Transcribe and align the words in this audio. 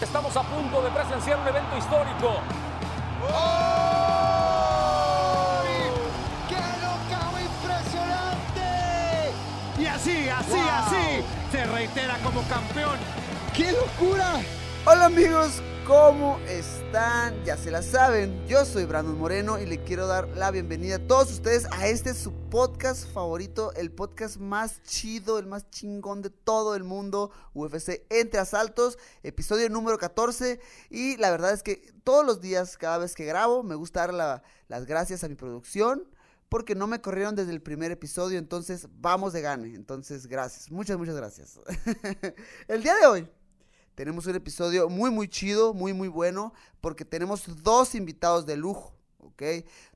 Estamos 0.00 0.34
a 0.36 0.42
punto 0.42 0.82
de 0.82 0.90
presenciar 0.90 1.38
un 1.40 1.48
evento 1.48 1.76
histórico. 1.76 2.40
¡Qué 6.48 6.56
knockout 6.56 7.40
impresionante! 7.40 9.32
Y 9.78 9.86
así, 9.86 10.28
así, 10.28 10.52
Wow. 10.52 10.70
así, 10.86 11.24
se 11.52 11.64
reitera 11.66 12.16
como 12.24 12.42
campeón. 12.44 12.98
¡Qué 13.54 13.72
locura! 13.72 14.40
Hola 14.86 15.06
amigos, 15.06 15.60
¿cómo 15.86 16.38
están? 16.48 17.44
Ya 17.44 17.56
se 17.56 17.70
la 17.70 17.82
saben, 17.82 18.46
yo 18.48 18.64
soy 18.64 18.86
Brandon 18.86 19.16
Moreno 19.18 19.58
y 19.60 19.66
le 19.66 19.82
quiero 19.84 20.06
dar 20.06 20.26
la 20.36 20.50
bienvenida 20.50 20.96
a 20.96 21.06
todos 21.06 21.30
ustedes 21.30 21.66
a 21.70 21.86
este 21.86 22.14
su 22.14 22.32
podcast 22.50 23.06
favorito, 23.12 23.72
el 23.74 23.92
podcast 23.92 24.38
más 24.38 24.82
chido, 24.82 25.38
el 25.38 25.46
más 25.46 25.70
chingón 25.70 26.22
de 26.22 26.30
todo 26.30 26.74
el 26.74 26.84
mundo, 26.84 27.30
UFC 27.54 28.04
Entre 28.08 28.40
Asaltos, 28.40 28.98
episodio 29.22 29.68
número 29.68 29.98
14 29.98 30.60
y 30.88 31.16
la 31.18 31.30
verdad 31.30 31.52
es 31.52 31.62
que 31.62 31.92
todos 32.02 32.24
los 32.24 32.40
días, 32.40 32.76
cada 32.78 32.98
vez 32.98 33.14
que 33.14 33.26
grabo, 33.26 33.62
me 33.62 33.74
gusta 33.74 34.00
dar 34.00 34.14
la- 34.14 34.42
las 34.68 34.86
gracias 34.86 35.22
a 35.24 35.28
mi 35.28 35.34
producción 35.34 36.04
porque 36.48 36.74
no 36.74 36.86
me 36.88 37.00
corrieron 37.00 37.36
desde 37.36 37.52
el 37.52 37.62
primer 37.62 37.92
episodio, 37.92 38.38
entonces 38.38 38.88
vamos 39.00 39.32
de 39.32 39.40
gane. 39.40 39.72
Entonces, 39.76 40.26
gracias, 40.26 40.68
muchas, 40.72 40.98
muchas 40.98 41.14
gracias. 41.14 41.60
el 42.68 42.82
día 42.82 42.96
de 42.96 43.06
hoy 43.06 43.28
tenemos 44.00 44.24
un 44.24 44.34
episodio 44.34 44.88
muy, 44.88 45.10
muy 45.10 45.28
chido, 45.28 45.74
muy, 45.74 45.92
muy 45.92 46.08
bueno, 46.08 46.54
porque 46.80 47.04
tenemos 47.04 47.62
dos 47.62 47.94
invitados 47.94 48.46
de 48.46 48.56
lujo. 48.56 48.94
¿Ok? 49.18 49.42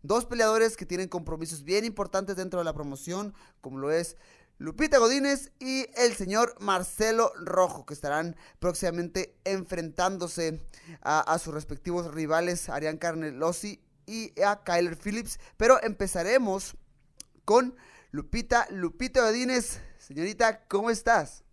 Dos 0.03 0.27
peleadores 0.27 0.77
que 0.77 0.85
tienen 0.85 1.09
compromisos 1.09 1.65
bien 1.65 1.87
importantes 1.87 2.37
dentro 2.37 2.59
de 2.59 2.67
la 2.67 2.75
promoción, 2.75 3.33
como 3.63 3.79
lo 3.79 3.91
es 3.91 4.19
Lupita 4.59 4.99
Godínez 4.99 5.53
y 5.59 5.87
el 5.97 6.13
señor 6.13 6.55
Marcelo 6.61 7.33
Rojo, 7.37 7.87
que 7.87 7.95
estarán 7.95 8.37
próximamente 8.59 9.39
enfrentándose 9.45 10.61
a, 11.01 11.39
sus 11.39 11.55
respectivos 11.55 12.13
rivales, 12.13 12.69
Arián 12.69 12.99
Carnelosi 12.99 13.81
y 14.05 14.39
a 14.43 14.63
Kyler 14.65 14.99
Phillips. 14.99 15.39
Pero 15.57 15.83
empezaremos 15.83 16.77
con 17.47 17.75
Lupita, 18.11 18.67
Lupita 18.69 19.23
Godínez. 19.23 19.81
Señorita, 19.97 20.67
¿cómo 20.69 20.91
estás? 20.91 21.44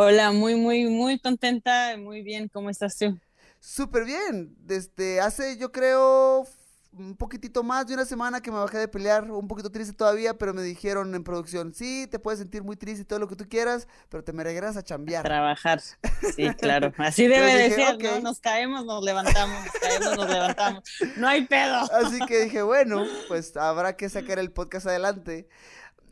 Hola, 0.00 0.30
muy, 0.30 0.54
muy, 0.54 0.84
muy 0.84 1.18
contenta, 1.18 1.96
muy 1.98 2.22
bien. 2.22 2.46
¿Cómo 2.46 2.70
estás 2.70 2.96
tú? 2.96 3.18
Súper 3.58 4.04
bien. 4.04 4.54
Desde 4.60 5.20
hace, 5.20 5.58
yo 5.58 5.72
creo, 5.72 6.46
un 6.92 7.16
poquitito 7.16 7.64
más 7.64 7.84
de 7.84 7.94
una 7.94 8.04
semana 8.04 8.40
que 8.40 8.52
me 8.52 8.58
bajé 8.58 8.78
de 8.78 8.86
pelear, 8.86 9.28
un 9.28 9.48
poquito 9.48 9.72
triste 9.72 9.92
todavía, 9.92 10.38
pero 10.38 10.54
me 10.54 10.62
dijeron 10.62 11.12
en 11.16 11.24
producción, 11.24 11.74
sí, 11.74 12.06
te 12.08 12.20
puedes 12.20 12.38
sentir 12.38 12.62
muy 12.62 12.76
triste 12.76 13.02
y 13.02 13.04
todo 13.06 13.18
lo 13.18 13.26
que 13.26 13.34
tú 13.34 13.48
quieras, 13.48 13.88
pero 14.08 14.22
te 14.22 14.32
me 14.32 14.44
regresas 14.44 14.76
a 14.76 14.84
chambear. 14.84 15.24
Trabajar. 15.24 15.80
Sí, 15.80 16.48
claro. 16.54 16.92
Así 16.98 17.26
debe 17.26 17.52
de 17.56 17.70
ser. 17.70 18.00
¿no? 18.00 18.20
Nos 18.20 18.38
caemos, 18.38 18.84
nos 18.84 19.02
levantamos, 19.02 19.64
nos 19.64 19.74
caemos, 19.74 20.16
nos 20.16 20.30
levantamos. 20.30 20.84
No 21.16 21.26
hay 21.26 21.44
pedo. 21.44 21.74
Así 21.92 22.20
que 22.28 22.44
dije, 22.44 22.62
bueno, 22.62 23.04
pues 23.26 23.56
habrá 23.56 23.96
que 23.96 24.08
sacar 24.08 24.38
el 24.38 24.52
podcast 24.52 24.86
adelante. 24.86 25.48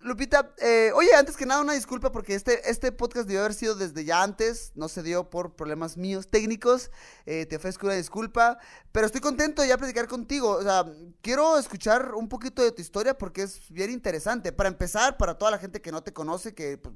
Lupita, 0.01 0.55
eh, 0.59 0.93
oye, 0.95 1.15
antes 1.15 1.37
que 1.37 1.47
nada 1.47 1.61
una 1.61 1.73
disculpa 1.73 2.13
porque 2.13 2.35
este, 2.35 2.71
este 2.71 2.93
podcast 2.93 3.27
debió 3.27 3.41
haber 3.41 3.55
sido 3.55 3.75
desde 3.75 4.05
ya 4.05 4.23
antes, 4.23 4.73
no 4.75 4.89
se 4.89 5.03
dio 5.03 5.31
por 5.31 5.57
problemas 5.57 5.97
míos 5.97 6.29
técnicos, 6.29 6.91
eh, 7.25 7.47
te 7.47 7.57
ofrezco 7.57 7.87
una 7.87 7.97
disculpa, 7.97 8.59
pero 8.93 9.07
estoy 9.07 9.21
contento 9.21 9.63
de 9.63 9.69
ya 9.69 9.79
platicar 9.79 10.07
contigo, 10.07 10.51
o 10.51 10.63
sea, 10.63 10.85
quiero 11.23 11.59
escuchar 11.59 12.15
un 12.15 12.29
poquito 12.29 12.63
de 12.63 12.73
tu 12.73 12.83
historia 12.83 13.19
porque 13.19 13.43
es 13.43 13.71
bien 13.71 13.91
interesante. 13.91 14.53
Para 14.53 14.69
empezar, 14.69 15.17
para 15.17 15.39
toda 15.39 15.51
la 15.51 15.59
gente 15.59 15.81
que 15.81 15.93
no 15.93 16.03
te 16.03 16.13
conoce, 16.13 16.55
que 16.55 16.79
pues, 16.79 16.95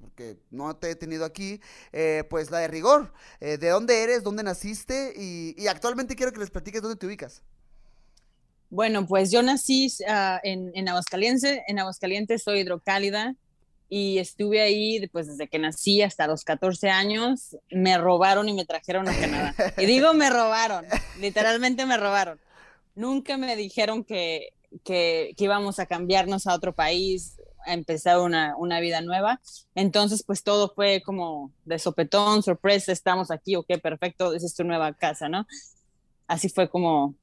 no 0.50 0.76
te 0.76 0.90
he 0.90 0.94
tenido 0.94 1.24
aquí, 1.24 1.60
eh, 1.92 2.24
pues 2.30 2.50
la 2.50 2.58
de 2.58 2.68
rigor, 2.68 3.12
eh, 3.40 3.58
¿de 3.58 3.68
dónde 3.68 4.02
eres, 4.02 4.22
dónde 4.22 4.42
naciste? 4.42 5.14
Y, 5.16 5.54
y 5.58 5.66
actualmente 5.66 6.16
quiero 6.16 6.32
que 6.32 6.40
les 6.40 6.50
platiques 6.50 6.80
dónde 6.80 6.96
te 6.96 7.06
ubicas. 7.06 7.42
Bueno, 8.70 9.06
pues 9.06 9.32
yo 9.32 9.42
nací 9.42 9.88
ah, 10.08 10.40
en, 10.44 10.70
en 10.74 10.88
Aguascalientes, 10.88 11.60
en 11.66 11.78
Aguascalientes 11.80 12.42
soy 12.44 12.60
hidrocálida 12.60 13.34
y 13.88 14.18
estuve 14.18 14.60
ahí 14.60 15.04
pues 15.08 15.26
desde 15.26 15.48
que 15.48 15.58
nací 15.58 16.00
hasta 16.00 16.28
los 16.28 16.44
14 16.44 16.88
años. 16.88 17.56
Me 17.70 17.98
robaron 17.98 18.48
y 18.48 18.54
me 18.54 18.64
trajeron 18.64 19.08
a 19.08 19.18
Canadá. 19.18 19.54
Y 19.76 19.86
digo 19.86 20.14
me 20.14 20.30
robaron, 20.30 20.86
literalmente 21.20 21.84
me 21.84 21.96
robaron. 21.96 22.38
Nunca 22.94 23.36
me 23.36 23.56
dijeron 23.56 24.04
que, 24.04 24.50
que, 24.84 25.34
íbamos 25.36 25.80
a 25.80 25.86
cambiarnos 25.86 26.46
a 26.46 26.54
otro 26.54 26.72
país, 26.72 27.40
a 27.66 27.74
empezar 27.74 28.20
una, 28.20 28.56
una 28.56 28.78
vida 28.78 29.00
nueva. 29.00 29.40
Entonces, 29.74 30.22
pues 30.22 30.44
todo 30.44 30.72
fue 30.74 31.02
como 31.02 31.52
de 31.64 31.78
sopetón, 31.78 32.44
sorpresa, 32.44 32.92
estamos 32.92 33.30
aquí, 33.32 33.56
ok, 33.56 33.66
perfecto, 33.82 34.32
es 34.34 34.54
tu 34.54 34.64
nueva 34.64 34.92
casa, 34.94 35.28
¿no? 35.28 35.46
Así 36.28 36.48
fue 36.48 36.68
como 36.68 37.16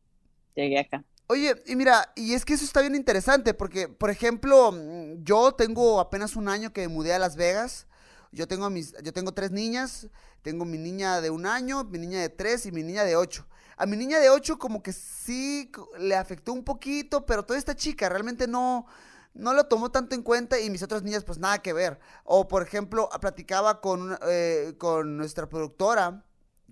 llegué 0.55 0.79
acá. 0.79 1.03
Oye, 1.29 1.61
y 1.65 1.75
mira, 1.75 2.13
y 2.15 2.33
es 2.33 2.45
que 2.45 2.53
eso 2.53 2.63
está 2.63 2.79
bien 2.79 2.95
interesante 2.95 3.53
porque, 3.53 3.89
por 3.89 4.09
ejemplo, 4.09 4.71
mm, 4.71 5.23
yo 5.23 5.51
tengo 5.51 5.99
apenas 5.99 6.37
un 6.37 6.47
año 6.47 6.71
que 6.71 6.81
me 6.81 6.87
mudé 6.87 7.13
a 7.13 7.19
Las 7.19 7.35
Vegas. 7.35 7.85
Yo 8.31 8.47
tengo 8.47 8.69
mis, 8.69 8.93
yo 9.03 9.11
tengo 9.11 9.33
tres 9.33 9.51
niñas. 9.51 10.07
Tengo 10.41 10.63
mi 10.63 10.77
niña 10.77 11.19
de 11.19 11.29
un 11.29 11.45
año, 11.45 11.83
mi 11.83 11.97
niña 11.99 12.21
de 12.21 12.29
tres 12.29 12.65
y 12.65 12.71
mi 12.71 12.81
niña 12.81 13.03
de 13.03 13.17
ocho. 13.17 13.45
A 13.75 13.85
mi 13.85 13.97
niña 13.97 14.19
de 14.19 14.29
ocho 14.29 14.57
como 14.57 14.81
que 14.81 14.93
sí 14.93 15.69
le 15.99 16.15
afectó 16.15 16.53
un 16.53 16.63
poquito, 16.63 17.25
pero 17.25 17.43
toda 17.43 17.59
esta 17.59 17.75
chica 17.75 18.07
realmente 18.07 18.47
no, 18.47 18.85
no 19.33 19.53
lo 19.53 19.65
tomó 19.65 19.91
tanto 19.91 20.15
en 20.15 20.23
cuenta 20.23 20.57
y 20.59 20.69
mis 20.69 20.81
otras 20.81 21.03
niñas 21.03 21.25
pues 21.25 21.39
nada 21.39 21.61
que 21.61 21.73
ver. 21.73 21.99
O 22.23 22.47
por 22.47 22.63
ejemplo, 22.63 23.09
platicaba 23.19 23.81
con, 23.81 24.17
eh, 24.29 24.75
con 24.77 25.17
nuestra 25.17 25.49
productora 25.49 26.23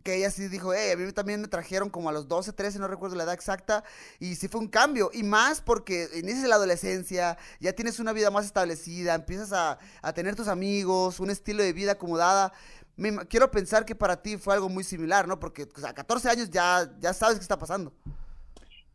que 0.05 0.16
ella 0.16 0.31
sí 0.31 0.47
dijo, 0.47 0.73
hey, 0.73 0.91
a 0.93 0.97
mí 0.97 1.11
también 1.11 1.41
me 1.41 1.49
trajeron 1.49 1.89
como 1.89 2.09
a 2.09 2.13
los 2.13 2.29
12, 2.29 2.53
13, 2.53 2.79
no 2.79 2.88
recuerdo 2.88 3.17
la 3.17 3.23
edad 3.25 3.33
exacta, 3.33 3.83
y 4.19 4.35
sí 4.35 4.47
fue 4.47 4.61
un 4.61 4.69
cambio, 4.69 5.11
y 5.13 5.23
más 5.23 5.61
porque 5.61 6.07
inicias 6.16 6.47
la 6.47 6.55
adolescencia, 6.55 7.38
ya 7.59 7.73
tienes 7.73 7.99
una 7.99 8.13
vida 8.13 8.31
más 8.31 8.45
establecida, 8.45 9.16
empiezas 9.16 9.51
a, 9.53 9.79
a 10.01 10.13
tener 10.13 10.35
tus 10.35 10.47
amigos, 10.47 11.19
un 11.19 11.31
estilo 11.31 11.63
de 11.63 11.73
vida 11.73 11.93
acomodada. 11.93 12.53
Me 12.97 13.25
quiero 13.27 13.51
pensar 13.51 13.85
que 13.85 13.95
para 13.95 14.21
ti 14.21 14.38
fue 14.38 14.53
algo 14.53 14.69
muy 14.69 14.83
similar, 14.85 15.27
¿no? 15.27 15.39
Porque 15.39 15.67
o 15.75 15.79
sea, 15.81 15.89
a 15.89 15.93
14 15.93 16.29
años 16.29 16.49
ya, 16.49 16.89
ya 17.01 17.13
sabes 17.13 17.37
qué 17.37 17.41
está 17.43 17.59
pasando. 17.59 17.93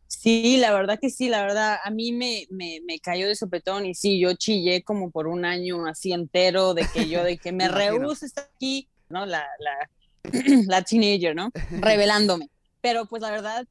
Sí, 0.07 0.57
la 0.57 0.73
verdad 0.73 0.99
que 1.01 1.09
sí, 1.09 1.29
la 1.29 1.41
verdad, 1.41 1.77
a 1.83 1.89
mí 1.89 2.11
me, 2.11 2.45
me, 2.49 2.81
me 2.85 2.99
cayó 2.99 3.27
de 3.27 3.35
sopetón 3.35 3.85
y 3.85 3.95
sí, 3.95 4.19
yo 4.19 4.33
chillé 4.35 4.83
como 4.83 5.09
por 5.09 5.27
un 5.27 5.45
año 5.45 5.85
así 5.87 6.11
entero 6.11 6.73
de 6.73 6.89
que 6.89 7.07
yo, 7.07 7.23
de 7.23 7.37
que 7.39 7.51
me 7.53 7.65
Me 7.65 7.69
imagino. 7.69 8.09
rehúso 8.09 8.25
estar 8.25 8.49
aquí, 8.55 8.89
¿no? 9.09 9.25
La, 9.25 9.39
la, 9.59 9.89
la 10.67 10.81
teenager, 10.83 11.35
¿no? 11.35 11.49
Revelándome. 11.71 12.49
Pero 12.81 13.05
pues 13.05 13.21
la 13.21 13.31
verdad, 13.31 13.65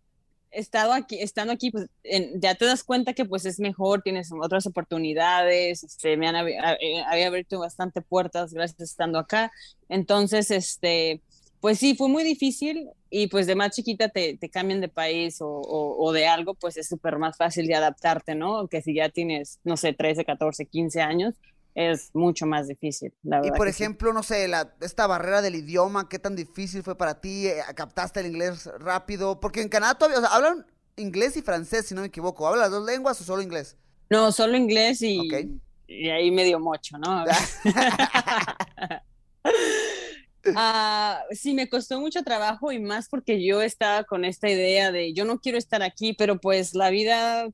estado 0.50 0.92
aquí, 0.92 1.20
estando 1.20 1.52
aquí, 1.52 1.70
pues 1.70 1.86
en- 2.04 2.40
ya 2.40 2.54
te 2.54 2.64
das 2.64 2.82
cuenta 2.84 3.12
que 3.12 3.24
pues 3.24 3.44
es 3.44 3.58
mejor, 3.60 4.02
tienes 4.02 4.30
otras 4.32 4.66
oportunidades, 4.66 5.82
este, 5.84 6.16
me 6.16 6.28
han 6.28 6.36
eh, 6.48 7.02
abierto 7.08 7.58
bastante 7.60 8.02
puertas 8.02 8.52
gracias 8.52 8.80
a 8.80 8.84
estando 8.84 9.18
acá. 9.18 9.50
Entonces, 9.88 10.50
este, 10.50 11.20
pues 11.60 11.78
sí, 11.78 11.94
fue 11.94 12.08
muy 12.08 12.24
difícil 12.24 12.88
y 13.10 13.26
pues 13.26 13.46
de 13.46 13.54
más 13.54 13.74
chiquita 13.74 14.08
te, 14.08 14.36
te 14.38 14.48
cambian 14.48 14.80
de 14.80 14.88
país 14.88 15.40
o, 15.40 15.48
o- 15.48 16.04
o 16.04 16.12
de 16.12 16.26
algo, 16.26 16.54
pues 16.54 16.76
es 16.76 16.88
súper 16.88 17.18
más 17.18 17.36
fácil 17.36 17.66
de 17.66 17.74
adaptarte, 17.74 18.34
¿no? 18.34 18.66
Que 18.68 18.82
si 18.82 18.94
ya 18.94 19.08
tienes, 19.08 19.58
no 19.64 19.76
sé, 19.76 19.92
13, 19.92 20.24
14, 20.24 20.66
15 20.66 21.00
años, 21.02 21.34
es 21.74 22.10
mucho 22.14 22.46
más 22.46 22.68
difícil, 22.68 23.14
la 23.22 23.40
Y 23.42 23.50
verdad. 23.50 23.52
por 23.52 23.66
que 23.66 23.72
sí. 23.72 23.84
ejemplo, 23.84 24.12
no 24.12 24.22
sé, 24.22 24.48
la, 24.48 24.74
esta 24.80 25.06
barrera 25.06 25.40
del 25.42 25.54
idioma, 25.54 26.08
¿qué 26.08 26.18
tan 26.18 26.36
difícil 26.36 26.82
fue 26.82 26.96
para 26.96 27.20
ti? 27.20 27.46
Eh, 27.48 27.62
¿Captaste 27.74 28.20
el 28.20 28.26
inglés 28.26 28.66
rápido? 28.78 29.40
Porque 29.40 29.62
en 29.62 29.68
Canadá 29.70 29.94
todavía, 29.96 30.18
o 30.18 30.20
sea, 30.20 30.34
hablan 30.34 30.66
inglés 30.96 31.36
y 31.38 31.42
francés, 31.42 31.86
si 31.86 31.94
no 31.94 32.02
me 32.02 32.08
equivoco. 32.08 32.46
¿Hablan 32.46 32.60
las 32.62 32.70
dos 32.70 32.84
lenguas 32.84 33.20
o 33.20 33.24
solo 33.24 33.40
inglés? 33.42 33.76
No, 34.10 34.32
solo 34.32 34.56
inglés 34.56 35.02
y, 35.02 35.60
y 35.86 36.08
ahí 36.10 36.30
medio 36.30 36.58
mocho, 36.60 36.98
¿no? 36.98 37.24
Ah, 40.54 41.22
sí, 41.32 41.54
me 41.54 41.68
costó 41.68 42.00
mucho 42.00 42.22
trabajo 42.24 42.72
y 42.72 42.80
más 42.80 43.08
porque 43.08 43.44
yo 43.44 43.62
estaba 43.62 44.04
con 44.04 44.24
esta 44.24 44.48
idea 44.50 44.90
de 44.90 45.12
yo 45.14 45.24
no 45.24 45.38
quiero 45.38 45.58
estar 45.58 45.82
aquí, 45.82 46.12
pero 46.14 46.40
pues 46.40 46.74
la 46.74 46.90
vida 46.90 47.48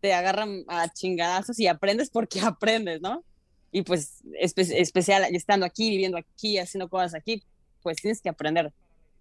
te 0.00 0.14
agarra 0.14 0.46
a 0.68 0.88
chingadazos 0.92 1.58
y 1.58 1.66
aprendes 1.66 2.10
porque 2.10 2.40
aprendes, 2.42 3.00
¿no? 3.02 3.24
Y 3.72 3.82
pues 3.82 4.22
espe- 4.40 4.74
especial 4.76 5.24
estando 5.34 5.66
aquí, 5.66 5.90
viviendo 5.90 6.18
aquí, 6.18 6.58
haciendo 6.58 6.88
cosas 6.88 7.14
aquí, 7.14 7.42
pues 7.82 7.98
tienes 7.98 8.20
que 8.20 8.28
aprender 8.28 8.72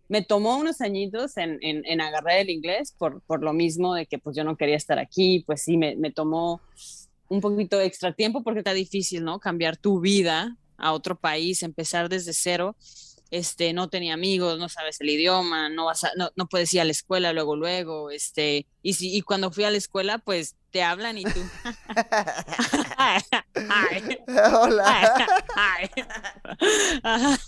me 0.09 0.23
tomó 0.23 0.57
unos 0.57 0.81
añitos 0.81 1.37
en, 1.37 1.59
en, 1.61 2.01
agarrar 2.01 2.39
el 2.39 2.49
inglés 2.49 2.95
por, 2.97 3.21
por, 3.21 3.43
lo 3.43 3.53
mismo 3.53 3.93
de 3.93 4.07
que 4.07 4.17
pues 4.17 4.35
yo 4.35 4.43
no 4.43 4.57
quería 4.57 4.75
estar 4.75 4.97
aquí, 4.97 5.43
pues 5.45 5.61
sí, 5.61 5.77
me, 5.77 5.95
me 5.95 6.11
tomó 6.11 6.61
un 7.29 7.41
poquito 7.41 7.79
extra 7.79 8.11
tiempo 8.11 8.43
porque 8.43 8.61
está 8.61 8.73
difícil, 8.73 9.23
¿no? 9.23 9.39
Cambiar 9.39 9.77
tu 9.77 9.99
vida 9.99 10.57
a 10.77 10.93
otro 10.93 11.15
país, 11.15 11.61
empezar 11.61 12.09
desde 12.09 12.33
cero 12.33 12.75
este, 13.31 13.73
no 13.73 13.89
tenía 13.89 14.15
amigos, 14.15 14.57
no 14.57 14.69
sabes 14.69 14.99
el 15.01 15.09
idioma, 15.09 15.69
no 15.69 15.85
vas 15.85 16.03
a, 16.03 16.11
no, 16.17 16.31
no, 16.35 16.47
puedes 16.47 16.73
ir 16.73 16.81
a 16.81 16.85
la 16.85 16.91
escuela 16.91 17.31
luego, 17.31 17.55
luego, 17.55 18.09
este, 18.09 18.65
y 18.81 18.93
si, 18.93 19.15
y 19.15 19.21
cuando 19.21 19.51
fui 19.51 19.63
a 19.65 19.71
la 19.71 19.77
escuela, 19.77 20.17
pues 20.17 20.55
te 20.71 20.83
hablan 20.83 21.17
y 21.17 21.23
tú. 21.23 21.39
Hola. 24.53 25.27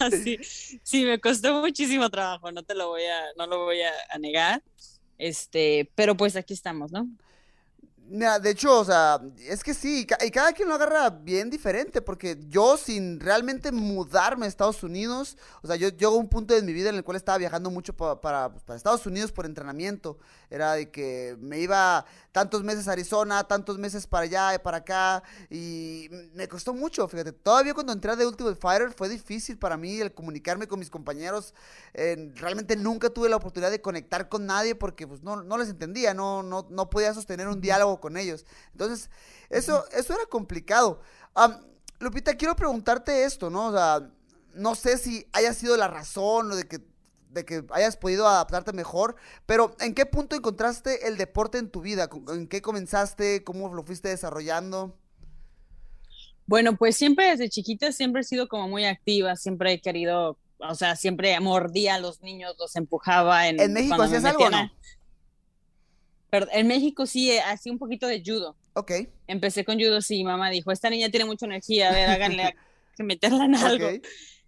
sí, 0.24 0.38
sí, 0.84 1.06
me 1.06 1.20
costó 1.20 1.62
muchísimo 1.62 2.10
trabajo, 2.10 2.52
no 2.52 2.64
te 2.64 2.76
lo 2.76 2.90
voy 2.90 3.04
a, 3.04 3.22
no 3.38 3.48
lo 3.48 3.66
voy 3.66 3.82
a 3.82 4.18
negar. 4.20 4.62
Este, 5.18 5.90
pero 5.96 6.18
pues 6.18 6.36
aquí 6.36 6.54
estamos, 6.54 6.92
¿no? 6.92 7.08
De 8.12 8.50
hecho, 8.50 8.80
o 8.80 8.84
sea, 8.84 9.22
es 9.38 9.64
que 9.64 9.74
sí, 9.74 10.06
y 10.22 10.32
cada 10.32 10.52
quien 10.52 10.68
lo 10.68 10.76
agarra 10.76 11.10
bien 11.10 11.50
diferente, 11.50 12.02
porque 12.02 12.38
yo 12.50 12.76
sin 12.76 13.22
realmente 13.22 13.72
mudarme 13.72 14.46
a 14.46 14.50
Estados 14.50 14.84
Unidos, 14.84 15.38
o 15.62 15.68
sea, 15.68 15.78
yo 15.78 15.88
llego 15.90 16.16
a 16.16 16.18
un 16.18 16.28
punto 16.28 16.54
de 16.54 16.62
mi 16.62 16.74
vida 16.74 16.90
en 16.90 16.96
el 16.96 17.06
cual 17.06 17.16
estaba 17.16 17.38
viajando 17.38 17.72
mucho 17.72 17.96
para, 17.96 18.20
para, 18.20 18.52
Estados 18.76 19.06
Unidos 19.06 19.32
por 19.32 19.46
entrenamiento, 19.46 20.18
era 20.50 20.74
de 20.74 20.92
que 20.92 21.38
me 21.40 21.60
iba 21.60 22.06
tantos 22.34 22.64
meses 22.64 22.90
a 22.90 22.92
Arizona, 22.92 23.46
tantos 23.46 23.78
meses 23.78 24.06
para 24.06 24.26
allá 24.26 24.56
y 24.56 24.60
para 24.60 24.78
acá, 24.78 25.24
y 25.50 26.10
costó 26.52 26.74
mucho, 26.74 27.08
fíjate, 27.08 27.32
todavía 27.32 27.74
cuando 27.74 27.94
entré 27.94 28.16
de 28.18 28.28
Ultimate 28.28 28.58
Fighter 28.58 28.92
fue 28.92 29.08
difícil 29.08 29.58
para 29.58 29.78
mí 29.78 30.02
el 30.02 30.14
comunicarme 30.14 30.68
con 30.68 30.80
mis 30.80 30.90
compañeros, 30.90 31.54
realmente 32.36 32.76
nunca 32.76 33.10
tuve 33.10 33.30
la 33.30 33.38
oportunidad 33.38 33.72
de 33.72 33.82
conectar 33.82 34.28
con 34.28 34.46
nadie 34.46 34.76
porque 34.76 35.08
pues 35.08 35.24
no, 35.24 35.42
no 35.44 35.58
les 35.58 35.70
entendía, 35.70 36.14
no, 36.14 36.44
no, 36.44 36.68
no 36.70 36.90
podía 36.90 37.14
sostener 37.14 37.48
un 37.48 37.62
diálogo 37.62 38.02
con 38.02 38.18
ellos. 38.18 38.46
Entonces, 38.74 39.10
eso, 39.50 39.86
eso 39.92 40.14
era 40.14 40.26
complicado. 40.26 41.02
Lupita, 42.00 42.36
quiero 42.36 42.56
preguntarte 42.56 43.24
esto, 43.24 43.50
¿no? 43.50 43.68
O 43.68 43.72
sea, 43.72 44.10
no 44.54 44.76
sé 44.76 44.98
si 44.98 45.26
haya 45.32 45.54
sido 45.54 45.78
la 45.78 45.88
razón 45.88 46.52
o 46.52 46.56
de 46.56 46.68
que, 46.68 46.82
de 47.30 47.46
que 47.46 47.64
hayas 47.72 47.96
podido 47.96 48.28
adaptarte 48.28 48.74
mejor, 48.74 49.16
pero 49.46 49.74
¿en 49.80 49.94
qué 49.94 50.06
punto 50.06 50.36
encontraste 50.36 51.08
el 51.08 51.18
deporte 51.18 51.60
en 51.60 51.70
tu 51.70 51.80
vida? 51.80 52.10
¿En 52.28 52.48
qué 52.48 52.62
comenzaste? 52.62 53.46
¿Cómo 53.46 53.74
lo 53.74 53.84
fuiste 53.84 54.10
desarrollando? 54.10 55.01
Bueno, 56.52 56.76
pues 56.76 56.98
siempre 56.98 57.28
desde 57.30 57.48
chiquita 57.48 57.94
siempre 57.94 58.24
he 58.24 58.26
sido 58.26 58.50
como 58.50 58.68
muy 58.68 58.84
activa, 58.84 59.38
siempre 59.38 59.72
he 59.72 59.80
querido, 59.80 60.38
o 60.58 60.76
sea, 60.76 60.98
siempre 60.98 61.40
mordía 61.40 61.96
a 61.96 62.00
los 62.00 62.22
niños, 62.22 62.58
los 62.60 62.76
empujaba. 62.76 63.48
¿En, 63.48 63.58
¿En 63.58 63.72
México 63.72 64.02
hacías 64.02 64.26
algo 64.26 64.50
no? 64.50 64.70
Pero 66.30 66.48
en 66.52 66.68
México 66.68 67.06
sí, 67.06 67.32
eh, 67.32 67.40
hacía 67.40 67.72
un 67.72 67.80
poquito 67.80 68.06
de 68.06 68.22
judo. 68.22 68.58
Ok. 68.74 68.92
Empecé 69.28 69.64
con 69.64 69.80
judo, 69.80 70.02
sí, 70.02 70.26
mamá 70.26 70.50
dijo, 70.50 70.74
esta 70.74 70.90
niña 70.90 71.10
tiene 71.10 71.26
mucha 71.26 71.46
energía, 71.46 71.88
a 71.88 71.94
ver, 71.94 72.10
háganle 72.10 72.54
que 72.98 73.04
meterla 73.04 73.46
en 73.46 73.56
algo. 73.56 73.90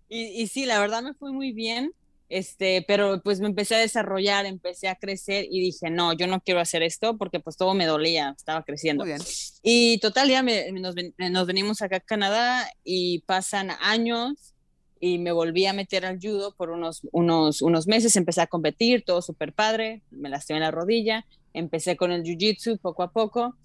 Y, 0.09 0.41
y, 0.41 0.47
sí, 0.47 0.65
la 0.65 0.81
verdad 0.81 1.03
me 1.03 1.13
fue 1.13 1.31
muy 1.31 1.53
bien, 1.53 1.94
este, 2.30 2.84
pero 2.88 3.22
pues 3.22 3.40
me 3.40 3.48
empecé 3.48 3.75
a 3.75 3.80
desarrollar, 3.80 4.46
empecé 4.46 4.88
a 4.88 4.96
crecer 4.96 5.46
y 5.50 5.62
dije, 5.62 5.90
no, 5.90 6.14
yo 6.14 6.28
no 6.28 6.42
quiero 6.42 6.60
hacer 6.60 6.84
esto 6.84 7.18
porque 7.18 7.40
pues 7.40 7.58
todo 7.58 7.74
me 7.74 7.86
dolía, 7.86 8.34
estaba 8.36 8.64
creciendo. 8.64 9.04
Muy 9.04 9.14
bien. 9.14 9.22
Y 9.62 10.00
total, 10.00 10.30
ya 10.30 10.42
nos, 10.42 10.96
nos 11.18 11.48
venimos 11.48 11.81
acá 11.81 11.98
a 11.98 12.00
Canadá 12.00 12.70
y 12.84 13.20
pasan 13.22 13.72
años 13.81 14.54
y 15.00 15.18
me 15.18 15.31
volví 15.31 15.66
a 15.66 15.74
meter 15.74 16.06
al 16.06 16.18
judo 16.20 16.56
por 16.56 16.70
unos, 16.70 17.02
unos, 17.12 17.62
unos 17.62 17.88
meses, 17.88 18.16
empecé 18.16 18.42
a 18.42 18.48
competir, 18.48 19.04
todo 19.04 19.22
súper 19.22 19.54
padre, 19.54 20.02
me 20.12 20.30
lastimé 20.30 20.62
la 20.62 20.72
rodilla, 20.72 21.25
empecé 21.54 21.98
con 21.98 22.12
el 22.12 22.24
jiu-jitsu 22.24 22.80
poco 22.80 23.04
a 23.04 23.12
poco 23.12 23.58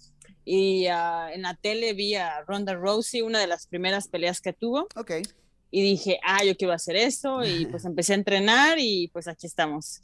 y 0.43 0.87
ah, 0.87 1.29
en 1.33 1.43
la 1.43 1.55
tele 1.55 1.93
vi 1.93 2.15
a 2.15 2.41
Ronda 2.41 2.73
Rousey, 2.73 3.21
una 3.21 3.39
de 3.39 3.47
las 3.47 3.67
primeras 3.67 4.07
peleas 4.07 4.41
que 4.41 4.51
tuvo. 4.51 4.87
Ok. 4.95 5.11
Y 5.71 5.81
dije, 5.81 6.19
ah, 6.25 6.43
yo 6.43 6.55
quiero 6.57 6.73
hacer 6.73 6.95
esto 6.95 7.43
y 7.43 7.65
pues 7.71 7.85
empecé 7.85 8.13
a 8.13 8.17
entrenar 8.17 8.77
y 8.79 9.07
pues 9.09 9.27
aquí 9.27 9.47
estamos. 9.47 10.01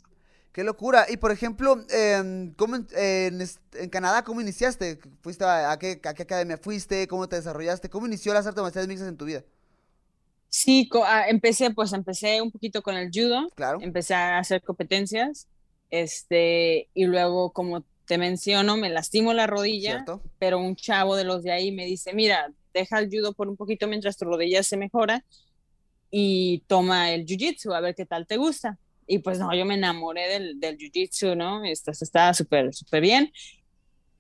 Qué 0.56 0.64
locura. 0.64 1.06
Y 1.10 1.18
por 1.18 1.32
ejemplo, 1.32 1.84
em, 1.90 2.54
¿cómo, 2.54 2.78
en, 2.96 3.90
Canadá, 3.92 4.24
¿cómo 4.24 4.40
iniciaste? 4.40 5.00
¿Fuiste 5.22 5.44
a, 5.44 5.78
qué, 5.78 6.00
a, 6.02 6.14
qué, 6.14 6.24
academia 6.24 6.58
fuiste? 6.58 7.08
¿Cómo 7.10 7.28
te 7.28 7.36
desarrollaste? 7.36 7.90
¿Cómo 7.90 8.08
inició 8.08 8.34
las 8.34 8.48
artes 8.48 8.64
marciales 8.64 8.88
mixtas 8.88 9.10
en 9.10 9.18
tu 9.18 9.26
vida? 9.26 9.44
Sí, 10.48 10.90
ah, 11.06 11.26
empecé, 11.28 11.72
pues 11.72 11.92
empecé 11.92 12.42
un 12.42 12.52
poquito 12.52 12.82
con 12.82 12.96
el 12.96 13.12
judo. 13.14 13.50
Claro. 13.56 13.80
Empecé 13.82 14.14
a 14.14 14.38
hacer 14.38 14.62
competencias. 14.62 15.50
Este, 15.90 16.88
y 16.94 17.04
luego, 17.04 17.52
como 17.52 17.84
te 18.06 18.18
menciono, 18.18 18.78
me 18.78 18.90
lastimo 18.90 19.34
la 19.34 19.48
rodilla, 19.48 20.06
pero 20.40 20.60
un 20.60 20.78
chavo 20.78 21.18
de 21.18 21.26
los 21.26 21.44
de 21.44 21.52
ahí 21.52 21.74
me 21.74 21.86
dice, 21.86 22.14
mira, 22.14 22.54
deja 22.74 23.00
el 23.00 23.10
judo 23.10 23.34
por 23.34 23.50
un 23.50 23.58
poquito 23.58 23.88
mientras 23.88 24.16
tu 24.16 24.24
rodilla 24.24 24.64
se 24.64 24.78
mejora 24.78 25.26
y 26.18 26.60
toma 26.68 27.12
el 27.12 27.26
jiu-jitsu 27.26 27.76
a 27.76 27.82
ver 27.82 27.94
qué 27.94 28.06
tal 28.06 28.26
te 28.26 28.38
gusta. 28.38 28.80
Y 29.06 29.20
pues 29.20 29.38
no, 29.38 29.54
yo 29.54 29.66
me 29.66 29.74
enamoré 29.74 30.30
del, 30.30 30.62
del 30.62 30.78
jiu-jitsu, 30.78 31.36
¿no? 31.36 31.66
Esto 31.66 31.92
estaba 31.92 32.34
súper, 32.34 32.74
súper 32.74 33.02
bien. 33.02 33.34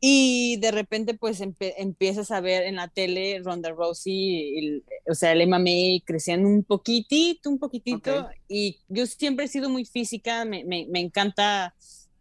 Y 0.01 0.57
de 0.57 0.71
repente, 0.71 1.13
pues 1.13 1.39
empiezas 1.39 2.31
a 2.31 2.41
ver 2.41 2.63
en 2.63 2.75
la 2.75 2.89
tele 2.89 3.39
Ronda 3.41 3.69
Rousey, 3.71 4.83
o 5.09 5.15
sea, 5.15 5.31
el 5.31 5.47
MMA 5.47 6.03
creciendo 6.03 6.49
un 6.49 6.65
poquitito, 6.65 7.49
un 7.49 7.59
poquitito. 7.59 8.27
Y 8.49 8.81
yo 8.89 9.05
siempre 9.05 9.45
he 9.45 9.47
sido 9.47 9.69
muy 9.69 9.85
física, 9.85 10.43
me, 10.43 10.65
me, 10.65 10.87
me, 10.89 10.99
encanta 10.99 11.73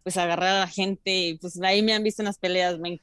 pues 0.03 0.15
agarrar 0.15 0.55
a 0.55 0.59
la 0.61 0.67
gente. 0.67 1.37
Pues 1.41 1.61
ahí 1.61 1.81
me 1.81 1.91
han 1.91 2.01
visto 2.01 2.21
en 2.21 2.27
las 2.27 2.39
peleas, 2.39 2.79
me, 2.79 3.01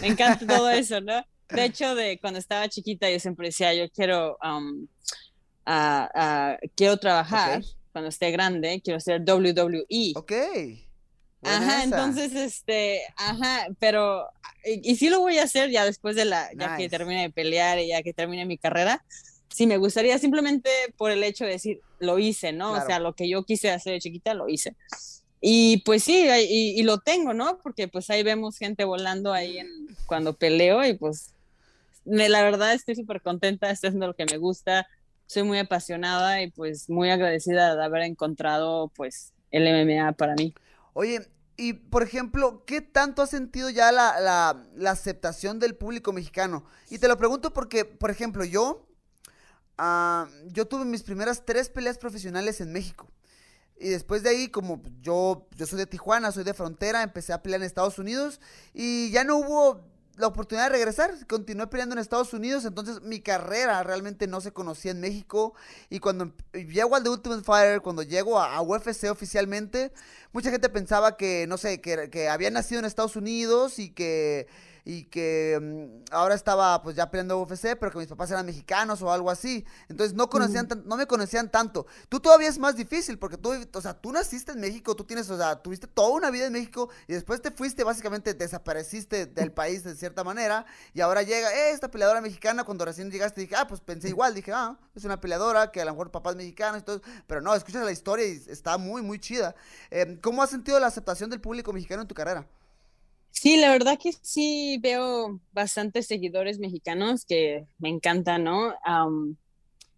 me 0.00 0.06
encanta 0.06 0.46
todo 0.46 0.70
eso, 0.70 1.00
¿no? 1.00 1.24
De 1.48 1.64
hecho, 1.64 1.96
de 1.96 2.20
cuando 2.20 2.38
estaba 2.38 2.68
chiquita, 2.68 3.10
yo 3.10 3.18
siempre 3.18 3.48
decía, 3.48 3.74
yo 3.74 3.90
quiero, 3.90 4.38
um, 4.40 4.86
quiero 6.74 6.96
trabajar 6.98 7.62
cuando 7.92 8.08
esté 8.08 8.30
grande, 8.30 8.80
quiero 8.84 9.00
ser 9.00 9.22
WWE. 9.22 10.12
Ok. 10.14 10.32
Ajá, 11.42 11.84
entonces, 11.84 12.34
este, 12.34 13.02
ajá, 13.16 13.68
pero, 13.78 14.26
y, 14.64 14.96
sí 14.96 15.08
lo 15.08 15.20
voy 15.20 15.38
a 15.38 15.44
hacer 15.44 15.70
ya 15.70 15.84
después 15.84 16.16
de 16.16 16.24
la, 16.24 16.50
ya 16.54 16.76
que 16.76 16.88
termine 16.88 17.22
de 17.22 17.30
pelear 17.30 17.78
y 17.78 17.88
ya 17.88 18.02
que 18.02 18.12
termine 18.12 18.44
mi 18.44 18.58
carrera, 18.58 19.04
sí 19.48 19.66
me 19.66 19.76
gustaría 19.76 20.18
simplemente 20.18 20.70
por 20.96 21.10
el 21.10 21.22
hecho 21.22 21.44
de 21.44 21.52
decir, 21.52 21.80
lo 21.98 22.18
hice, 22.18 22.52
¿no? 22.52 22.72
O 22.72 22.84
sea, 22.84 22.98
lo 22.98 23.14
que 23.14 23.28
yo 23.28 23.44
quise 23.44 23.70
hacer 23.70 23.94
de 23.94 24.00
chiquita, 24.00 24.34
lo 24.34 24.48
hice. 24.48 24.74
Y 25.40 25.78
pues 25.78 26.02
sí, 26.02 26.26
y, 26.48 26.82
lo 26.82 26.98
tengo, 26.98 27.32
¿no? 27.32 27.58
Porque 27.62 27.88
pues 27.88 28.10
ahí 28.10 28.22
vemos 28.22 28.58
gente 28.58 28.84
volando 28.84 29.32
ahí 29.32 29.58
en, 29.58 29.68
cuando 30.06 30.34
peleo 30.34 30.84
y 30.84 30.94
pues 30.94 31.32
me, 32.04 32.28
la 32.28 32.42
verdad 32.42 32.74
estoy 32.74 32.96
súper 32.96 33.22
contenta, 33.22 33.70
estoy 33.70 33.88
haciendo 33.88 34.08
lo 34.08 34.14
que 34.14 34.26
me 34.26 34.38
gusta, 34.38 34.88
soy 35.26 35.42
muy 35.42 35.58
apasionada 35.58 36.42
y 36.42 36.50
pues 36.50 36.88
muy 36.88 37.10
agradecida 37.10 37.76
de 37.76 37.84
haber 37.84 38.02
encontrado 38.02 38.88
pues 38.88 39.32
el 39.50 39.64
MMA 39.64 40.12
para 40.12 40.34
mí. 40.34 40.54
Oye, 40.92 41.28
y 41.56 41.72
por 41.72 42.02
ejemplo, 42.02 42.64
¿qué 42.66 42.80
tanto 42.80 43.22
ha 43.22 43.26
sentido 43.26 43.70
ya 43.70 43.90
la, 43.92 44.20
la, 44.74 44.90
aceptación 44.90 45.58
del 45.58 45.74
público 45.74 46.12
mexicano? 46.12 46.64
Y 46.90 46.98
te 46.98 47.08
lo 47.08 47.16
pregunto 47.16 47.52
porque, 47.52 47.84
por 47.84 48.10
ejemplo, 48.10 48.44
yo, 48.44 48.86
ah, 49.78 50.28
yo 50.46 50.66
tuve 50.66 50.84
mis 50.84 51.02
primeras 51.02 51.44
tres 51.44 51.70
peleas 51.70 51.98
profesionales 51.98 52.60
en 52.60 52.72
México. 52.72 53.08
Y 53.78 53.88
después 53.88 54.22
de 54.22 54.30
ahí, 54.30 54.48
como 54.48 54.82
yo, 55.00 55.48
yo 55.56 55.66
soy 55.66 55.78
de 55.78 55.86
Tijuana, 55.86 56.32
soy 56.32 56.44
de 56.44 56.54
frontera, 56.54 57.02
empecé 57.02 57.32
a 57.32 57.42
pelear 57.42 57.60
en 57.60 57.66
Estados 57.66 57.98
Unidos 57.98 58.40
y 58.72 59.10
ya 59.10 59.24
no 59.24 59.36
hubo 59.36 59.84
la 60.16 60.26
oportunidad 60.26 60.66
de 60.66 60.70
regresar. 60.70 61.12
Continué 61.26 61.66
peleando 61.66 61.94
en 61.94 61.98
Estados 61.98 62.32
Unidos, 62.32 62.64
entonces 62.64 63.02
mi 63.02 63.20
carrera 63.20 63.82
realmente 63.82 64.26
no 64.26 64.40
se 64.40 64.52
conocía 64.52 64.90
en 64.90 65.00
México. 65.00 65.54
Y 65.90 66.00
cuando 66.00 66.32
llego 66.52 66.96
al 66.96 67.02
The 67.02 67.10
Ultimate 67.10 67.42
Fighter, 67.42 67.80
cuando 67.82 68.02
llego 68.02 68.40
a, 68.40 68.60
UFC 68.60 69.10
oficialmente, 69.10 69.92
mucha 70.32 70.50
gente 70.50 70.68
pensaba 70.68 71.16
que, 71.16 71.46
no 71.46 71.58
sé, 71.58 71.80
que, 71.80 72.10
que 72.10 72.28
había 72.28 72.50
nacido 72.50 72.80
en 72.80 72.84
Estados 72.84 73.16
Unidos 73.16 73.78
y 73.78 73.90
que 73.90 74.46
y 74.88 75.02
que 75.06 75.58
mm, 75.60 76.14
ahora 76.14 76.36
estaba 76.36 76.80
pues 76.80 76.94
ya 76.94 77.10
peleando 77.10 77.40
UFC, 77.40 77.76
pero 77.76 77.90
que 77.90 77.98
mis 77.98 78.06
papás 78.06 78.30
eran 78.30 78.46
mexicanos 78.46 79.02
o 79.02 79.10
algo 79.10 79.30
así. 79.32 79.66
Entonces 79.88 80.14
no 80.14 80.30
conocían, 80.30 80.68
no 80.84 80.96
me 80.96 81.08
conocían 81.08 81.50
tanto. 81.50 81.86
Tú 82.08 82.20
todavía 82.20 82.48
es 82.48 82.56
más 82.60 82.76
difícil 82.76 83.18
porque 83.18 83.36
tú, 83.36 83.52
o 83.74 83.80
sea, 83.80 83.94
tú 83.94 84.12
naciste 84.12 84.52
en 84.52 84.60
México, 84.60 84.94
tú 84.94 85.02
tienes, 85.02 85.28
o 85.28 85.36
sea, 85.36 85.56
tuviste 85.60 85.88
toda 85.88 86.10
una 86.10 86.30
vida 86.30 86.46
en 86.46 86.52
México 86.52 86.88
y 87.08 87.14
después 87.14 87.42
te 87.42 87.50
fuiste, 87.50 87.82
básicamente 87.82 88.32
desapareciste 88.32 89.26
del 89.26 89.50
país 89.50 89.82
de 89.82 89.96
cierta 89.96 90.22
manera 90.22 90.64
y 90.94 91.00
ahora 91.00 91.22
llega 91.22 91.52
eh, 91.52 91.72
esta 91.72 91.90
peleadora 91.90 92.20
mexicana 92.20 92.62
cuando 92.62 92.84
recién 92.84 93.10
llegaste 93.10 93.40
dije, 93.40 93.56
ah, 93.56 93.66
pues 93.66 93.80
pensé 93.80 94.08
igual, 94.08 94.34
dije, 94.34 94.52
ah, 94.52 94.78
es 94.94 95.04
una 95.04 95.20
peleadora 95.20 95.72
que 95.72 95.80
a 95.80 95.84
lo 95.84 95.90
mejor 95.90 96.12
papá 96.12 96.30
es 96.30 96.36
mexicano 96.36 96.78
y 96.78 96.82
todo, 96.82 97.02
pero 97.26 97.40
no, 97.40 97.56
escuchas 97.56 97.84
la 97.84 97.90
historia 97.90 98.24
y 98.24 98.40
está 98.46 98.78
muy, 98.78 99.02
muy 99.02 99.18
chida. 99.18 99.56
Em, 99.90 100.16
¿Cómo 100.20 100.44
has 100.44 100.50
sentido 100.50 100.78
la 100.78 100.86
aceptación 100.86 101.28
del 101.28 101.40
público 101.40 101.72
mexicano 101.72 102.02
en 102.02 102.08
tu 102.08 102.14
carrera? 102.14 102.46
Sí, 103.40 103.58
la 103.58 103.70
verdad 103.70 103.98
que 104.02 104.12
sí 104.22 104.78
veo 104.80 105.40
bastantes 105.52 106.06
seguidores 106.06 106.58
mexicanos 106.58 107.26
que 107.26 107.66
me 107.78 107.90
encantan, 107.90 108.44
¿no? 108.44 108.74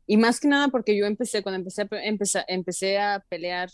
y 0.07 0.17
más 0.17 0.41
que 0.41 0.49
nada 0.49 0.69
porque 0.69 0.97
yo 0.97 1.07
empecé, 1.07 1.43
cuando 1.43 1.59
empecé, 1.59 1.87
empecé, 2.03 2.45
empecé 2.49 2.99
a 2.99 3.25
pelear 3.29 3.71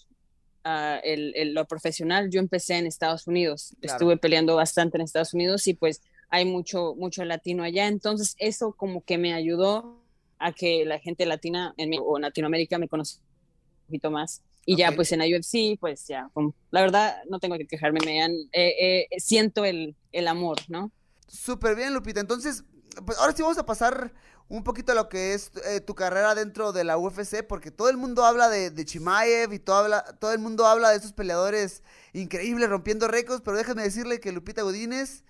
ah, 0.65 1.01
lo 1.05 1.65
profesional, 1.65 2.29
yo 2.31 2.41
empecé 2.41 2.77
en 2.77 2.87
Estados 2.87 3.27
Unidos. 3.27 3.75
Estuve 3.81 4.19
peleando 4.19 4.55
bastante 4.57 4.99
en 4.99 5.03
Estados 5.03 5.33
Unidos 5.33 5.67
y 5.67 5.75
pues 5.75 6.03
hay 6.29 6.45
mucho, 6.45 6.95
mucho 6.97 7.25
latino 7.25 7.63
allá. 7.63 7.87
Entonces 7.87 8.35
eso 8.39 8.73
como 8.73 9.03
que 9.03 9.17
me 9.17 9.33
ayudó 9.33 9.99
a 10.39 10.53
que 10.53 10.85
la 10.85 10.99
gente 10.99 11.25
latina 11.25 11.73
en, 11.79 11.93
o 12.05 12.19
Latinoamérica 12.19 12.79
me 12.79 12.89
conociera 12.89 13.25
un 13.25 13.87
poquito 13.87 14.11
más. 14.11 14.43
Y 14.67 14.77
ya 14.77 14.93
pues 14.93 15.13
en 15.13 15.19
la 15.19 15.27
UFC, 15.27 15.79
pues 15.79 16.07
ya, 16.07 16.31
la 16.71 16.81
verdad 16.81 17.17
no 17.29 17.39
tengo 17.39 17.57
que 17.59 17.67
quejarme, 17.67 18.01
me 18.05 18.23
han, 18.23 18.33
eh, 18.53 19.07
eh, 19.13 19.21
siento 19.21 19.65
el, 19.65 19.95
el 20.13 20.29
amor, 20.29 20.59
¿no? 20.69 20.91
Súper 21.29 21.77
bien, 21.77 21.93
Lupita. 21.93 22.21
Entonces, 22.21 22.65
pues 23.05 23.19
ahora 23.19 23.35
sí 23.35 23.43
vamos 23.43 23.59
a 23.59 23.67
pasar 23.67 24.13
un 24.49 24.63
poquito 24.63 24.93
a 24.93 24.95
lo 24.95 25.09
que 25.09 25.35
es 25.35 25.51
eh, 25.67 25.81
tu 25.81 25.95
carrera 25.95 26.35
dentro 26.35 26.73
de 26.73 26.85
la 26.85 26.99
UFC, 26.99 27.47
porque 27.47 27.71
todo 27.71 27.89
el 27.89 27.97
mundo 27.97 28.25
habla 28.25 28.49
de, 28.49 28.71
de 28.71 28.85
Chimaev 28.85 29.53
y 29.53 29.59
todo, 29.59 29.77
habla, 29.77 30.05
todo 30.19 30.33
el 30.33 30.39
mundo 30.39 30.67
habla 30.67 30.91
de 30.91 30.97
esos 30.97 31.13
peleadores 31.13 31.83
increíbles 32.13 32.69
rompiendo 32.69 33.09
récords, 33.09 33.43
pero 33.45 33.57
déjame 33.57 33.83
decirle 33.83 34.21
que 34.21 34.33
Lupita 34.33 34.63
Godínez 34.63 35.25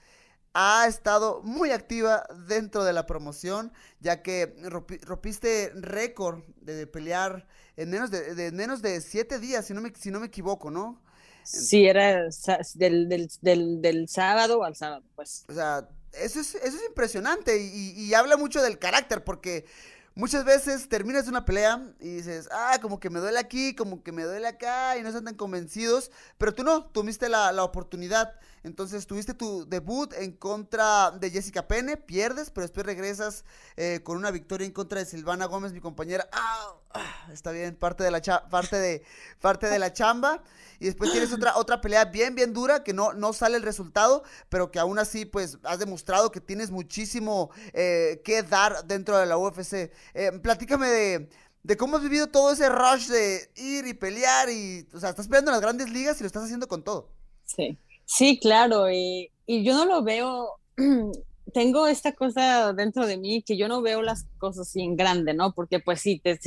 ha 0.55 0.87
estado 0.87 1.43
muy 1.43 1.71
activa 1.73 2.25
dentro 2.47 2.85
de 2.85 2.93
la 2.93 3.07
promoción, 3.07 3.73
ya 4.01 4.23
que 4.23 4.55
rompiste 5.03 5.73
récord 5.75 6.45
de, 6.61 6.87
pelear 6.87 7.47
en 7.77 7.91
menos 7.91 8.11
de, 8.11 8.53
menos 8.53 8.83
de 8.83 9.01
siete 9.01 9.39
días, 9.39 9.67
si 9.67 9.75
no 9.75 9.81
me, 9.81 9.93
si 9.95 10.11
no 10.11 10.21
me 10.21 10.27
equivoco, 10.27 10.71
¿no? 10.71 11.01
Sí, 11.43 11.87
era 11.87 12.29
del, 12.75 13.09
del, 13.09 13.83
del, 13.83 14.09
sábado 14.09 14.65
al 14.65 14.77
sábado, 14.77 15.05
pues. 15.15 15.45
O 15.49 15.53
sea, 15.53 15.87
eso 16.13 16.41
es, 16.41 16.55
eso 16.55 16.77
es 16.77 16.85
impresionante 16.89 17.61
y, 17.61 17.91
y, 17.91 18.15
habla 18.15 18.37
mucho 18.37 18.63
del 18.63 18.79
carácter, 18.79 19.25
porque 19.25 19.67
muchas 20.15 20.45
veces 20.45 20.89
terminas 20.89 21.29
una 21.29 21.45
pelea 21.45 21.93
y 22.01 22.17
dices, 22.17 22.49
ah, 22.51 22.79
como 22.81 22.99
que 22.99 23.11
me 23.11 23.21
duele 23.21 23.39
aquí, 23.39 23.75
como 23.75 24.03
que 24.03 24.13
me 24.13 24.23
duele 24.23 24.47
acá, 24.47 24.97
y 24.97 25.03
no 25.03 25.09
están 25.09 25.25
tan 25.25 25.35
convencidos, 25.35 26.11
pero 26.39 26.55
tú 26.55 26.65
no, 26.65 26.87
tuviste 26.87 27.29
la, 27.29 27.53
la 27.53 27.65
oportunidad. 27.65 28.33
Entonces 28.65 29.07
tuviste 29.07 29.35
tu 29.35 29.67
debut 29.69 30.13
en 30.15 30.33
contra 30.33 31.11
de 31.11 31.31
Jessica 31.31 31.69
Pene, 31.69 31.99
pierdes, 31.99 32.51
pero 32.51 32.63
después 32.63 32.87
regresas 32.87 33.45
eh, 33.77 34.01
con 34.03 34.17
una 34.17 34.31
victoria 34.31 34.67
en 34.67 34.73
contra 34.73 34.99
de 34.99 35.05
Silvana 35.07 35.45
Gómez, 35.45 35.75
mi 35.75 35.81
compañera. 35.81 36.27
Ah, 36.33 36.75
ah 36.95 37.29
está 37.31 37.53
bien, 37.53 37.77
parte 37.77 38.03
de 38.03 38.11
la 38.11 38.23
parte 38.51 38.77
de 38.77 39.03
parte 39.41 39.69
de 39.69 39.79
la 39.79 39.93
chamba. 39.93 40.43
Y 40.81 40.87
después 40.87 41.13
tienes 41.13 41.33
otra 41.33 41.55
otra 41.57 41.83
pelea 41.83 42.07
bien 42.07 42.35
bien 42.35 42.55
dura 42.55 42.83
que 42.83 42.95
no 42.95 43.13
no 43.13 43.35
sale 43.35 43.57
el 43.57 43.63
resultado, 43.63 44.25
pero 44.49 44.71
que 44.71 44.79
aún 44.79 44.99
así 44.99 45.27
pues 45.27 45.59
has 45.63 45.79
demostrado 45.79 46.33
que 46.33 46.41
tienes 46.41 46.71
muchísimo 46.71 47.51
eh, 47.75 48.23
que 48.25 48.43
dar 48.43 48.87
dentro 48.87 49.19
de 49.19 49.27
la 49.27 49.37
UFC. 49.37 49.93
Eh, 50.15 50.33
platícame 50.43 50.89
de 50.89 51.29
de 51.65 51.77
cómo 51.77 51.97
has 51.97 52.03
vivido 52.03 52.29
todo 52.29 52.53
ese 52.53 52.69
rush 52.69 53.09
de 53.09 53.51
ir 53.57 53.87
y 53.87 53.95
pelear 53.95 54.51
y, 54.51 54.87
o 54.93 55.01
sea, 55.01 55.11
estás 55.11 55.27
peleando 55.27 55.51
en 55.51 55.55
las 55.55 55.63
grandes 55.63 55.91
ligas 55.91 56.19
y 56.21 56.23
lo 56.23 56.27
estás 56.27 56.45
haciendo 56.45 56.69
con 56.69 56.85
todo. 56.85 57.09
Sí. 57.47 57.79
Sí, 58.07 58.39
claro, 58.39 58.91
y, 58.91 59.31
yo 59.47 59.75
no 59.75 59.85
lo 59.87 60.03
veo, 60.03 60.49
tengo 61.55 61.87
esta 61.87 62.13
cosa 62.13 62.73
dentro 62.73 63.07
de 63.07 63.17
mí 63.17 63.43
que 63.43 63.57
yo 63.57 63.69
no 63.69 63.83
veo 63.83 64.03
las 64.03 64.27
cosas 64.39 64.69
así 64.69 64.83
en 64.83 64.97
grande, 64.97 65.35
¿no? 65.35 65.53
Porque 65.53 65.81
pues 65.81 66.01
sí, 66.01 66.21
te, 66.21 66.39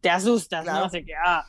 te 0.00 0.10
asustas, 0.10 0.64
¿no? 0.64 0.84
Así 0.84 1.04
que, 1.04 1.14
ah. 1.14 1.44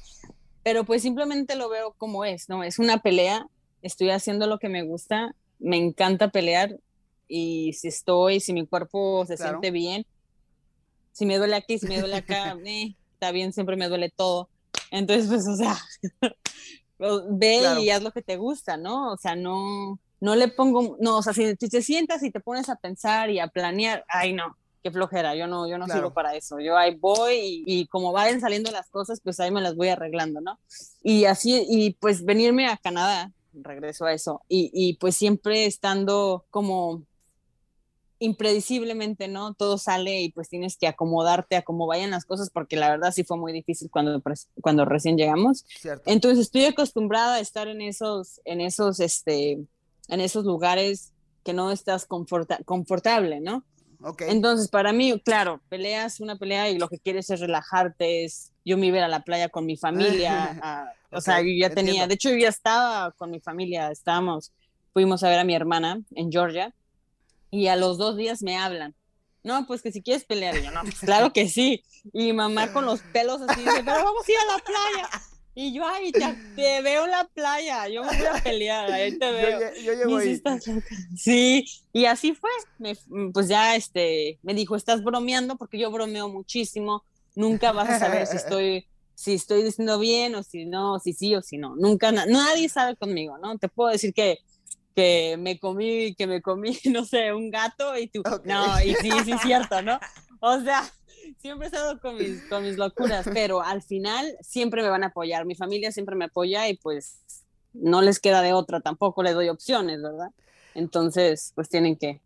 Pero 0.64 0.84
pues 0.84 1.02
simplemente 1.02 1.56
lo 1.56 1.70
veo 1.70 1.94
como 1.98 2.26
es, 2.26 2.50
¿no? 2.50 2.64
Es 2.64 2.80
una 2.80 3.00
pelea, 3.00 3.48
estoy 3.82 4.10
haciendo 4.10 4.48
lo 4.48 4.60
que 4.60 4.70
me 4.70 4.84
gusta, 4.84 5.36
me 5.58 5.78
encanta 5.78 6.30
pelear 6.30 6.78
y 7.28 7.74
si 7.74 7.88
estoy, 7.88 8.40
si 8.40 8.54
mi 8.54 8.66
cuerpo 8.66 9.26
se 9.26 9.38
siente 9.38 9.72
bien, 9.72 10.06
si 11.12 11.26
me 11.26 11.38
duele 11.38 11.56
aquí, 11.56 11.78
si 11.78 11.88
me 11.88 12.00
duele 12.00 12.16
acá, 12.16 12.58
eh, 12.66 12.96
está 13.14 13.32
bien, 13.32 13.54
siempre 13.54 13.76
me 13.76 13.88
duele 13.88 14.10
todo. 14.10 14.50
Entonces, 14.92 15.28
pues, 15.30 15.48
o 15.48 15.56
sea, 15.56 15.78
ve 17.29 17.82
y 17.82 17.89
haz 17.89 18.03
lo 18.03 18.12
que 18.12 18.22
te 18.22 18.38
gusta, 18.38 18.77
¿no? 18.77 19.12
O 19.12 19.18
sea, 19.18 19.36
no, 19.36 20.00
no 20.20 20.36
le 20.36 20.48
pongo, 20.50 20.98
no, 21.00 21.18
o 21.18 21.24
sea, 21.24 21.34
si, 21.34 21.56
te 21.56 21.82
sientas 21.82 22.24
y 22.24 22.32
te 22.32 22.39
pones 22.39 22.70
a 22.70 22.75
pensar 22.75 23.29
y 23.29 23.39
a 23.39 23.48
planear, 23.48 24.06
ay 24.10 24.34
no, 24.34 24.58
qué 24.84 24.91
flojera, 24.91 25.36
yo 25.36 25.48
no, 25.48 25.68
yo 25.68 25.77
no 25.77 25.88
sirvo 25.88 26.13
para 26.13 26.36
eso, 26.36 26.60
yo 26.60 26.77
ahí 26.77 26.96
voy 26.96 27.63
y, 27.65 27.88
como 27.88 28.12
vayan 28.12 28.41
saliendo 28.41 28.72
las 28.72 28.89
cosas, 28.89 29.22
pues 29.24 29.39
ahí 29.39 29.51
me 29.51 29.62
las 29.62 29.75
voy 29.75 29.89
arreglando, 29.89 30.41
¿no? 30.41 30.60
Y 31.01 31.25
así, 31.25 31.65
y 31.70 31.91
pues 31.94 32.25
venirme 32.25 32.68
a 32.68 32.77
Canadá, 32.77 33.32
regreso 33.53 34.06
a 34.06 34.13
eso, 34.13 34.41
y, 34.48 34.70
y 34.74 34.94
pues 34.96 35.15
siempre 35.15 35.65
estando 35.65 36.46
como 36.50 37.03
imprediciblemente, 38.20 39.28
¿no? 39.28 39.54
Todo 39.54 39.78
sale 39.78 40.22
y 40.22 40.32
pues 40.32 40.50
tienes 40.50 40.78
que 40.78 40.88
acomodarte 40.88 41.56
a 41.56 41.62
cómo 41.62 41.88
vayan 41.88 42.12
las 42.12 42.26
cosas, 42.26 42.50
porque 42.50 42.76
la 42.76 42.90
verdad 42.90 43.12
sí 43.14 43.24
fue 43.24 43.38
muy 43.38 43.54
difícil 43.54 43.90
cuando, 43.90 44.22
cuando 44.62 44.86
recién 44.86 45.18
llegamos. 45.18 45.66
Entonces 46.06 46.40
estoy 46.40 46.66
acostumbrada 46.66 47.36
a 47.36 47.40
estar 47.40 47.68
en 47.68 47.82
esos, 47.82 48.42
en 48.44 48.62
esos, 48.62 49.00
este, 49.00 49.60
en 50.10 50.20
esos 50.20 50.46
lugares 50.46 51.14
que 51.44 51.54
no 51.54 51.72
estás 51.72 52.06
confortable, 52.06 53.40
¿no? 53.40 53.64
Okay. 54.02 54.30
Entonces, 54.30 54.70
para 54.70 54.94
mí, 54.94 55.20
claro, 55.24 55.62
peleas 55.68 56.22
una 56.22 56.38
pelea 56.38 56.70
y 56.70 56.78
lo 56.78 56.88
que 56.88 57.00
quieres 57.00 57.30
es 57.30 57.42
relajarte, 57.42 58.24
es 58.24 58.54
yo 58.64 58.78
me 58.78 58.88
iba 58.88 59.04
a 59.04 59.10
la 59.10 59.24
playa 59.24 59.50
con 59.50 59.66
mi 59.66 59.76
familia, 59.76 60.94
o 61.12 61.20
sea, 61.20 61.42
yo 61.42 61.50
ya 61.58 61.70
tenía, 61.70 62.08
de 62.08 62.14
hecho 62.14 62.30
yo 62.30 62.38
ya 62.38 62.50
estaba 62.50 63.12
con 63.12 63.30
mi 63.30 63.42
familia, 63.42 63.92
estábamos, 63.92 64.54
fuimos 64.94 65.24
a 65.24 65.30
ver 65.30 65.40
a 65.40 65.44
mi 65.44 65.54
hermana 65.54 66.02
en 66.16 66.32
Georgia, 66.32 66.74
y 67.51 67.68
a 67.68 67.75
los 67.75 67.98
dos 67.98 68.18
días 68.18 68.41
me 68.41 68.58
hablan. 68.58 68.96
No, 69.44 69.65
pues 69.65 69.82
que 69.82 69.91
si 69.91 70.01
quieres 70.01 70.25
pelear, 70.25 70.58
y 70.58 70.63
yo 70.63 70.72
no, 70.72 70.82
pues 70.82 71.00
claro 71.00 71.32
que 71.32 71.48
sí. 71.48 71.84
Y 72.13 72.34
mamá 72.34 72.74
con 72.74 72.86
los 72.86 73.01
pelos 73.01 73.41
así 73.41 73.62
dice, 73.62 73.84
pero 73.86 74.03
vamos 74.03 74.27
a 74.27 74.32
ir 74.32 74.38
a 74.38 74.58
la 74.58 74.63
playa. 74.63 75.10
Y 75.56 75.74
yo, 75.74 75.84
ay, 75.86 76.12
te, 76.12 76.82
veo 76.82 77.06
en 77.06 77.12
la 77.12 77.27
playa, 77.34 77.88
yo 77.89 78.03
me 78.03 78.18
voy 78.18 78.25
a 78.27 78.41
pelear, 78.41 78.91
ahí 78.91 79.18
te 79.18 79.32
veo. 79.32 79.60
Yo, 79.84 79.94
llego 79.94 80.18
ahí. 80.18 80.41
Sí, 81.15 81.65
y 81.91 82.06
así 82.06 82.34
fue. 82.34 82.50
pues 83.34 83.48
ya 83.48 83.75
este, 83.75 84.39
me 84.41 84.53
dijo, 84.53 84.75
estás 84.75 85.03
bromeando, 85.03 85.58
porque 85.58 85.79
yo 85.79 85.91
bromeo 85.91 86.29
muchísimo. 86.29 87.03
Nunca 87.36 87.72
vas 87.72 87.89
a 87.89 88.00
saber 88.00 88.27
si 88.27 88.38
estoy, 88.38 88.88
si 89.15 89.34
estoy 89.34 89.63
diciendo 89.63 90.00
bien 90.00 90.36
o 90.36 90.44
si 90.44 90.65
no, 90.65 91.00
si 91.00 91.13
sí 91.13 91.36
o 91.36 91.41
si 91.41 91.58
no. 91.58 91.75
Nunca, 91.75 92.12
nadie 92.12 92.70
sabe 92.70 92.96
conmigo, 92.96 93.38
¿no? 93.38 93.58
Te 93.58 93.70
puedo 93.70 93.89
decir 93.89 94.13
que 94.13 94.39
que 95.00 95.38
me 95.39 95.58
comí, 95.58 96.13
que 96.13 96.27
me 96.27 96.41
comí, 96.41 96.77
no 96.91 97.06
sé, 97.06 97.34
un 97.34 97.50
gato 97.50 97.98
y 97.98 98.08
tú, 98.08 98.22
no, 98.44 98.82
y 98.82 98.94
sí, 98.96 99.10
sí 99.24 99.32
es 99.32 99.41
cierto, 99.41 99.82
¿no? 99.82 99.98
O 100.41 100.60
sea, 100.60 100.91
siempre 101.39 101.68
he 101.68 101.70
estado 101.70 102.01
con 102.01 102.18
mis, 102.18 102.44
con 102.50 102.63
mis 102.63 102.77
locuras, 102.77 103.25
pero 103.34 103.62
al 103.62 103.82
final 103.82 104.36
siempre 104.41 104.82
me 104.82 104.89
van 104.89 105.03
a 105.03 105.08
apoyar, 105.08 105.46
mi 105.46 105.56
familia 105.56 105.94
siempre 105.94 106.18
me 106.18 106.25
apoya 106.25 106.68
y 106.68 106.75
pues 106.75 107.22
no 107.72 108.01
les 108.01 108.20
queda 108.20 108.41
de 108.41 108.51
otra, 108.51 108.82
tampoco 108.82 109.24
les 109.24 109.36
doy 109.36 109.48
opciones, 109.48 110.01
¿verdad? 110.01 110.32
Entonces, 110.75 111.53
pues 111.56 111.70
tienen 111.70 111.96
que... 111.96 112.20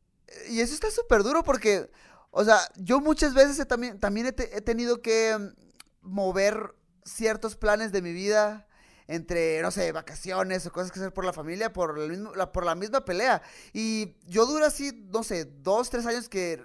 Y 0.50 0.62
eso 0.62 0.74
está 0.74 0.90
súper 0.90 1.22
duro 1.22 1.44
porque, 1.44 1.92
o 2.32 2.44
sea, 2.44 2.58
yo 2.76 3.02
muchas 3.02 3.36
veces 3.36 3.68
también, 3.68 4.00
también 4.00 4.26
he 4.26 4.62
tenido 4.62 5.00
que 5.04 5.38
mm, 5.38 5.54
mover 6.02 6.74
ciertos 7.06 7.56
planes 7.56 7.92
de 7.92 8.02
mi 8.02 8.14
vida 8.14 8.68
entre, 9.08 9.62
no 9.62 9.72
sé, 9.72 9.92
vacaciones 9.92 10.66
o 10.66 10.72
cosas 10.72 10.92
que 10.92 11.00
hacer 11.00 11.14
por 11.14 11.26
la 11.26 11.34
familia, 11.34 11.74
por, 11.74 11.98
mismo, 12.08 12.34
la, 12.36 12.52
por 12.52 12.66
la 12.66 12.76
misma 12.76 13.06
pelea. 13.06 13.42
Y 13.74 14.16
yo 14.28 14.46
duro 14.46 14.66
así, 14.66 15.06
no 15.12 15.24
sé, 15.24 15.46
dos, 15.46 15.90
tres 15.90 16.06
años 16.06 16.30
que 16.30 16.62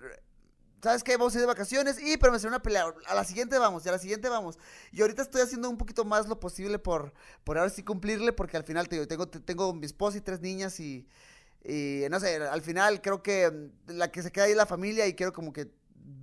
¿sabes 0.82 1.02
qué? 1.02 1.16
Vamos 1.16 1.34
a 1.34 1.38
ir 1.38 1.40
de 1.40 1.46
vacaciones 1.46 2.00
y 2.00 2.16
pero 2.16 2.32
me 2.32 2.38
salió 2.38 2.50
una 2.50 2.62
pelea. 2.62 2.94
A 3.06 3.14
la 3.14 3.24
siguiente 3.24 3.58
vamos, 3.58 3.84
y 3.84 3.88
a 3.88 3.92
la 3.92 3.98
siguiente 3.98 4.28
vamos. 4.28 4.58
Y 4.92 5.00
ahorita 5.00 5.22
estoy 5.22 5.42
haciendo 5.42 5.68
un 5.68 5.78
poquito 5.78 6.04
más 6.04 6.28
lo 6.28 6.38
posible 6.40 6.78
por, 6.78 7.12
por 7.44 7.58
ahora 7.58 7.70
sí 7.70 7.82
cumplirle, 7.82 8.32
porque 8.32 8.56
al 8.56 8.64
final 8.64 8.88
te 8.88 9.06
tengo, 9.06 9.28
tengo 9.28 9.74
mi 9.74 9.86
esposa 9.86 10.18
y 10.18 10.20
tres 10.20 10.40
niñas 10.40 10.78
y, 10.80 11.06
y 11.64 12.04
no 12.10 12.20
sé, 12.20 12.36
al 12.36 12.62
final 12.62 13.00
creo 13.02 13.22
que 13.22 13.70
la 13.86 14.10
que 14.10 14.22
se 14.22 14.30
queda 14.30 14.44
ahí 14.44 14.52
es 14.52 14.56
la 14.56 14.66
familia 14.66 15.06
y 15.06 15.14
quiero 15.14 15.32
como 15.32 15.52
que 15.52 15.70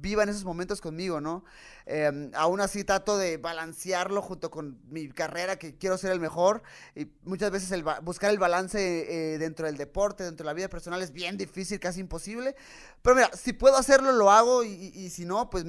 vivan 0.01 0.29
esos 0.29 0.43
momentos 0.43 0.81
conmigo, 0.81 1.21
¿no? 1.21 1.43
Em, 1.85 2.31
aún 2.33 2.61
así 2.61 2.83
trato 2.83 3.17
de 3.17 3.37
balancearlo 3.37 4.21
junto 4.21 4.49
con 4.49 4.79
mi 4.89 5.09
carrera, 5.09 5.57
que 5.57 5.77
quiero 5.77 5.97
ser 5.97 6.11
el 6.11 6.19
mejor, 6.19 6.63
y 6.95 7.07
muchas 7.23 7.51
veces 7.51 7.71
el 7.71 7.83
buscar 8.01 8.31
el 8.31 8.39
balance 8.39 8.79
eh, 8.79 9.37
dentro 9.37 9.67
del 9.67 9.77
deporte, 9.77 10.23
dentro 10.23 10.43
de 10.43 10.47
la 10.47 10.53
vida 10.53 10.67
personal 10.67 11.01
es 11.01 11.11
bien 11.11 11.37
difícil, 11.37 11.79
casi 11.79 11.99
imposible, 11.99 12.55
pero 13.01 13.15
mira, 13.15 13.29
si 13.35 13.53
puedo 13.53 13.77
hacerlo, 13.77 14.11
lo 14.13 14.31
hago, 14.31 14.63
y, 14.63 15.09
si 15.09 15.25
no, 15.25 15.49
pues 15.49 15.65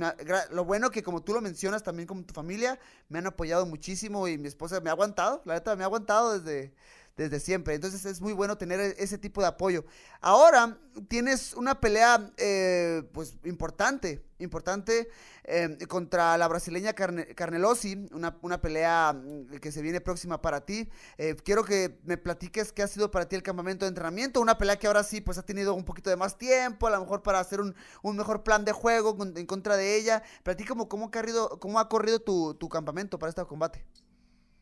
lo 0.50 0.64
bueno 0.64 0.90
que 0.90 1.02
como 1.02 1.22
tú 1.22 1.34
lo 1.34 1.40
mencionas 1.40 1.82
también 1.82 2.06
con 2.06 2.24
tu 2.24 2.32
familia, 2.32 2.78
me 3.08 3.18
han 3.18 3.26
apoyado 3.26 3.66
muchísimo 3.66 4.26
y 4.28 4.38
mi 4.38 4.48
esposa 4.48 4.80
me 4.80 4.90
ha 4.90 4.92
aguantado, 4.94 5.42
la 5.44 5.54
neta 5.54 5.76
me 5.76 5.82
ha 5.82 5.86
aguantado 5.86 6.38
desde 6.38 6.72
desde 7.16 7.40
siempre. 7.40 7.74
Entonces 7.74 8.04
es 8.04 8.20
muy 8.20 8.32
bueno 8.32 8.58
tener 8.58 8.80
e-, 8.80 8.94
ese 8.98 9.18
tipo 9.18 9.40
de 9.40 9.48
apoyo. 9.48 9.84
Ahora 10.20 10.78
tienes 11.08 11.54
una 11.54 11.80
pelea 11.80 12.32
eh, 12.36 13.02
pues 13.12 13.36
importante, 13.44 14.24
importante 14.38 15.08
em, 15.44 15.78
contra 15.88 16.36
la 16.36 16.48
brasileña 16.48 16.92
Carne, 16.92 17.34
Carnelosi, 17.34 18.06
una, 18.12 18.36
una, 18.42 18.60
pelea 18.60 19.14
mm, 19.14 19.58
que 19.60 19.72
se 19.72 19.82
viene 19.82 20.00
próxima 20.00 20.42
para 20.42 20.64
ti. 20.64 20.88
Eh, 21.16 21.36
quiero 21.44 21.64
que 21.64 21.98
me 22.04 22.18
platiques 22.18 22.72
qué 22.72 22.82
ha 22.82 22.88
sido 22.88 23.10
para 23.10 23.28
ti 23.28 23.36
el 23.36 23.42
campamento 23.42 23.84
de 23.84 23.90
entrenamiento, 23.90 24.40
una 24.40 24.58
pelea 24.58 24.78
que 24.78 24.86
ahora 24.86 25.02
sí 25.02 25.20
pues 25.20 25.38
ha 25.38 25.42
tenido 25.42 25.74
un 25.74 25.84
poquito 25.84 26.10
de 26.10 26.16
más 26.16 26.36
tiempo, 26.38 26.86
a 26.86 26.90
lo 26.90 27.00
mejor 27.00 27.22
para 27.22 27.40
hacer 27.40 27.60
un, 27.60 27.74
mejor 28.16 28.42
plan 28.42 28.64
de 28.64 28.72
juego 28.72 29.16
en 29.22 29.46
contra 29.46 29.76
de 29.76 29.96
ella. 29.96 30.22
Platícame 30.42 30.66
cómo, 30.66 30.88
cómo, 30.88 31.06
ha 31.06 31.10
corrido, 31.10 31.60
cómo 31.60 31.78
ha 31.78 31.88
corrido 31.88 32.20
tu, 32.20 32.54
tu 32.54 32.68
campamento 32.68 33.18
para 33.18 33.30
este 33.30 33.44
combate. 33.44 33.84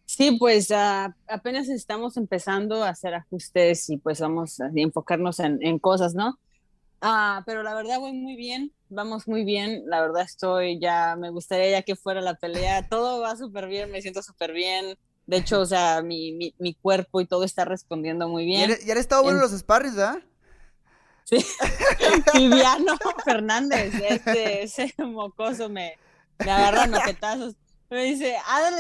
Sí, 0.07 0.37
pues 0.39 0.71
ah, 0.71 1.17
apenas 1.29 1.69
estamos 1.69 2.17
empezando 2.17 2.85
a 2.85 2.91
hacer 2.91 3.15
ajustes 3.15 3.89
y 3.91 3.97
pues 3.97 4.21
vamos 4.21 4.61
a 4.61 4.71
enfocarnos 4.75 5.41
en, 5.41 5.59
en 5.63 5.79
cosas, 5.79 6.15
¿no? 6.15 6.39
Ah, 7.01 7.43
pero 7.45 7.63
la 7.63 7.75
verdad 7.75 7.99
voy 7.99 8.13
muy 8.13 8.35
bien, 8.35 8.73
vamos 8.89 9.29
muy 9.29 9.45
bien, 9.45 9.83
la 9.87 10.01
verdad 10.01 10.23
estoy 10.23 10.79
ya, 10.79 11.17
me 11.17 11.31
gustaría 11.31 11.71
ya 11.71 11.83
que 11.83 11.97
fuera 11.97 12.21
la 12.21 12.35
pelea, 12.35 12.89
todo 12.89 13.21
va 13.21 13.37
súper 13.37 13.67
bien, 13.69 13.91
me 13.91 14.01
siento 14.01 14.23
súper 14.23 14.53
bien, 14.53 14.97
de 15.27 15.37
hecho, 15.39 15.61
o 15.61 15.67
sea, 15.67 16.03
mi, 16.03 16.33
mi, 16.33 16.55
mi, 16.59 16.75
cuerpo 16.75 17.21
y 17.21 17.27
todo 17.27 17.45
está 17.45 17.65
respondiendo 17.65 18.29
muy 18.29 18.45
bien. 18.45 18.75
¿Ya 18.87 18.93
han 18.93 18.99
estado 18.99 19.23
buenos 19.23 19.41
los 19.41 19.59
sparrings, 19.59 19.97
¿verdad? 19.97 20.23
Sí, 21.25 21.39
Viviano 22.35 22.97
Fernández, 23.25 23.95
este, 24.09 24.63
ese 24.63 24.95
mocoso 24.99 25.69
me, 25.69 25.99
me 26.39 26.51
agarra 26.51 26.87
noquetazos 26.87 27.55
me 27.91 28.05
dice, 28.05 28.37
ah, 28.47 28.71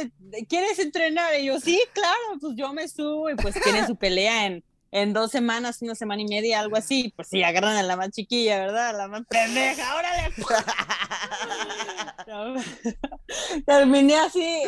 ¿quieres 0.49 0.79
entrenar? 0.79 1.39
Y 1.39 1.47
yo, 1.47 1.61
sí, 1.61 1.81
claro, 1.93 2.39
pues 2.41 2.55
yo 2.57 2.73
me 2.73 2.89
subo 2.89 3.31
y 3.31 3.37
pues 3.37 3.55
tiene 3.63 3.87
su 3.87 3.97
pelea 3.97 4.47
en, 4.47 4.65
en 4.91 5.13
dos 5.13 5.31
semanas, 5.31 5.83
una 5.83 5.95
semana 5.95 6.23
y 6.23 6.27
media, 6.27 6.61
algo 6.61 6.77
así. 6.77 7.13
Pues 7.17 7.29
sí, 7.29 7.43
agarran 7.43 7.77
a 7.77 7.83
la 7.83 7.97
más 7.97 8.11
chiquilla, 8.11 8.59
¿verdad? 8.59 8.89
A 8.89 8.93
la 8.93 9.09
más 9.09 9.23
pendeja, 9.29 9.97
órale. 9.97 10.33
Terminé 13.67 14.17
así, 14.17 14.63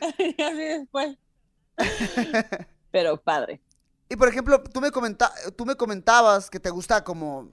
así 0.00 0.62
después. 0.62 1.16
Pero 2.90 3.20
padre. 3.20 3.60
Y 4.08 4.16
por 4.16 4.28
ejemplo, 4.28 4.62
tú 4.62 4.80
me, 4.80 4.90
comenta 4.90 5.32
tú 5.56 5.64
me 5.64 5.74
comentabas 5.74 6.50
que 6.50 6.60
te 6.60 6.70
gusta 6.70 7.02
como 7.02 7.50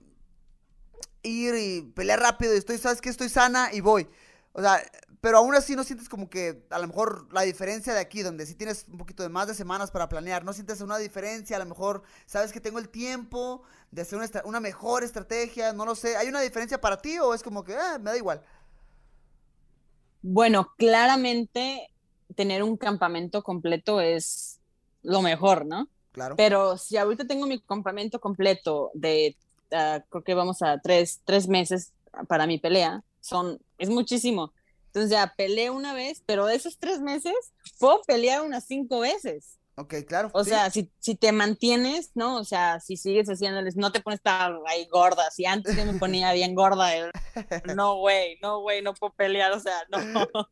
ir 1.24 1.56
y 1.56 1.82
pelear 1.96 2.20
rápido 2.20 2.54
y 2.54 2.58
estoy, 2.58 2.78
sabes 2.78 3.02
que 3.02 3.10
estoy 3.10 3.30
sana 3.30 3.70
y 3.72 3.80
voy. 3.80 4.10
O 4.52 4.62
sea, 4.62 4.82
pero 5.22 5.38
aún 5.38 5.54
así 5.54 5.76
no 5.76 5.84
sientes 5.84 6.08
como 6.08 6.30
que 6.30 6.64
a 6.70 6.80
lo 6.80 6.88
mejor 6.88 7.28
la 7.34 7.42
diferencia 7.42 7.94
de 7.94 8.00
aquí, 8.00 8.22
donde 8.22 8.46
si 8.46 8.56
tienes 8.56 8.86
un 8.90 8.98
poquito 8.98 9.24
de 9.24 9.30
más 9.30 9.48
de 9.48 9.54
semanas 9.54 9.92
para 9.92 10.08
planear, 10.08 10.46
no 10.46 10.54
sientes 10.54 10.80
una 10.82 10.98
diferencia, 10.98 11.58
a 11.58 11.60
lo 11.60 11.66
mejor 11.66 12.04
sabes 12.26 12.54
que 12.54 12.62
tengo 12.62 12.80
el 12.80 12.90
tiempo 12.90 13.64
de 13.92 14.04
hacer 14.04 14.18
una, 14.18 14.30
una 14.46 14.60
mejor 14.60 15.04
estrategia, 15.04 15.74
no 15.74 15.86
lo 15.86 15.96
sé. 15.96 16.16
¿Hay 16.16 16.28
una 16.30 16.42
diferencia 16.42 16.80
para 16.80 16.98
ti 16.98 17.20
o 17.20 17.34
es 17.34 17.44
como 17.44 17.64
que 17.64 17.74
eh, 17.74 18.00
me 18.00 18.12
da 18.12 18.18
igual? 18.18 18.42
Bueno, 20.22 20.74
claramente 20.78 21.90
tener 22.36 22.64
un 22.64 22.78
campamento 22.78 23.44
completo 23.44 24.00
es 24.00 24.60
lo 25.02 25.22
mejor, 25.22 25.66
¿no? 25.66 25.90
Claro. 26.12 26.36
Pero 26.36 26.78
si 26.78 26.98
ahorita 26.98 27.28
tengo 27.28 27.46
mi 27.46 27.60
campamento 27.60 28.20
completo 28.20 28.92
de, 28.94 29.36
uh, 29.72 30.02
creo 30.10 30.24
que 30.24 30.34
vamos 30.34 30.62
a 30.62 30.80
tres, 30.80 31.22
tres 31.26 31.48
meses 31.48 31.92
para 32.28 32.48
mi 32.48 32.58
pelea, 32.58 33.04
son, 33.20 33.60
es 33.78 33.90
muchísimo. 33.90 34.54
Entonces 34.89 35.12
ya 35.12 35.34
peleé 35.38 35.69
una 35.69 35.93
vez, 35.93 36.24
pero 36.25 36.48
de 36.48 36.55
esos 36.55 36.79
tres 36.79 37.00
meses 37.00 37.34
puedo 37.77 38.01
pelear 38.08 38.41
unas 38.41 38.65
cinco 38.65 39.00
veces. 39.01 39.60
Ok, 39.75 39.93
claro. 40.05 40.29
O 40.34 40.43
sea, 40.43 40.69
si, 40.72 40.91
si 41.00 41.15
te 41.15 41.31
mantienes, 41.31 42.12
¿no? 42.13 42.38
O 42.38 42.43
sea, 42.43 42.81
si 42.81 42.98
sigues 42.98 43.29
haciéndoles, 43.29 43.77
no 43.77 43.93
te 43.93 44.01
pones 44.01 44.22
tan 44.22 44.58
ahí 44.67 44.86
gorda. 44.88 45.31
Si 45.31 45.46
antes 45.46 45.77
yo 45.77 45.86
me 45.86 45.98
ponía 45.98 46.34
bien 46.34 46.53
gorda, 46.53 46.89
no, 47.75 47.96
güey, 47.98 48.38
no, 48.41 48.60
güey, 48.60 48.81
no 48.81 48.93
puedo 48.93 49.13
pelear, 49.13 49.53
o 49.53 49.60
sea, 49.60 49.75
no. 49.89 50.27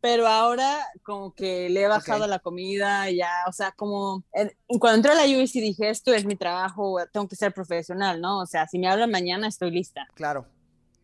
Pero 0.00 0.28
ahora 0.28 0.86
como 1.02 1.34
que 1.34 1.70
le 1.70 1.82
he 1.82 1.88
bajado 1.88 2.20
okay. 2.20 2.30
la 2.30 2.38
comida, 2.38 3.10
ya, 3.10 3.32
o 3.48 3.52
sea, 3.52 3.72
como 3.72 4.22
cuando 4.78 4.96
entré 4.96 5.12
a 5.12 5.14
la 5.14 5.22
UIC 5.24 5.52
dije, 5.54 5.88
esto 5.88 6.12
es 6.12 6.26
mi 6.26 6.36
trabajo, 6.36 6.98
tengo 7.10 7.26
que 7.26 7.36
ser 7.36 7.54
profesional, 7.54 8.20
¿no? 8.20 8.40
O 8.40 8.46
sea, 8.46 8.68
si 8.68 8.78
me 8.78 8.86
hablan 8.86 9.10
mañana, 9.10 9.48
estoy 9.48 9.70
lista. 9.70 10.06
Claro. 10.14 10.46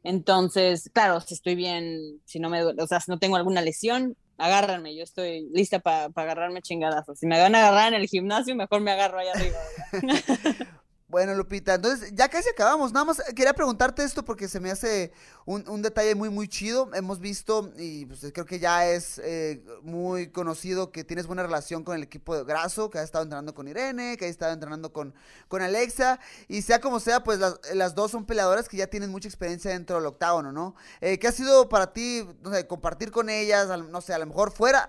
Entonces, 0.02 0.90
claro, 0.92 1.21
si 1.21 1.35
estoy 1.35 1.54
bien, 1.54 2.21
si 2.25 2.40
no 2.40 2.49
me 2.49 2.62
o 2.64 2.87
sea, 2.87 3.00
si 3.00 3.11
no 3.11 3.19
tengo 3.19 3.37
alguna 3.37 3.62
lesión, 3.62 4.16
agárranme, 4.38 4.97
yo 4.97 5.04
estoy 5.04 5.49
lista 5.52 5.80
para 5.80 6.09
pa 6.09 6.23
agarrarme 6.23 6.62
chingadas. 6.62 7.07
Si 7.14 7.26
me 7.26 7.38
van 7.38 7.54
a 7.54 7.59
agarrar 7.59 7.92
en 7.92 8.00
el 8.00 8.09
gimnasio, 8.09 8.57
mejor 8.57 8.80
me 8.80 8.92
agarro 8.92 9.19
allá 9.19 9.33
arriba. 9.33 9.59
Bueno, 11.11 11.35
Lupita, 11.35 11.75
entonces 11.75 12.12
ya 12.14 12.29
casi 12.29 12.49
acabamos. 12.51 12.92
Nada 12.92 13.05
más 13.05 13.20
quería 13.35 13.53
preguntarte 13.53 14.05
esto 14.05 14.25
porque 14.25 14.46
se 14.46 14.61
me 14.61 14.70
hace 14.70 15.11
un, 15.44 15.68
un 15.68 15.83
detalle 15.83 16.14
muy, 16.14 16.31
muy 16.31 16.46
chido. 16.46 16.88
Hemos 16.94 17.18
visto, 17.18 17.73
y 17.77 18.07
pues 18.07 18.20
creo 18.33 18.46
que 18.46 18.61
ya 18.61 18.87
es 18.87 19.20
eh, 19.25 19.61
muy 19.83 20.29
conocido 20.29 20.92
que 20.92 21.03
tienes 21.03 21.27
buena 21.27 21.42
relación 21.42 21.83
con 21.83 21.96
el 21.96 22.05
equipo 22.05 22.37
de 22.37 22.44
Graso, 22.44 22.90
que 22.90 22.99
has 22.99 23.05
estado 23.07 23.25
entrenando 23.25 23.57
con 23.57 23.66
Irene, 23.66 24.16
que 24.16 24.27
has 24.27 24.31
estado 24.31 24.53
entrenando 24.53 24.92
con, 24.92 25.12
con 25.49 25.62
Alexa. 25.62 26.20
Y 26.46 26.62
sea 26.62 26.81
como 26.81 27.01
sea, 27.01 27.25
pues 27.25 27.40
las, 27.40 27.59
las 27.75 27.96
dos 27.96 28.12
son 28.12 28.25
peleadoras 28.25 28.68
que 28.68 28.77
ya 28.77 28.87
tienen 28.87 29.11
mucha 29.11 29.27
experiencia 29.27 29.73
dentro 29.73 29.96
del 29.96 30.07
octágono, 30.07 30.53
¿no? 30.53 30.77
Eh, 31.01 31.18
¿Qué 31.18 31.27
ha 31.27 31.33
sido 31.33 31.68
para 31.68 31.92
ti, 31.92 32.25
no 32.42 32.55
sé, 32.55 32.68
compartir 32.68 33.11
con 33.11 33.29
ellas? 33.31 33.66
No 33.81 34.01
sé, 34.01 34.14
a 34.14 34.18
lo 34.18 34.27
mejor 34.27 34.53
fuera 34.53 34.88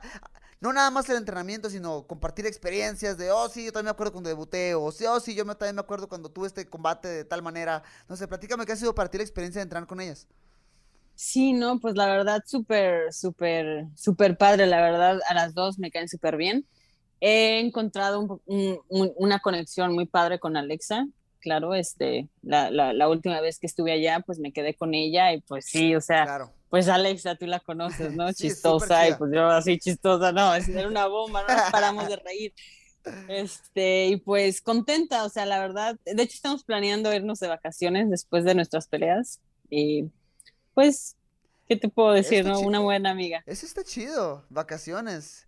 no 0.62 0.74
nada 0.74 0.92
más 0.92 1.10
el 1.10 1.18
entrenamiento, 1.18 1.70
sino 1.70 2.08
compartir 2.08 2.46
experiencias 2.46 3.18
de, 3.18 3.32
oh, 3.32 3.50
sí, 3.50 3.66
yo 3.66 3.72
también 3.74 3.88
me 3.88 3.92
acuerdo 3.92 4.14
cuando 4.14 4.30
debuté, 4.30 4.76
o 4.76 4.92
sí, 4.92 5.06
oh, 5.06 5.20
sí, 5.20 5.36
yo 5.36 5.46
también 5.46 5.76
me 5.76 5.82
acuerdo 5.82 6.08
cuando 6.10 6.30
tuve 6.32 6.48
este 6.48 6.70
combate 6.70 7.08
de 7.10 7.26
tal 7.26 7.42
manera. 7.44 7.84
No 8.08 8.16
sé, 8.16 8.28
platícame 8.28 8.66
qué 8.66 8.74
ha 8.74 8.76
sido 8.78 8.96
para 8.96 9.10
ti 9.12 9.18
la 9.18 9.24
experiencia 9.24 9.60
de 9.60 9.64
entrenar 9.64 9.88
con 9.88 10.02
ellas. 10.02 10.28
Sí, 11.16 11.54
no, 11.54 11.80
pues 11.80 11.96
la 11.96 12.08
verdad, 12.08 12.42
súper, 12.46 13.14
súper, 13.14 13.88
súper 13.96 14.38
padre, 14.38 14.66
la 14.66 14.82
verdad, 14.82 15.20
a 15.28 15.34
las 15.36 15.54
dos 15.54 15.78
me 15.78 15.92
caen 15.92 16.10
súper 16.10 16.36
bien. 16.38 16.68
He 17.20 17.60
encontrado 17.60 18.22
un, 18.46 18.80
un, 18.90 19.14
una 19.18 19.40
conexión 19.40 19.94
muy 19.94 20.08
padre 20.08 20.40
con 20.40 20.58
Alexa, 20.58 21.06
claro, 21.42 21.76
este, 21.76 22.30
la, 22.42 22.72
la, 22.72 22.94
la, 22.94 23.10
última 23.10 23.42
vez 23.42 23.60
que 23.60 23.68
estuve 23.68 23.92
allá, 23.92 24.22
pues 24.26 24.40
me 24.40 24.54
quedé 24.54 24.74
con 24.76 24.94
ella 24.94 25.34
y 25.34 25.42
pues 25.42 25.66
sí, 25.66 25.96
o 25.96 26.02
sea, 26.02 26.24
claro 26.24 26.54
pues 26.72 26.88
Alexa, 26.88 27.36
tú 27.36 27.46
la 27.48 27.60
conoces, 27.60 28.16
¿no? 28.16 28.28
sí, 28.34 28.48
chistosa, 28.48 29.08
y 29.08 29.14
pues 29.16 29.32
yo 29.34 29.46
así 29.46 29.78
chistosa, 29.78 30.32
no, 30.32 30.56
es 30.56 30.70
era 30.70 30.88
una 30.88 31.06
bomba, 31.06 31.44
no 31.48 31.54
nos 31.54 31.70
paramos 31.70 32.08
de 32.08 32.16
reír. 32.26 32.54
Este, 33.28 34.08
y 34.08 34.18
pues 34.18 34.62
contenta, 34.62 35.26
o 35.26 35.30
sea, 35.30 35.46
la 35.46 35.60
verdad, 35.60 36.00
de 36.06 36.24
hecho 36.24 36.36
estamos 36.36 36.64
planeando 36.64 37.14
irnos 37.14 37.40
de 37.40 37.50
vacaciones 37.50 38.10
después 38.10 38.46
de 38.46 38.56
nuestras 38.56 38.88
peleas 38.88 39.42
y 39.70 40.06
pues, 40.74 41.18
¿qué 41.68 41.76
te 41.76 41.90
puedo 41.90 42.14
decir, 42.14 42.46
no? 42.46 42.62
Una 42.62 42.80
buena 42.80 43.12
amiga. 43.12 43.44
Eso 43.48 43.66
está 43.66 43.84
chido, 43.84 44.46
vacaciones. 44.50 45.48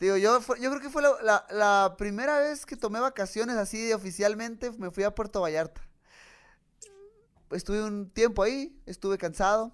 Digo, 0.00 0.16
yo, 0.16 0.40
yo 0.58 0.70
creo 0.70 0.80
que 0.80 0.88
fue 0.88 1.02
la, 1.02 1.14
la, 1.22 1.46
la 1.50 1.94
primera 1.98 2.38
vez 2.38 2.64
que 2.64 2.76
tomé 2.76 3.00
vacaciones 3.00 3.56
así 3.56 3.92
oficialmente, 3.92 4.70
me 4.72 4.90
fui 4.90 5.04
a 5.04 5.14
Puerto 5.14 5.42
Vallarta. 5.42 5.82
Estuve 7.50 7.82
un 7.82 8.08
tiempo 8.10 8.42
ahí, 8.42 8.80
estuve 8.86 9.18
cansado, 9.18 9.72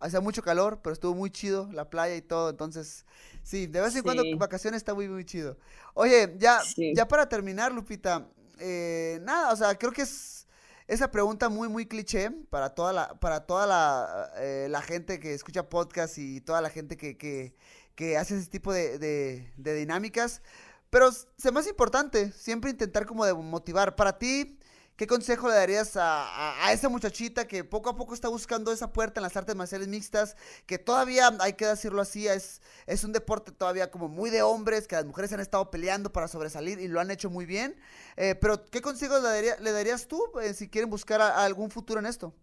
hacía 0.00 0.20
mucho 0.20 0.42
calor, 0.42 0.80
pero 0.82 0.92
estuvo 0.92 1.14
muy 1.14 1.30
chido 1.30 1.68
la 1.72 1.90
playa 1.90 2.16
y 2.16 2.22
todo, 2.22 2.50
entonces 2.50 3.04
sí, 3.42 3.66
de 3.66 3.80
vez 3.80 3.90
en 3.90 3.98
sí. 3.98 4.02
cuando 4.02 4.22
vacaciones 4.36 4.78
está 4.78 4.94
muy 4.94 5.08
muy 5.08 5.24
chido. 5.24 5.58
Oye, 5.94 6.34
ya 6.38 6.60
sí. 6.62 6.92
ya 6.94 7.06
para 7.06 7.28
terminar, 7.28 7.72
Lupita, 7.72 8.28
eh, 8.58 9.18
nada, 9.22 9.52
o 9.52 9.56
sea, 9.56 9.74
creo 9.76 9.92
que 9.92 10.02
es 10.02 10.46
esa 10.86 11.10
pregunta 11.10 11.48
muy 11.48 11.68
muy 11.68 11.86
cliché 11.86 12.30
para 12.48 12.70
toda 12.70 12.92
la 12.92 13.20
para 13.20 13.44
toda 13.46 13.66
la, 13.66 14.32
eh, 14.36 14.68
la 14.70 14.80
gente 14.80 15.20
que 15.20 15.34
escucha 15.34 15.68
podcast 15.68 16.16
y 16.18 16.40
toda 16.40 16.60
la 16.60 16.70
gente 16.70 16.96
que, 16.96 17.18
que, 17.18 17.54
que 17.98 18.16
hace 18.16 18.38
ese 18.38 18.48
tipo 18.48 18.72
de, 18.72 18.96
de, 19.00 19.74
dinámicas, 19.74 20.40
pero 20.88 21.10
se 21.10 21.50
más 21.50 21.66
importante, 21.66 22.30
siempre 22.30 22.70
intentar 22.70 23.06
como 23.06 23.24
de 23.24 23.34
motivar. 23.34 23.96
Para 23.96 24.18
ti, 24.18 24.56
¿Qué 24.94 25.06
consejo 25.06 25.46
le 25.46 25.54
darías 25.54 25.96
a, 25.96 26.66
a, 26.66 26.72
esa 26.72 26.88
muchachita 26.88 27.46
que 27.46 27.62
poco 27.62 27.88
a 27.88 27.96
poco 27.96 28.14
está 28.14 28.26
buscando 28.26 28.72
esa 28.72 28.92
puerta 28.92 29.20
en 29.20 29.22
las 29.22 29.36
artes 29.36 29.54
marciales 29.54 29.86
mixtas? 29.86 30.36
Que 30.66 30.76
todavía, 30.76 31.30
hay 31.38 31.52
que 31.52 31.66
decirlo 31.66 32.02
así, 32.02 32.26
es, 32.26 32.60
es 32.84 33.04
un 33.04 33.12
deporte 33.12 33.52
todavía 33.52 33.92
como 33.92 34.08
muy 34.08 34.28
de 34.30 34.42
hombres, 34.42 34.88
que 34.88 34.96
las 34.96 35.04
mujeres 35.04 35.32
han 35.32 35.38
estado 35.38 35.70
peleando 35.70 36.10
para 36.10 36.26
sobresalir 36.26 36.80
y 36.80 36.88
lo 36.88 36.98
han 36.98 37.12
hecho 37.12 37.30
muy 37.30 37.46
bien. 37.46 37.76
Eh, 38.16 38.34
pero, 38.34 38.64
¿qué 38.64 38.82
consejos 38.82 39.22
le, 39.22 39.28
daría, 39.28 39.56
le 39.60 39.70
darías 39.70 40.08
tú 40.08 40.20
eh, 40.42 40.52
si 40.52 40.68
quieren 40.68 40.90
buscar 40.90 41.20
algún 41.20 41.70
futuro 41.70 42.00
en 42.00 42.06
esto? 42.06 42.34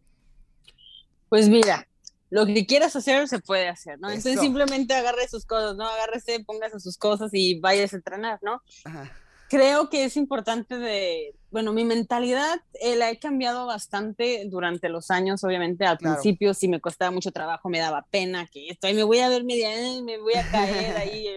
Pues 1.27 1.49
mira, 1.49 1.85
lo 2.29 2.45
que 2.45 2.65
quieras 2.65 2.95
hacer 2.95 3.27
se 3.27 3.39
puede 3.39 3.67
hacer, 3.67 3.99
¿no? 3.99 4.09
Entonces 4.09 4.39
simplemente 4.39 4.93
agarre 4.93 5.27
sus 5.27 5.45
cosas, 5.45 5.75
¿no? 5.75 5.87
Agárrese, 5.87 6.43
póngase 6.43 6.79
sus 6.79 6.97
cosas 6.97 7.31
y 7.33 7.59
vayas 7.59 7.93
a 7.93 7.97
entrenar, 7.97 8.39
¿no? 8.41 8.61
Ajá 8.83 9.11
creo 9.49 9.89
que 9.89 10.05
es 10.05 10.17
importante 10.17 10.77
de, 10.77 11.35
bueno, 11.51 11.73
mi 11.73 11.85
mentalidad 11.85 12.59
eh, 12.73 12.95
la 12.95 13.09
he 13.09 13.19
cambiado 13.19 13.65
bastante 13.65 14.45
durante 14.47 14.89
los 14.89 15.11
años, 15.11 15.43
obviamente 15.43 15.85
al 15.85 15.97
claro. 15.97 16.15
principio 16.15 16.53
sí 16.53 16.67
me 16.67 16.81
costaba 16.81 17.11
mucho 17.11 17.31
trabajo, 17.31 17.69
me 17.69 17.79
daba 17.79 18.05
pena 18.09 18.47
que 18.47 18.69
estoy, 18.69 18.93
me 18.93 19.03
voy 19.03 19.19
a 19.19 19.29
ver 19.29 19.43
media, 19.43 19.69
me 20.03 20.17
voy 20.17 20.33
a 20.33 20.49
caer 20.49 20.97
ahí, 20.97 21.27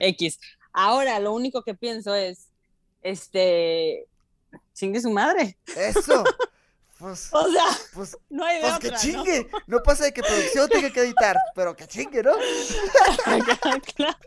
X. 0.00 0.38
Ahora 0.72 1.18
lo 1.20 1.32
único 1.32 1.62
que 1.62 1.74
pienso 1.74 2.14
es, 2.14 2.48
este, 3.02 4.06
chingue 4.72 5.00
su 5.00 5.10
madre. 5.10 5.56
Eso. 5.76 6.24
Pues, 7.04 7.28
o 7.32 7.52
sea, 7.52 7.66
pues, 7.92 8.16
no 8.30 8.46
hay 8.46 8.56
de 8.56 8.62
pues 8.62 8.74
otra, 8.76 8.90
que 8.90 8.96
chingue. 8.96 9.48
¿no? 9.52 9.58
¿no? 9.76 9.82
pasa 9.82 10.04
de 10.04 10.12
que 10.14 10.22
producción 10.22 10.70
tenga 10.70 10.90
que 10.90 11.00
editar, 11.00 11.36
pero 11.54 11.76
que 11.76 11.86
chingue, 11.86 12.22
¿no? 12.22 12.32
claro. 13.94 14.18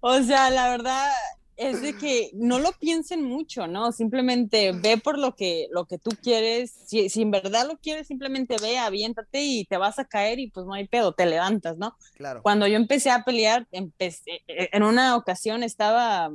O 0.00 0.20
sea, 0.24 0.50
la 0.50 0.70
verdad, 0.70 1.08
es 1.56 1.82
de 1.82 1.96
que 1.96 2.30
no 2.34 2.58
lo 2.58 2.72
piensen 2.72 3.22
mucho, 3.22 3.68
¿no? 3.68 3.92
Simplemente 3.92 4.72
ve 4.72 4.98
por 4.98 5.20
lo 5.20 5.36
que, 5.36 5.68
lo 5.70 5.86
que 5.86 5.98
tú 5.98 6.10
quieres. 6.20 6.72
Si, 6.86 7.08
si 7.10 7.22
en 7.22 7.30
verdad 7.30 7.68
lo 7.68 7.78
quieres, 7.78 8.08
simplemente 8.08 8.56
ve, 8.60 8.78
aviéntate 8.78 9.44
y 9.44 9.66
te 9.66 9.76
vas 9.76 10.00
a 10.00 10.04
caer 10.04 10.40
y 10.40 10.50
pues 10.50 10.66
no 10.66 10.74
hay 10.74 10.88
pedo, 10.88 11.12
te 11.12 11.26
levantas, 11.26 11.78
¿no? 11.78 11.96
Claro. 12.14 12.42
Cuando 12.42 12.66
yo 12.66 12.74
empecé 12.74 13.10
a 13.10 13.22
pelear, 13.22 13.68
empecé, 13.70 14.42
eh, 14.48 14.68
en 14.72 14.82
una 14.82 15.14
ocasión 15.14 15.62
estaba 15.62 16.32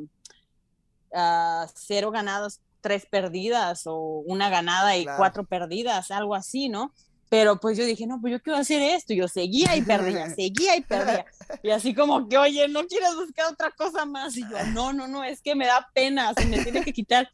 a 1.13 1.67
cero 1.76 2.12
ganados, 2.12 2.62
tres 2.82 3.06
perdidas 3.06 3.84
o 3.86 4.24
una 4.26 4.50
ganada 4.50 4.98
y 4.98 5.04
Claro. 5.04 5.17
cuatro 5.17 5.44
perdidas, 5.46 6.12
algo 6.12 6.36
así, 6.36 6.67
¿no? 6.70 6.94
Pero 7.30 7.62
pues 7.62 7.78
yo 7.78 7.86
dije, 7.86 8.06
no, 8.08 8.20
pues 8.20 8.32
yo 8.34 8.41
quiero 8.41 8.60
hacer 8.60 8.82
esto. 8.82 9.13
Y 9.13 9.17
yo 9.17 9.28
seguía 9.30 9.76
y 9.78 9.82
perdía, 9.84 10.30
seguía 10.36 10.76
y 10.76 10.82
perdía. 10.82 11.26
Y 11.63 11.70
así 11.70 11.94
como 11.94 12.28
que, 12.28 12.38
oye, 12.38 12.67
¿no 12.67 12.86
quieres 12.88 13.15
buscar 13.15 13.54
otra 13.54 13.72
cosa 13.72 14.06
más? 14.06 14.36
Y 14.36 14.41
yo, 14.41 14.58
no, 14.74 14.91
no, 14.91 15.08
no, 15.08 15.24
es 15.24 15.41
que 15.41 15.56
me 15.56 15.65
da 15.65 15.89
pena, 15.94 16.34
se 16.34 16.46
me 16.46 16.62
tiene 16.62 16.84
que 16.84 16.91
quitar. 16.91 17.30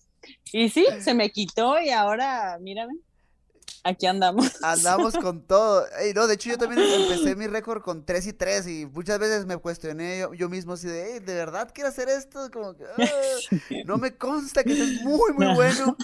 Y 0.52 0.70
sí, 0.70 0.86
se 1.00 1.14
me 1.16 1.32
quitó 1.32 1.80
y 1.82 1.90
ahora, 1.90 2.58
mírame, 2.60 2.94
aquí 3.84 4.06
andamos. 4.06 4.52
Andamos 4.64 5.16
con 5.18 5.42
todo. 5.42 5.86
Ey, 6.00 6.14
no, 6.14 6.28
de 6.28 6.36
hecho 6.36 6.50
yo 6.50 6.58
también 6.58 6.82
empecé 6.82 7.36
mi 7.36 7.48
récord 7.48 7.82
con 7.82 8.06
3 8.06 8.28
y 8.28 8.34
3 8.34 8.68
y 8.68 8.86
muchas 8.86 9.20
veces 9.20 9.46
me 9.46 9.58
cuestioné 9.58 10.20
yo, 10.20 10.34
yo 10.34 10.50
mismo 10.50 10.74
así 10.74 10.88
de, 10.88 11.14
"Ey, 11.14 11.20
¿de 11.20 11.34
verdad 11.36 11.70
quiero 11.74 11.90
hacer 11.90 12.10
esto? 12.10 12.50
Como 12.52 12.76
que, 12.76 12.84
"Ah, 12.86 13.06
no 13.86 13.98
me 13.98 14.16
consta 14.18 14.64
que 14.64 14.74
es 14.74 15.02
muy, 15.02 15.34
muy 15.34 15.48
bueno. 15.54 15.96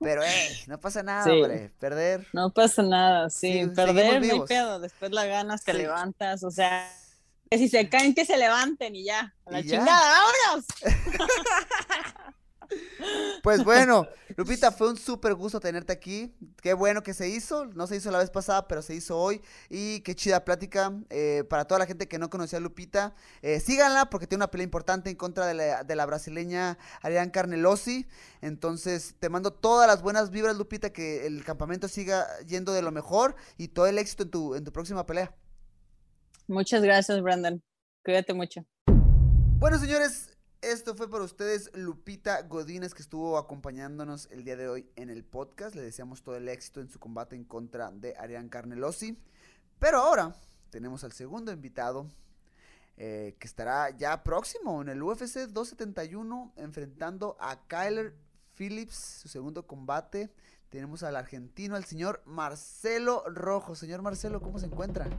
Pero, 0.00 0.22
ey, 0.24 0.48
no 0.66 0.80
pasa 0.80 1.02
nada, 1.02 1.24
Sí. 1.24 1.30
hombre. 1.30 1.70
Perder. 1.78 2.26
No 2.32 2.50
pasa 2.50 2.82
nada, 2.82 3.30
sí, 3.30 3.52
Sí, 3.62 3.66
perder 3.68 4.20
no 4.26 4.44
pedo, 4.44 4.80
después 4.80 5.12
la 5.12 5.26
ganas, 5.26 5.62
te 5.64 5.72
Sí. 5.72 5.78
levantas, 5.78 6.42
o 6.42 6.50
sea, 6.50 6.90
que 7.50 7.58
si 7.58 7.68
se 7.68 7.88
caen, 7.88 8.14
que 8.14 8.24
se 8.24 8.36
levanten 8.36 8.96
y 8.96 9.04
ya, 9.04 9.34
a 9.46 9.50
la 9.50 9.60
Y 9.60 9.64
ya. 9.64 9.78
chingada, 9.78 10.18
vámonos. 10.46 10.66
Pues 13.42 13.64
bueno, 13.64 14.06
Lupita, 14.36 14.70
fue 14.70 14.88
un 14.88 14.96
súper 14.96 15.34
gusto 15.34 15.58
tenerte 15.58 15.92
aquí. 15.92 16.32
Qué 16.60 16.74
bueno 16.74 17.02
que 17.02 17.12
se 17.12 17.28
hizo. 17.28 17.66
No 17.66 17.88
se 17.88 17.96
hizo 17.96 18.10
la 18.12 18.18
vez 18.18 18.30
pasada, 18.30 18.68
pero 18.68 18.82
se 18.82 18.94
hizo 18.94 19.18
hoy. 19.18 19.42
Y 19.68 20.00
qué 20.00 20.14
chida 20.14 20.44
plática. 20.44 20.92
eh, 21.10 21.42
para 21.48 21.64
toda 21.64 21.80
la 21.80 21.86
gente 21.86 22.06
que 22.06 22.18
no 22.18 22.30
conocía 22.30 22.58
a 22.58 22.60
Lupita, 22.60 23.14
eh, 23.42 23.58
síganla 23.58 24.10
porque 24.10 24.28
tiene 24.28 24.44
una 24.44 24.50
pelea 24.50 24.64
importante 24.64 25.10
en 25.10 25.16
contra 25.16 25.46
de 25.46 25.54
la, 25.54 25.82
de 25.82 25.96
la 25.96 26.06
brasileña 26.06 26.78
Ariane 27.02 27.32
Carnelosi. 27.32 28.06
Entonces, 28.40 29.16
te 29.18 29.28
mando 29.28 29.52
todas 29.52 29.88
las 29.88 30.02
buenas 30.02 30.30
vibras, 30.30 30.56
Lupita, 30.56 30.90
que 30.90 31.26
el 31.26 31.44
campamento 31.44 31.88
siga 31.88 32.26
yendo 32.46 32.72
de 32.72 32.82
lo 32.82 32.92
mejor 32.92 33.34
y 33.58 33.68
todo 33.68 33.86
el 33.86 33.98
éxito 33.98 34.22
en 34.22 34.30
tu, 34.30 34.54
en 34.54 34.64
tu 34.64 34.72
próxima 34.72 35.04
pelea. 35.04 35.34
Muchas 36.46 36.82
gracias, 36.82 37.20
Brandon. 37.22 37.62
Cuídate 38.04 38.34
mucho. 38.34 38.64
Bueno, 39.58 39.78
señores, 39.78 40.31
esto 40.62 40.94
fue 40.94 41.10
para 41.10 41.24
ustedes 41.24 41.70
Lupita 41.74 42.42
Godínez, 42.42 42.94
que 42.94 43.02
estuvo 43.02 43.36
acompañándonos 43.36 44.28
el 44.30 44.44
día 44.44 44.56
de 44.56 44.68
hoy 44.68 44.88
en 44.94 45.10
el 45.10 45.24
podcast. 45.24 45.74
Le 45.74 45.82
deseamos 45.82 46.22
todo 46.22 46.36
el 46.36 46.48
éxito 46.48 46.80
en 46.80 46.88
su 46.88 47.00
combate 47.00 47.34
en 47.34 47.44
contra 47.44 47.90
de 47.90 48.16
Ariane 48.16 48.48
Carnelosi. 48.48 49.18
Pero 49.80 49.98
ahora 49.98 50.36
tenemos 50.70 51.02
al 51.02 51.12
segundo 51.12 51.50
invitado, 51.52 52.06
eh, 52.96 53.34
que 53.40 53.46
estará 53.48 53.90
ya 53.90 54.22
próximo 54.22 54.80
en 54.80 54.88
el 54.88 55.02
UFC 55.02 55.48
271, 55.48 56.52
enfrentando 56.56 57.36
a 57.40 57.66
Kyler 57.66 58.14
Phillips, 58.54 58.94
su 58.94 59.28
segundo 59.28 59.66
combate. 59.66 60.32
Tenemos 60.70 61.02
al 61.02 61.16
argentino, 61.16 61.74
al 61.74 61.84
señor 61.84 62.22
Marcelo 62.24 63.24
Rojo. 63.26 63.74
Señor 63.74 64.00
Marcelo, 64.00 64.40
¿cómo 64.40 64.60
se 64.60 64.66
encuentra? 64.66 65.10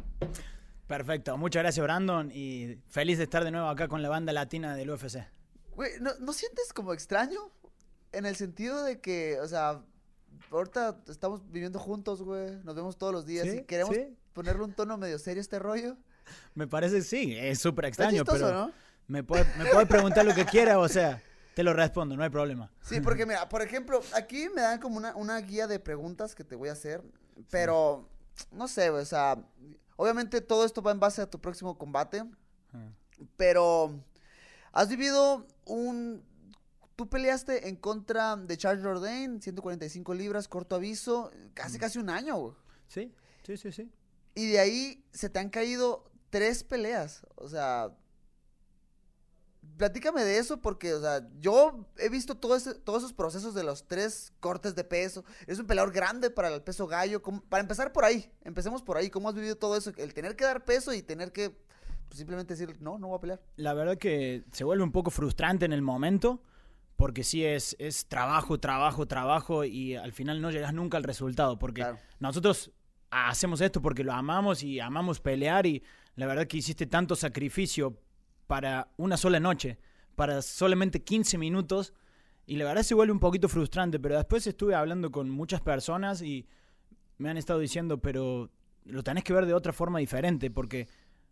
Perfecto, 0.87 1.37
muchas 1.37 1.63
gracias 1.63 1.83
Brandon 1.83 2.29
y 2.33 2.77
feliz 2.89 3.17
de 3.17 3.23
estar 3.23 3.43
de 3.43 3.51
nuevo 3.51 3.67
acá 3.67 3.87
con 3.87 4.01
la 4.01 4.09
banda 4.09 4.33
latina 4.33 4.75
del 4.75 4.89
UFC. 4.91 5.19
Güey, 5.75 5.91
¿no, 6.01 6.11
¿no 6.19 6.33
sientes 6.33 6.73
como 6.73 6.93
extraño? 6.93 7.39
En 8.11 8.25
el 8.25 8.35
sentido 8.35 8.83
de 8.83 8.99
que, 8.99 9.39
o 9.39 9.47
sea, 9.47 9.81
ahorita 10.51 10.99
estamos 11.07 11.49
viviendo 11.51 11.79
juntos, 11.79 12.21
güey, 12.21 12.51
nos 12.63 12.75
vemos 12.75 12.97
todos 12.97 13.13
los 13.13 13.25
días 13.25 13.47
Sí, 13.47 13.57
y 13.59 13.63
queremos 13.63 13.95
sí. 13.95 14.15
ponerle 14.33 14.63
un 14.63 14.73
tono 14.73 14.97
medio 14.97 15.17
serio 15.17 15.39
a 15.39 15.41
este 15.41 15.57
rollo. 15.57 15.97
Me 16.53 16.67
parece, 16.67 17.01
sí, 17.01 17.35
es 17.37 17.59
súper 17.59 17.85
extraño, 17.85 18.23
chistoso, 18.23 18.45
pero 18.45 18.53
¿no? 18.67 18.71
me 19.07 19.23
puede, 19.23 19.45
me 19.57 19.65
puede 19.65 19.85
preguntar 19.85 20.25
lo 20.25 20.35
que 20.35 20.45
quiera, 20.45 20.79
o 20.79 20.87
sea, 20.87 21.21
te 21.55 21.63
lo 21.63 21.73
respondo, 21.73 22.15
no 22.15 22.23
hay 22.23 22.29
problema. 22.29 22.71
Sí, 22.81 23.01
porque 23.01 23.25
mira, 23.25 23.49
por 23.49 23.61
ejemplo, 23.61 24.01
aquí 24.13 24.47
me 24.53 24.61
dan 24.61 24.79
como 24.79 24.97
una, 24.97 25.15
una 25.15 25.37
guía 25.39 25.65
de 25.67 25.79
preguntas 25.79 26.35
que 26.35 26.43
te 26.43 26.55
voy 26.55 26.69
a 26.69 26.73
hacer, 26.73 27.01
pero 27.49 28.09
no 28.51 28.67
sé, 28.67 28.89
güey, 28.89 29.01
o 29.01 29.05
sea, 29.05 29.37
obviamente 29.95 30.41
todo 30.41 30.65
esto 30.65 30.81
va 30.81 30.91
en 30.91 30.99
base 30.99 31.21
a 31.21 31.29
tu 31.29 31.39
próximo 31.39 31.77
combate, 31.77 32.23
pero 33.37 34.03
has 34.71 34.89
vivido 34.89 35.47
un... 35.65 36.23
Tú 36.95 37.09
peleaste 37.09 37.69
en 37.69 37.75
contra 37.75 38.35
de 38.35 38.55
Charles 38.55 38.83
Jourdain, 38.83 39.41
145 39.41 40.13
libras, 40.13 40.47
corto 40.47 40.75
aviso, 40.75 41.31
casi 41.55 41.79
casi 41.79 41.97
un 41.97 42.09
año, 42.09 42.37
güey. 42.37 42.53
Sí, 42.87 43.11
sí, 43.43 43.57
sí, 43.57 43.71
sí. 43.71 43.91
Y 44.35 44.51
de 44.51 44.59
ahí 44.59 45.03
se 45.11 45.29
te 45.29 45.39
han 45.39 45.49
caído 45.49 46.03
tres 46.29 46.63
peleas. 46.63 47.25
O 47.35 47.49
sea, 47.49 47.95
platícame 49.77 50.23
de 50.23 50.37
eso 50.37 50.61
porque, 50.61 50.93
o 50.93 51.01
sea, 51.01 51.27
yo 51.39 51.87
he 51.97 52.09
visto 52.09 52.35
todo 52.35 52.55
ese- 52.55 52.75
todos 52.75 52.99
esos 53.03 53.13
procesos 53.13 53.53
de 53.53 53.63
los 53.63 53.87
tres 53.87 54.33
cortes 54.39 54.75
de 54.75 54.83
peso. 54.83 55.23
Es 55.47 55.59
un 55.59 55.65
peleador 55.67 55.93
grande 55.93 56.29
para 56.29 56.49
el 56.53 56.61
peso 56.61 56.87
gallo. 56.87 57.21
¿Cómo- 57.21 57.41
para 57.43 57.61
empezar 57.61 57.91
por 57.91 58.05
ahí, 58.05 58.31
empecemos 58.43 58.81
por 58.83 58.97
ahí. 58.97 59.09
¿Cómo 59.09 59.29
has 59.29 59.35
vivido 59.35 59.55
todo 59.57 59.75
eso? 59.75 59.91
El 59.97 60.13
tener 60.13 60.35
que 60.35 60.45
dar 60.45 60.63
peso 60.65 60.93
y 60.93 61.01
tener 61.01 61.31
que 61.31 61.49
pues, 62.07 62.17
simplemente 62.19 62.53
decir, 62.55 62.79
no, 62.81 62.99
no 62.99 63.07
voy 63.07 63.17
a 63.17 63.21
pelear. 63.21 63.41
La 63.55 63.73
verdad 63.73 63.97
que 63.97 64.43
se 64.51 64.63
vuelve 64.63 64.83
un 64.83 64.91
poco 64.91 65.09
frustrante 65.09 65.65
en 65.65 65.73
el 65.73 65.81
momento, 65.81 66.43
porque 66.95 67.23
sí 67.23 67.43
es, 67.43 67.75
es 67.79 68.05
trabajo, 68.07 68.59
trabajo, 68.59 69.07
trabajo, 69.07 69.63
y 69.65 69.95
al 69.95 70.11
final 70.13 70.39
no 70.39 70.51
llegas 70.51 70.73
nunca 70.75 70.97
al 70.97 71.03
resultado, 71.03 71.57
porque 71.57 71.81
Claro. 71.81 71.97
nosotros 72.19 72.71
hacemos 73.09 73.61
esto 73.61 73.81
porque 73.81 74.03
lo 74.03 74.13
amamos 74.13 74.61
y 74.61 74.79
amamos 74.79 75.19
pelear, 75.19 75.65
y 75.65 75.81
la 76.15 76.27
verdad 76.27 76.45
que 76.45 76.57
hiciste 76.57 76.85
tanto 76.85 77.15
sacrificio 77.15 77.97
para 78.47 78.89
una 78.97 79.17
sola 79.17 79.39
noche, 79.39 79.77
para 80.15 80.41
solamente 80.41 81.03
15 81.03 81.37
minutos, 81.37 81.93
y 82.45 82.57
la 82.57 82.65
verdad 82.65 82.83
se 82.83 82.93
vuelve 82.93 83.13
un 83.13 83.19
poquito 83.19 83.47
frustrante, 83.47 83.99
pero 83.99 84.15
después 84.15 84.45
estuve 84.47 84.75
hablando 84.75 85.11
con 85.11 85.29
muchas 85.29 85.61
personas 85.61 86.21
y 86.21 86.45
me 87.17 87.29
han 87.29 87.37
estado 87.37 87.59
diciendo, 87.59 87.99
pero 87.99 88.49
lo 88.85 89.03
tenés 89.03 89.23
que 89.23 89.33
ver 89.33 89.45
de 89.45 89.53
otra 89.53 89.71
forma 89.71 89.99
diferente, 89.99 90.51
porque 90.51 90.87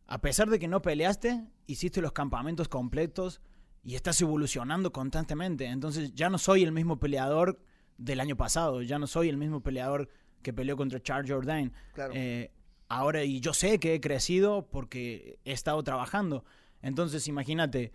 a 0.07 0.21
pesar 0.21 0.49
de 0.49 0.59
que 0.59 0.67
no 0.67 0.81
peleaste, 0.81 1.43
hiciste 1.67 2.01
los 2.01 2.11
campamentos 2.11 2.67
completos 2.67 3.41
y 3.83 3.95
estás 3.95 4.21
evolucionando 4.21 4.91
constantemente. 4.91 5.65
Entonces 5.65 6.13
ya 6.13 6.29
no 6.29 6.37
soy 6.37 6.63
el 6.63 6.71
mismo 6.71 6.99
peleador 6.99 7.59
del 7.97 8.19
año 8.19 8.35
pasado, 8.35 8.81
ya 8.81 8.99
no 8.99 9.07
soy 9.07 9.29
el 9.29 9.37
mismo 9.37 9.61
peleador 9.61 10.09
que 10.41 10.53
peleó 10.53 10.77
contra 10.77 11.01
Charles 11.01 11.31
Jourdain. 11.31 11.71
Claro. 11.93 12.13
Eh, 12.15 12.51
ahora, 12.87 13.23
y 13.23 13.39
yo 13.39 13.53
sé 13.53 13.79
que 13.79 13.95
he 13.95 14.01
crecido 14.01 14.67
porque 14.69 15.39
he 15.45 15.51
estado 15.51 15.83
trabajando. 15.83 16.45
Entonces, 16.81 17.27
imagínate, 17.27 17.91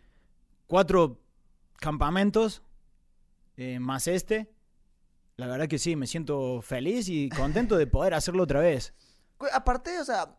cuatro 0.66 1.20
campamentos 1.78 2.62
eh, 3.56 3.78
más 3.78 4.06
este. 4.06 4.52
La 5.36 5.46
verdad 5.46 5.68
que 5.68 5.78
sí, 5.78 5.96
me 5.96 6.06
siento 6.06 6.62
feliz 6.62 7.08
y 7.08 7.28
contento 7.28 7.76
de 7.76 7.86
poder 7.86 8.14
hacerlo 8.14 8.44
otra 8.44 8.60
vez. 8.60 8.94
Aparte, 9.52 9.98
o 10.00 10.04
sea, 10.04 10.36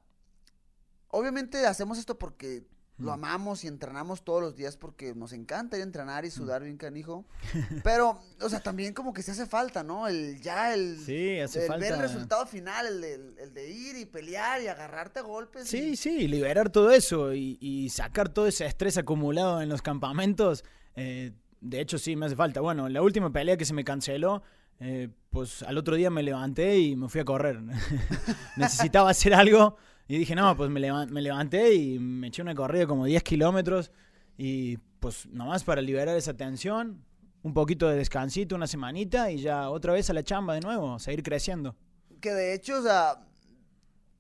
obviamente 1.10 1.66
hacemos 1.66 1.98
esto 1.98 2.18
porque 2.18 2.66
lo 3.00 3.12
Mm. 3.12 3.14
amamos 3.14 3.64
y 3.64 3.68
entrenamos 3.68 4.24
todos 4.24 4.42
los 4.42 4.56
días 4.56 4.76
porque 4.78 5.14
nos 5.14 5.32
encanta 5.34 5.78
ir 5.78 5.82
a 5.82 5.86
entrenar 5.86 6.24
Mm. 6.24 6.28
y 6.28 6.30
sudar 6.32 6.64
bien 6.64 6.78
canijo. 6.78 7.26
Pero, 7.84 8.20
o 8.42 8.50
sea, 8.50 8.60
también 8.60 8.94
como 8.94 9.14
que 9.14 9.22
se 9.22 9.32
hace 9.32 9.46
falta, 9.46 9.84
¿no? 9.84 10.08
El 10.08 10.42
ya, 10.42 10.74
el, 10.74 10.98
Sí, 11.06 11.40
hace 11.40 11.66
el 11.68 11.80
ver 11.80 11.94
el 11.94 12.00
resultado 12.00 12.46
final, 12.48 12.88
el 12.88 13.02
de, 13.02 13.14
el 13.44 13.54
de 13.54 13.70
ir 13.72 13.98
y 13.98 14.06
pelear 14.06 14.62
y 14.62 14.68
agarrarte 14.68 15.20
a 15.20 15.24
golpes. 15.24 15.68
Sí, 15.68 15.90
y- 15.92 15.96
sí, 15.96 16.28
liberar 16.28 16.70
todo 16.72 16.92
eso 16.92 17.34
y, 17.34 17.58
y 17.62 17.90
sacar 17.90 18.30
todo 18.30 18.48
ese 18.48 18.66
estrés 18.66 18.98
acumulado 18.98 19.62
en 19.62 19.70
los 19.70 19.82
campamentos. 19.82 20.64
eh, 20.96 21.34
de 21.62 21.82
hecho, 21.82 21.98
sí, 21.98 22.16
me 22.16 22.28
hace 22.28 22.36
falta. 22.36 22.62
Bueno, 22.62 22.88
la 22.90 23.02
última 23.02 23.32
pelea 23.32 23.58
que 23.58 23.66
se 23.66 23.74
me 23.74 23.84
canceló, 23.84 24.44
eh, 24.80 25.10
pues 25.32 25.64
al 25.64 25.78
otro 25.80 25.96
día 25.96 26.10
me 26.12 26.22
levanté 26.24 26.78
y 26.80 26.96
me 26.96 27.10
fui 27.10 27.20
a 27.22 27.26
correr. 27.26 27.60
Necesitaba 28.56 29.10
hacer 29.10 29.34
algo 29.34 29.76
y 30.08 30.18
dije, 30.18 30.36
no, 30.36 30.56
pues 30.56 30.70
me, 30.70 30.80
levan- 30.80 31.10
me 31.10 31.22
levanté 31.22 31.74
y 31.76 32.00
me 32.00 32.28
eché 32.28 32.42
una 32.42 32.56
corrida 32.56 32.88
como 32.88 33.06
10 33.06 33.24
kilómetros 33.24 33.92
y 34.38 34.78
pues 35.00 35.26
nomás 35.28 35.64
para 35.64 35.82
liberar 35.82 36.16
esa 36.18 36.34
tensión, 36.36 37.04
un 37.44 37.54
poquito 37.54 37.88
de 37.88 37.96
descansito, 37.98 38.56
una 38.56 38.68
semanita 38.68 39.30
y 39.32 39.42
ya 39.42 39.70
otra 39.70 39.94
vez 39.94 40.10
a 40.10 40.14
la 40.14 40.24
chamba 40.24 40.54
de 40.56 40.62
nuevo, 40.62 40.98
seguir 41.00 41.24
creciendo. 41.24 41.76
Que 42.22 42.32
de 42.34 42.54
hecho, 42.54 42.80
o 42.80 42.82
sea, 42.82 43.24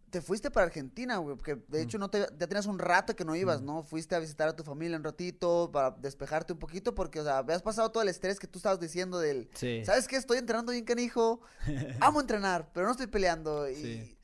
te 0.09 0.21
fuiste 0.21 0.49
para 0.51 0.65
Argentina, 0.67 1.17
güey, 1.17 1.35
porque 1.35 1.55
Mm. 1.55 1.63
de 1.67 1.81
hecho 1.81 1.97
no 1.97 2.09
te, 2.09 2.19
ya 2.19 2.47
tenías 2.47 2.65
un 2.65 2.79
rato 2.79 3.15
que 3.15 3.25
no 3.25 3.35
ibas, 3.35 3.61
¿no? 3.61 3.83
Fuiste 3.83 4.15
a 4.15 4.19
visitar 4.19 4.47
a 4.47 4.55
tu 4.55 4.63
familia 4.63 4.97
un 4.97 5.03
ratito 5.03 5.69
para 5.73 5.91
despejarte 5.91 6.53
un 6.53 6.59
poquito 6.59 6.95
porque, 6.95 7.19
o 7.19 7.23
sea, 7.23 7.39
habías 7.39 7.61
pasado 7.61 7.91
todo 7.91 8.03
el 8.03 8.09
estrés 8.09 8.39
que 8.39 8.47
tú 8.47 8.59
estabas 8.59 8.79
diciendo 8.79 9.19
del... 9.19 9.49
Sí. 9.53 9.83
¿Sabes 9.83 10.07
qué? 10.07 10.15
Estoy 10.15 10.37
entrenando 10.37 10.71
bien 10.71 10.85
canijo. 10.85 11.41
Amo 11.99 12.21
entrenar, 12.21 12.69
pero 12.73 12.85
no 12.85 12.91
estoy 12.93 13.07
peleando. 13.07 13.69
Y 13.69 13.75
Sí. 13.75 14.16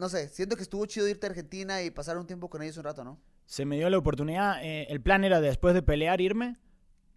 No 0.00 0.08
sé, 0.08 0.28
siento 0.28 0.56
que 0.56 0.62
estuvo 0.62 0.84
chido 0.86 1.06
irte 1.08 1.26
a 1.26 1.30
Argentina 1.30 1.82
y 1.82 1.90
pasar 1.90 2.18
un 2.18 2.26
tiempo 2.26 2.48
con 2.50 2.62
ellos 2.62 2.76
un 2.78 2.84
rato, 2.84 3.04
¿no? 3.04 3.18
se 3.46 3.64
me 3.64 3.76
dio 3.76 3.90
la 3.90 3.98
oportunidad. 3.98 4.62
eh, 4.64 4.86
el 4.90 5.00
plan 5.00 5.24
era 5.24 5.40
después 5.40 5.74
de 5.74 5.82
pelear 5.82 6.20
irme, 6.20 6.56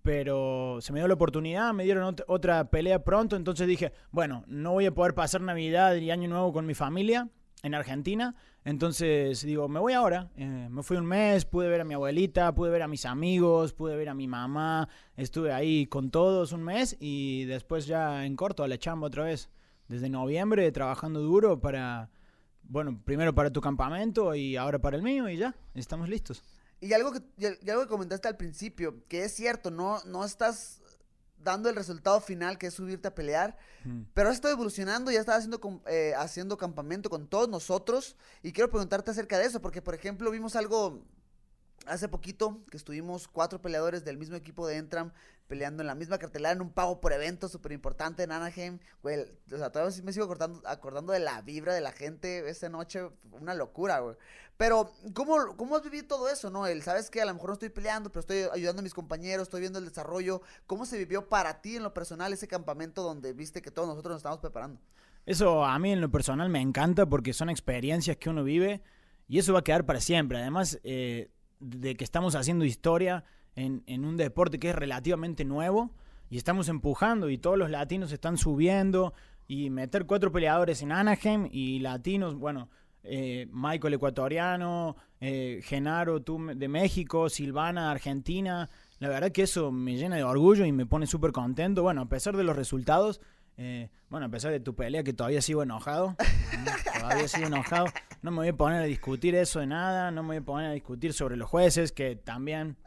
pero 0.01 0.79
se 0.81 0.91
me 0.91 0.99
dio 0.99 1.07
la 1.07 1.13
oportunidad, 1.13 1.73
me 1.73 1.83
dieron 1.85 2.15
ot- 2.15 2.23
otra 2.27 2.69
pelea 2.69 3.03
pronto, 3.03 3.35
entonces 3.35 3.67
dije, 3.67 3.93
bueno, 4.11 4.43
no 4.47 4.71
voy 4.73 4.85
a 4.85 4.93
poder 4.93 5.13
pasar 5.13 5.41
Navidad 5.41 5.95
y 5.95 6.11
Año 6.11 6.27
Nuevo 6.27 6.51
con 6.51 6.65
mi 6.65 6.73
familia 6.73 7.29
en 7.61 7.73
Argentina, 7.75 8.35
entonces 8.65 9.43
digo, 9.45 9.69
me 9.69 9.79
voy 9.79 9.93
ahora, 9.93 10.29
Eh, 10.35 10.67
me 10.69 10.83
fui 10.83 10.97
un 10.97 11.05
mes, 11.05 11.45
pude 11.45 11.69
ver 11.69 11.81
a 11.81 11.85
mi 11.85 11.93
abuelita, 11.93 12.53
pude 12.53 12.69
ver 12.71 12.81
a 12.81 12.87
mis 12.89 13.05
amigos, 13.05 13.71
pude 13.73 13.95
ver 13.95 14.09
a 14.09 14.13
mi 14.13 14.27
mamá, 14.27 14.89
estuve 15.15 15.53
ahí 15.53 15.85
con 15.85 16.09
todos 16.11 16.51
un 16.51 16.63
mes 16.63 16.97
y 16.99 17.45
después 17.45 17.85
ya 17.85 18.25
en 18.25 18.35
corto 18.35 18.63
a 18.63 18.67
la 18.67 18.77
chamba 18.77 19.07
otra 19.07 19.23
vez, 19.23 19.49
desde 19.87 20.09
noviembre 20.09 20.69
trabajando 20.73 21.21
duro 21.21 21.61
para, 21.61 22.09
bueno, 22.73 22.99
primero 23.05 23.35
para 23.35 23.51
tu 23.51 23.61
campamento 23.61 24.33
y 24.33 24.57
ahora 24.57 24.79
para 24.79 24.97
el 24.97 25.03
mío 25.03 25.29
y 25.29 25.37
ya, 25.37 25.55
estamos 25.75 26.09
listos. 26.09 26.43
Y 26.81 26.91
algo 26.93 27.11
que, 27.13 27.21
y 27.37 27.45
al- 27.45 27.59
y 27.61 27.69
algo 27.69 27.83
que 27.83 27.87
comentaste 27.89 28.27
al 28.27 28.35
principio, 28.35 29.05
que 29.07 29.23
es 29.25 29.33
cierto, 29.35 29.69
no, 29.69 30.01
no 30.05 30.25
estás 30.25 30.81
dando 31.37 31.69
el 31.69 31.75
resultado 31.75 32.19
final 32.19 32.57
que 32.57 32.67
es 32.67 32.73
subirte 32.73 33.07
a 33.09 33.13
pelear, 33.13 33.57
Mm. 33.85 34.03
pero 34.15 34.29
has 34.29 34.35
estado 34.35 34.53
evolucionando 34.55 35.11
y 35.11 35.15
has 35.15 35.19
estado 35.21 35.37
haciendo, 35.37 35.81
eh, 35.87 36.13
haciendo 36.17 36.57
campamento 36.57 37.09
con 37.11 37.27
todos 37.27 37.47
nosotros 37.47 38.15
y 38.41 38.51
quiero 38.53 38.69
preguntarte 38.71 39.11
acerca 39.11 39.37
de 39.37 39.45
eso, 39.45 39.61
porque 39.61 39.81
por 39.83 39.93
ejemplo 39.93 40.31
vimos 40.31 40.55
algo 40.55 41.05
hace 41.85 42.07
poquito 42.07 42.63
que 42.69 42.77
estuvimos 42.77 43.27
cuatro 43.27 43.61
peleadores 43.61 44.03
del 44.03 44.17
mismo 44.17 44.35
equipo 44.35 44.67
de 44.67 44.77
Entram 44.77 45.11
peleando 45.47 45.83
en 45.83 45.87
la 45.87 45.95
misma 45.95 46.17
cartelera 46.17 46.51
en 46.51 46.61
un 46.61 46.71
pago 46.71 46.99
por 46.99 47.13
evento 47.13 47.47
súper 47.47 47.73
importante 47.73 48.23
en 48.23 48.31
Anaheim. 48.31 48.79
Güey, 49.01 49.21
o 49.51 49.57
sea, 49.57 49.71
todavía 49.71 49.91
sí 49.91 50.01
me 50.01 50.13
sigo 50.13 50.25
acordando, 50.65 51.13
de 51.13 51.19
la 51.19 51.41
vibra 51.41 51.73
de 51.73 51.81
la 51.81 51.91
gente 51.91 52.49
esa 52.49 52.69
noche, 52.69 53.01
una 53.31 53.53
locura, 53.53 53.99
güey. 53.99 54.15
Pero, 54.57 54.91
¿cómo, 55.13 55.55
¿cómo 55.57 55.75
has 55.75 55.83
vivido 55.83 56.07
todo 56.07 56.29
eso, 56.29 56.49
no? 56.49 56.67
El, 56.67 56.81
sabes 56.83 57.09
que 57.09 57.21
a 57.21 57.25
lo 57.25 57.33
mejor 57.33 57.49
no 57.49 57.53
estoy 57.53 57.69
peleando, 57.69 58.11
pero 58.11 58.21
estoy 58.21 58.45
ayudando 58.53 58.79
a 58.79 58.83
mis 58.83 58.93
compañeros, 58.93 59.43
estoy 59.43 59.61
viendo 59.61 59.79
el 59.79 59.85
desarrollo. 59.85 60.41
¿Cómo 60.67 60.85
se 60.85 60.97
vivió 60.97 61.27
para 61.27 61.61
ti 61.61 61.75
en 61.75 61.83
lo 61.83 61.93
personal 61.93 62.31
ese 62.33 62.47
campamento 62.47 63.03
donde 63.03 63.33
viste 63.33 63.61
que 63.61 63.71
todos 63.71 63.87
nosotros 63.87 64.13
nos 64.13 64.19
estábamos 64.19 64.41
preparando? 64.41 64.79
Eso 65.25 65.63
a 65.63 65.77
mí 65.79 65.91
en 65.91 66.01
lo 66.01 66.11
personal 66.11 66.49
me 66.49 66.59
encanta 66.59 67.05
porque 67.05 67.33
son 67.33 67.49
experiencias 67.49 68.17
que 68.17 68.29
uno 68.29 68.43
vive 68.43 68.81
y 69.27 69.39
eso 69.39 69.53
va 69.53 69.59
a 69.59 69.63
quedar 69.63 69.85
para 69.85 70.01
siempre. 70.01 70.39
Además 70.39 70.79
eh, 70.83 71.29
de 71.63 71.95
que 71.95 72.03
estamos 72.03 72.35
haciendo 72.35 72.65
historia 72.65 73.23
en, 73.55 73.83
en 73.87 74.05
un 74.05 74.17
deporte 74.17 74.59
que 74.59 74.69
es 74.69 74.75
relativamente 74.75 75.45
nuevo 75.45 75.91
y 76.29 76.37
estamos 76.37 76.69
empujando 76.69 77.29
y 77.29 77.37
todos 77.37 77.57
los 77.57 77.69
latinos 77.69 78.11
están 78.11 78.37
subiendo 78.37 79.13
y 79.47 79.69
meter 79.69 80.05
cuatro 80.05 80.31
peleadores 80.31 80.81
en 80.81 80.91
Anaheim 80.91 81.47
y 81.51 81.79
latinos, 81.79 82.35
bueno, 82.35 82.69
eh, 83.03 83.47
Michael 83.51 83.95
ecuatoriano, 83.95 84.95
eh, 85.19 85.59
Genaro 85.63 86.19
de 86.19 86.67
México, 86.67 87.29
Silvana 87.29 87.91
Argentina. 87.91 88.69
La 88.99 89.09
verdad 89.09 89.31
que 89.31 89.43
eso 89.43 89.71
me 89.71 89.97
llena 89.97 90.15
de 90.15 90.23
orgullo 90.23 90.65
y 90.65 90.71
me 90.71 90.85
pone 90.85 91.05
súper 91.05 91.33
contento. 91.33 91.83
Bueno, 91.83 92.01
a 92.01 92.09
pesar 92.09 92.37
de 92.37 92.45
los 92.45 92.55
resultados, 92.55 93.19
eh, 93.57 93.89
bueno, 94.09 94.25
a 94.25 94.29
pesar 94.29 94.51
de 94.51 94.59
tu 94.59 94.75
pelea 94.75 95.03
que 95.03 95.13
todavía 95.13 95.41
sigo 95.41 95.63
enojado, 95.63 96.15
¿no? 96.17 96.71
todavía 96.99 97.27
sigo 97.27 97.47
enojado, 97.47 97.85
no 98.21 98.31
me 98.31 98.37
voy 98.37 98.47
a 98.49 98.53
poner 98.55 98.81
a 98.81 98.85
discutir 98.85 99.35
eso 99.35 99.59
de 99.59 99.67
nada, 99.67 100.11
no 100.11 100.23
me 100.23 100.27
voy 100.29 100.37
a 100.37 100.41
poner 100.41 100.69
a 100.69 100.73
discutir 100.73 101.13
sobre 101.13 101.37
los 101.37 101.49
jueces 101.49 101.91
que 101.91 102.15
también, 102.15 102.77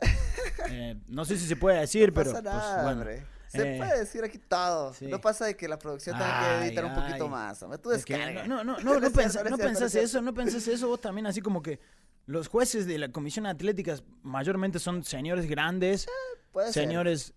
eh, 0.71 0.97
no 1.09 1.25
sé 1.25 1.39
si 1.39 1.47
se 1.47 1.57
puede 1.57 1.81
decir, 1.81 2.09
no 2.09 2.15
pero 2.15 2.31
pasa 2.33 2.43
pues, 2.43 2.55
nada, 2.55 2.83
bueno, 2.83 3.01
hombre. 3.01 3.27
Se 3.49 3.77
eh, 3.77 3.79
puede 3.79 4.01
decir 4.01 4.25
aquí 4.25 4.39
todo. 4.39 4.93
sí. 4.93 5.07
No 5.07 5.21
pasa 5.21 5.47
de 5.47 5.57
que 5.57 5.69
la 5.69 5.79
producción 5.79 6.17
tenga 6.19 6.41
que 6.41 6.47
Ay, 6.47 6.69
editar 6.69 6.85
un 6.85 6.95
poquito 6.95 7.25
ay. 7.25 7.31
más. 7.31 7.63
hombre. 7.63 7.79
Tú 7.79 7.93
Es 7.93 8.05
que 8.05 8.15
descarga. 8.17 8.47
no, 8.47 8.65
no, 8.65 8.77
no, 8.81 8.95
no, 9.01 9.09
pens- 9.11 9.49
no 9.49 9.57
pensás 9.57 9.95
eso, 9.95 10.21
no 10.21 10.35
pensás 10.35 10.67
eso 10.67 10.89
vos 10.89 11.01
también, 11.01 11.27
así 11.27 11.41
como 11.41 11.63
que 11.63 11.79
los 12.27 12.49
jueces 12.49 12.87
de 12.87 12.99
la 12.99 13.09
comisión 13.13 13.47
atlética 13.47 13.95
mayormente 14.23 14.81
son 14.81 15.05
señores 15.05 15.47
grandes, 15.47 16.07
ser. 16.53 16.73
señores 16.73 17.35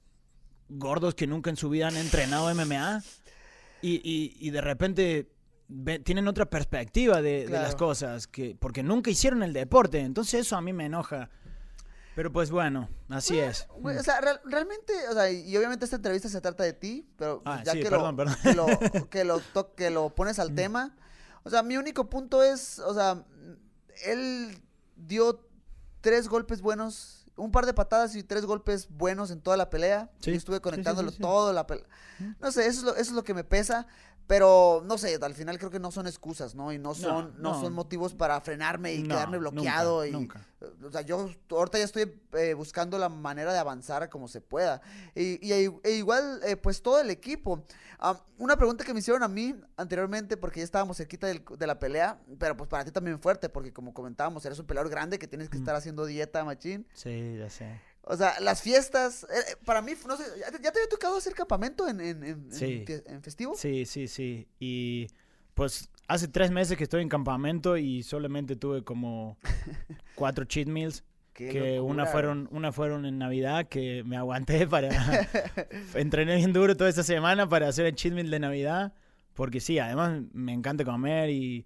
gordos 0.67 1.13
que 1.15 1.27
nunca 1.27 1.49
en 1.51 1.55
su 1.57 1.69
vida 1.69 1.87
han 1.87 1.95
entrenado 1.97 2.53
MMA 2.53 3.01
y, 3.81 3.95
y- 4.03 4.35
y 4.39 4.49
de 4.51 4.61
repente 4.61 5.31
ve- 5.67 5.99
tienen 5.99 6.27
otra 6.27 6.49
perspectiva 6.49 7.21
de, 7.21 7.45
de 7.45 7.51
las 7.59 7.75
cosas, 7.75 8.27
que, 8.27 8.55
porque 8.59 8.83
nunca 8.83 9.09
hicieron 9.11 9.43
el 9.43 9.53
deporte, 9.53 9.99
entonces 9.99 10.41
eso 10.41 10.55
a 10.55 10.61
mí 10.61 10.73
me 10.73 10.85
enoja. 10.85 11.29
Pero 12.15 12.31
pues 12.33 12.51
bueno, 12.51 12.89
así 13.07 13.39
es. 13.39 13.67
Güey, 13.77 13.97
o 13.97 14.03
sea, 14.03 14.19
real- 14.19 14.41
realmente, 14.43 14.93
o 15.09 15.13
sea, 15.13 15.31
y 15.31 15.55
obviamente 15.55 15.85
esta 15.85 15.95
entrevista 15.97 16.27
se 16.27 16.41
trata 16.41 16.63
de 16.63 16.73
ti, 16.73 17.07
pero 17.17 17.41
Ah, 17.45 17.61
ya 17.63 17.71
sí, 17.73 17.79
que, 17.81 17.89
perdón, 17.89 18.15
lo, 18.17 18.17
perdón. 18.17 18.35
que 18.43 18.53
lo 18.53 19.09
que 19.09 19.23
lo 19.55 19.75
que 19.75 19.89
lo 19.89 20.09
pones 20.15 20.37
al 20.39 20.53
tema, 20.53 20.97
o 21.43 21.49
sea, 21.49 21.63
mi 21.63 21.77
único 21.77 22.09
punto 22.09 22.43
es, 22.43 22.79
o 22.79 22.93
sea, 22.93 23.23
él 24.05 24.57
dio 24.97 25.45
tres 26.01 26.27
golpes 26.27 26.61
buenos, 26.61 27.18
un 27.39 27.51
par 27.51 27.65
de 27.65 27.73
patadas 27.73 28.15
y 28.15 28.23
tres 28.23 28.45
golpes 28.45 28.87
buenos 28.89 29.31
en 29.31 29.41
toda 29.41 29.57
la 29.57 29.69
pelea. 29.69 30.11
Sí, 30.19 30.31
Yo 30.31 30.37
estuve 30.37 30.59
conectándolo 30.61 31.09
sí, 31.09 31.17
sí. 31.17 31.21
todo 31.21 31.53
la 31.53 31.65
pelea. 31.65 31.85
No 32.39 32.51
sé, 32.51 32.67
eso 32.67 32.79
es, 32.79 32.83
lo, 32.83 32.91
eso 32.91 33.01
es 33.01 33.11
lo 33.11 33.23
que 33.23 33.33
me 33.33 33.43
pesa. 33.43 33.87
Pero 34.29 34.83
no 34.85 34.99
sé, 34.99 35.17
al 35.19 35.33
final 35.33 35.57
creo 35.57 35.71
que 35.71 35.79
no 35.79 35.89
son 35.89 36.05
excusas, 36.05 36.53
¿no? 36.53 36.71
Y 36.71 36.77
no 36.77 36.93
son, 36.93 37.33
no, 37.41 37.53
no. 37.53 37.59
son 37.61 37.73
motivos 37.73 38.13
para 38.13 38.39
frenarme 38.41 38.93
y 38.93 39.01
No, 39.01 39.15
quedarme 39.15 39.37
nunca, 39.39 39.49
bloqueado. 39.49 40.05
y, 40.05 40.11
nunca. 40.11 40.45
o 40.85 40.91
sea, 40.91 41.01
yo 41.01 41.31
ahorita 41.49 41.79
ya 41.79 41.83
estoy 41.85 42.13
eh, 42.33 42.53
buscando 42.53 42.99
la 42.99 43.09
manera 43.09 43.51
de 43.51 43.57
avanzar 43.57 44.07
como 44.11 44.27
se 44.27 44.39
pueda. 44.39 44.81
Y, 45.15 45.39
y- 45.43 45.71
e 45.83 45.91
igual, 45.93 46.41
eh, 46.45 46.55
pues 46.57 46.83
todo 46.83 46.99
el 47.01 47.09
equipo. 47.09 47.65
Ah, 47.97 48.23
una 48.37 48.55
pregunta 48.55 48.83
que 48.85 48.93
me 48.93 48.99
hicieron 48.99 49.23
a 49.23 49.27
mí 49.27 49.55
anteriormente, 49.77 50.37
porque 50.37 50.59
ya 50.59 50.63
estábamos 50.63 50.97
cerquita 50.97 51.25
del- 51.25 51.43
de 51.57 51.65
la 51.65 51.79
pelea, 51.79 52.19
pero 52.37 52.55
pues 52.55 52.69
para 52.69 52.85
ti 52.85 52.91
también 52.91 53.19
fuerte, 53.19 53.49
porque 53.49 53.73
como 53.73 53.95
comentábamos, 53.95 54.45
eres 54.45 54.59
un 54.59 54.67
peleador 54.67 54.91
grande 54.91 55.17
que 55.17 55.27
tienes 55.27 55.49
que 55.49 55.57
estar 55.57 55.75
haciendo 55.75 56.05
dieta, 56.05 56.45
machín. 56.45 56.87
Sí, 56.93 57.35
ya 57.39 57.49
sé. 57.49 57.81
O 58.01 58.15
sea, 58.17 58.39
las 58.39 58.61
fiestas, 58.61 59.23
eh, 59.23 59.27
eh, 59.51 59.55
para 59.65 59.81
mí, 59.81 59.91
no 60.07 60.17
sé, 60.17 60.23
¿ya 60.39 60.51
te, 60.51 60.57
ya 60.63 60.71
te 60.71 60.79
había 60.79 60.89
tocado 60.89 61.17
hacer 61.17 61.33
campamento 61.33 61.87
en, 61.87 61.99
en, 62.01 62.23
en- 62.23 62.51
Sí. 62.51 62.83
en 63.05 63.21
festivo? 63.21 63.53
Sí, 63.55 63.85
sí, 63.85 64.07
sí. 64.07 64.47
Y 64.59 65.07
pues 65.53 65.89
hace 66.07 66.27
tres 66.27 66.49
meses 66.51 66.77
que 66.77 66.83
estoy 66.85 67.01
en 67.01 67.09
campamento 67.09 67.77
y 67.77 68.01
solamente 68.03 68.55
tuve 68.55 68.83
como 68.83 69.37
cuatro 70.15 70.45
cheat 70.45 70.67
meals. 70.67 71.03
Qué 71.33 71.49
que 71.49 71.59
locura, 71.77 71.81
una 71.93 72.05
fueron, 72.05 72.49
una 72.51 72.71
fueron 72.71 73.05
en 73.05 73.17
Navidad 73.17 73.67
que 73.67 74.03
me 74.03 74.17
aguanté 74.17 74.67
para 74.67 74.89
entrené 75.93 76.35
bien 76.35 76.51
duro 76.53 76.75
toda 76.75 76.89
esta 76.89 77.03
semana 77.03 77.47
para 77.47 77.67
hacer 77.67 77.85
el 77.85 77.95
cheat 77.95 78.13
meal 78.13 78.29
de 78.29 78.39
Navidad. 78.39 78.93
Porque 79.33 79.59
sí, 79.61 79.79
además 79.79 80.21
me 80.33 80.51
encanta 80.53 80.83
comer 80.83 81.29
y 81.29 81.65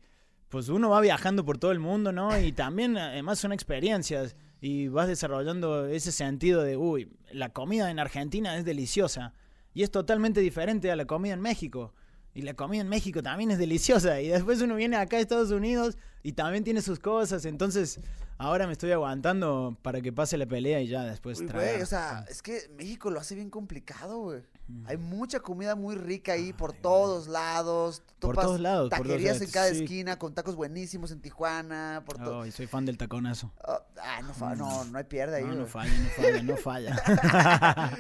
pues 0.50 0.70
uno 0.70 0.90
va 0.90 1.02
viajando 1.02 1.44
por 1.44 1.58
todo 1.58 1.72
el 1.72 1.80
mundo, 1.80 2.12
¿no? 2.12 2.38
Y 2.40 2.52
también 2.52 2.98
además 2.98 3.40
son 3.40 3.52
experiencias 3.52 4.36
y 4.64 4.88
vas 4.88 5.10
desarrollando 5.10 5.88
ese 5.88 6.14
sentido 6.14 6.64
de, 6.64 6.78
uy, 6.78 7.12
la 7.34 7.50
comida 7.50 7.92
en 7.92 8.00
Argentina 8.00 8.56
es 8.56 8.64
deliciosa 8.64 9.34
y 9.74 9.84
es 9.84 9.92
totalmente 9.92 10.40
diferente 10.40 10.90
a 10.90 10.96
la 10.96 11.04
comida 11.04 11.34
en 11.34 11.42
México. 11.42 11.94
Y 12.34 12.44
la 12.44 12.54
comida 12.54 12.80
en 12.80 12.88
México 12.88 13.22
también 13.22 13.52
es 13.52 13.58
deliciosa. 13.58 14.22
Y 14.22 14.30
después 14.30 14.62
uno 14.62 14.76
viene 14.76 14.96
acá 14.96 15.18
a 15.18 15.20
Estados 15.20 15.52
Unidos 15.52 15.98
y 16.24 16.32
también 16.32 16.64
tiene 16.64 16.82
sus 16.82 16.98
cosas. 16.98 17.44
Entonces, 17.44 18.00
ahora 18.38 18.66
me 18.66 18.72
estoy 18.72 18.94
aguantando 18.94 19.78
para 19.82 20.00
que 20.00 20.14
pase 20.14 20.38
la 20.38 20.46
pelea 20.46 20.80
y 20.80 20.88
ya 20.88 21.04
después 21.04 21.42
Uy, 21.42 21.48
güey, 21.48 21.82
o 21.82 21.86
sea, 21.86 22.26
es 22.30 22.42
que 22.42 22.72
México 22.78 23.10
lo 23.10 23.20
hace 23.20 23.36
bien 23.36 23.50
complicado, 23.50 24.18
güey. 24.20 24.44
Mm. 24.68 24.88
Hay 24.88 24.96
mucha 24.98 25.42
comida 25.42 25.76
muy 25.76 25.96
rica 25.96 26.32
ahí 26.34 26.54
por 26.54 26.72
todos 26.74 27.28
lados. 27.28 28.02
Por 28.20 28.32
Topas 28.32 28.46
todos 28.46 28.60
lados, 28.62 28.90
por 28.90 28.98
todos 29.00 29.08
Taquerías 29.10 29.36
lados, 29.36 29.48
en 29.48 29.52
cada 29.52 29.70
sí. 29.72 29.84
esquina 29.84 30.18
con 30.18 30.34
tacos 30.34 30.56
buenísimos 30.56 31.12
en 31.12 31.20
Tijuana. 31.20 32.02
Por 32.06 32.18
Ay, 32.44 32.52
soy 32.52 32.68
fan 32.68 32.86
del 32.86 32.98
taconazo. 32.98 33.52
Ah, 33.62 33.82
ah, 34.02 34.22
no, 34.22 34.34
fa- 34.34 34.56
no, 34.56 34.86
no 34.86 34.98
hay 34.98 35.04
pierde 35.04 35.36
ahí. 35.38 35.44
No, 35.44 35.56
no 35.56 35.66
falla, 35.66 35.92
no 35.92 36.10
falla, 36.10 36.44
no 36.44 36.58
falla. 36.58 36.96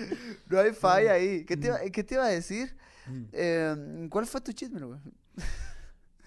No 0.49 0.60
hay 0.60 0.71
Mm. 0.71 0.76
falla 0.76 1.12
ahí. 1.13 1.43
¿Qué 1.45 1.58
te, 1.58 1.67
iba, 1.67 1.80
qué 1.80 2.04
te 2.04 2.15
iba 2.15 2.23
a 2.26 2.30
decir? 2.30 2.78
Eh, 3.34 4.08
¿Cuál 4.10 4.26
fue 4.26 4.39
tu 4.39 4.54
chisme, 4.54 4.80
güey? 4.82 4.99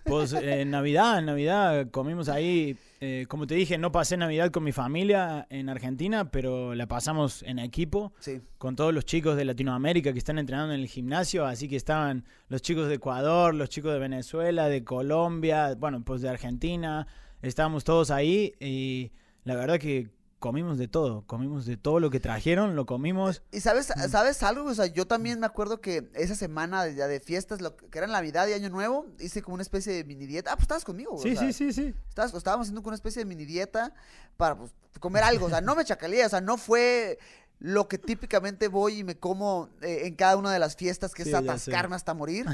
Pues 0.05 0.33
eh, 0.35 0.61
en 0.61 0.71
Navidad, 0.71 1.19
en 1.19 1.27
Navidad 1.27 1.89
comimos 1.91 2.29
ahí, 2.29 2.79
eh, 3.01 3.27
como 3.29 3.47
te 3.47 3.55
dije, 3.55 3.79
no 3.79 3.93
pasé 3.93 4.17
Navidad 4.17 4.51
con 4.51 4.65
mi 4.65 4.73
familia 4.73 5.47
en 5.51 5.69
Argentina, 5.69 6.31
pero 6.31 6.75
la 6.75 6.87
pasamos 6.87 7.43
en 7.43 7.59
equipo 7.59 8.13
Sí. 8.21 8.41
con 8.59 8.75
todos 8.77 8.95
los 8.95 9.05
chicos 9.05 9.37
de 9.37 9.45
Latinoamérica 9.45 10.13
que 10.13 10.19
están 10.19 10.39
entrenando 10.39 10.73
en 10.75 10.81
el 10.81 10.89
gimnasio, 10.89 11.45
así 11.47 11.69
que 11.69 11.77
estaban 11.77 12.25
los 12.49 12.63
chicos 12.63 12.89
de 12.89 12.95
Ecuador, 12.95 13.55
los 13.55 13.69
chicos 13.69 13.93
de 13.93 13.99
Venezuela, 13.99 14.69
de 14.69 14.83
Colombia, 14.85 15.75
bueno, 15.79 16.03
pues 16.05 16.23
de 16.23 16.29
Argentina, 16.29 17.07
estábamos 17.43 17.85
todos 17.85 18.11
ahí 18.11 18.55
y 18.61 19.13
la 19.45 19.55
verdad 19.57 19.79
que 19.79 20.09
comimos 20.47 20.79
de 20.79 20.87
todo, 20.89 21.23
comimos 21.27 21.67
de 21.67 21.77
todo 21.77 21.99
lo 21.99 22.09
que 22.11 22.21
trajeron, 22.21 22.77
lo 22.77 22.87
comimos. 22.87 23.43
¿Y 23.51 23.61
sabes, 23.61 23.93
Mm. 23.97 24.09
sabes 24.09 24.43
algo? 24.45 24.69
O 24.71 24.75
sea, 24.75 24.87
yo 24.87 25.07
también 25.07 25.41
me 25.41 25.47
acuerdo 25.47 25.81
que 25.81 26.09
esa 26.15 26.35
semana 26.37 26.85
de, 26.85 26.95
de 26.95 27.21
fiestas, 27.21 27.61
lo 27.61 27.77
que 27.77 27.99
era 27.99 28.07
Navidad 28.07 28.47
y 28.47 28.53
Año 28.53 28.71
Nuevo, 28.71 29.07
hice 29.19 29.43
como 29.43 29.55
una 29.55 29.63
especie 29.63 29.93
de 29.93 30.05
mini 30.05 30.27
dieta. 30.27 30.53
Ah, 30.53 30.55
pues 30.57 30.63
estabas 30.65 30.85
conmigo, 30.85 31.13
güey. 31.13 31.23
Sí, 31.23 31.37
o 31.37 31.41
sea, 31.41 31.53
sí, 31.53 31.73
sí, 31.73 31.73
sí. 31.73 31.95
estabas- 32.09 32.33
estábamos 32.35 32.67
haciendo 32.67 32.83
como 32.83 32.91
una 32.91 32.97
especie 32.97 33.21
de 33.21 33.27
mini 33.27 33.45
dieta 33.45 33.93
para 34.37 34.57
pues, 34.57 34.71
comer 35.01 35.25
algo. 35.25 35.47
O 35.47 35.49
sea, 35.51 35.61
no 35.61 35.75
me 35.75 35.85
chacaleé, 35.85 36.25
o 36.25 36.29
sea, 36.29 36.41
no 36.41 36.57
fue 36.57 37.19
lo 37.59 37.89
que 37.89 37.99
típicamente 37.99 38.69
voy 38.69 38.99
y 38.99 39.05
me 39.05 39.17
como 39.19 39.71
eh, 39.83 40.03
en 40.05 40.15
cada 40.15 40.37
una 40.37 40.53
de 40.53 40.59
las 40.59 40.77
fiestas, 40.77 41.13
que 41.15 41.25
Sí, 41.25 41.31
es 41.31 41.35
atascarme 41.35 41.97
hasta 41.97 42.15
morir. 42.15 42.47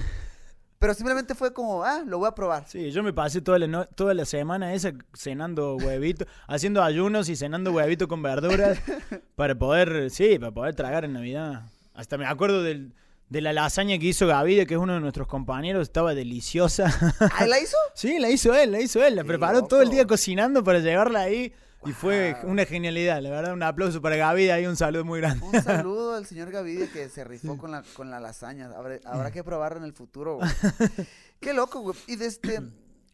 Pero 0.83 0.95
simplemente 0.95 1.37
fue 1.37 1.53
como, 1.55 1.85
ah, 1.85 2.03
lo 2.05 2.19
voy 2.19 2.27
a 2.27 2.35
probar. 2.35 2.65
Sí, 2.67 2.91
yo 2.91 3.05
me 3.05 3.13
pasé 3.13 3.41
toda 3.41 3.57
la, 3.61 3.69
no- 3.69 3.87
toda 3.87 4.15
la 4.15 4.25
semana 4.25 4.75
esa 4.75 4.93
cenando 5.15 5.77
huevito, 5.83 6.27
haciendo 6.49 6.83
ayunos 6.83 7.29
y 7.29 7.37
cenando 7.37 7.71
huevito 7.71 8.09
con 8.09 8.21
verduras 8.21 8.79
para 9.37 9.55
poder, 9.55 10.11
sí, 10.11 10.41
para 10.41 10.51
poder 10.51 10.75
tragar 10.75 11.05
en 11.05 11.13
Navidad. 11.13 11.63
Hasta 11.95 12.19
me 12.19 12.27
acuerdo 12.27 12.65
del- 12.65 12.95
de 13.29 13.41
la 13.41 13.53
lasaña 13.53 13.97
que 13.99 14.07
hizo 14.07 14.27
Gavide, 14.27 14.67
que 14.67 14.75
es 14.75 14.81
uno 14.81 14.95
de 14.95 15.01
nuestros 15.01 15.29
compañeros, 15.29 15.83
estaba 15.83 16.15
deliciosa. 16.15 16.93
¿Ah, 17.39 17.47
la 17.47 17.61
hizo? 17.61 17.77
sí, 17.95 18.19
la 18.19 18.29
hizo 18.29 18.53
él, 18.53 18.73
la 18.73 18.81
hizo 18.81 19.03
él, 19.05 19.15
la 19.15 19.23
preparó 19.25 19.65
todo 19.65 19.83
el 19.83 19.89
día 19.89 20.05
cocinando 20.07 20.65
para 20.65 20.81
llevarla 20.81 21.21
ahí. 21.21 21.53
Y 21.85 21.93
fue 21.93 22.37
una 22.45 22.65
genialidad, 22.65 23.21
la 23.21 23.31
verdad, 23.31 23.53
un 23.55 23.63
aplauso 23.63 24.01
para 24.01 24.17
Gavide 24.17 24.53
ahí, 24.53 24.67
un 24.67 24.77
saludo 24.77 25.05
muy 25.05 25.21
grande. 25.21 25.45
Un 25.45 25.61
saludo 25.63 26.15
al 26.15 26.27
señor 26.27 26.51
Gavidia 26.51 26.91
que 26.93 27.09
se 27.09 27.25
rifó 27.25 27.59
con, 27.59 27.71
la, 27.73 27.83
con 27.97 28.11
la 28.11 28.21
lasaña. 28.21 28.71
Habrá, 28.77 29.01
habrá 29.05 29.31
que 29.33 29.43
probarlo 29.43 29.79
en 29.79 29.85
el 29.85 29.93
futuro, 29.93 30.37
güey. 30.37 30.49
Qué 31.41 31.53
loco, 31.53 31.81
güey. 31.81 31.97
Y 32.07 32.17
de 32.17 32.27
este. 32.27 32.63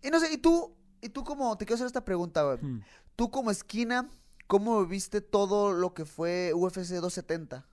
Y 0.02 0.10
no 0.10 0.20
sé, 0.20 0.30
y 0.32 0.36
tú, 0.38 0.74
y 1.00 1.08
tú 1.08 1.24
como, 1.24 1.56
te 1.56 1.64
quiero 1.64 1.76
hacer 1.76 1.86
esta 1.86 2.04
pregunta, 2.04 2.42
güey. 2.42 2.58
Mm. 2.60 2.82
Tú 3.16 3.30
como 3.30 3.50
esquina, 3.50 4.08
¿cómo 4.46 4.84
viste 4.84 5.20
todo 5.22 5.72
lo 5.72 5.94
que 5.94 6.04
fue 6.04 6.52
UFC 6.54 6.76
270? 6.76 7.64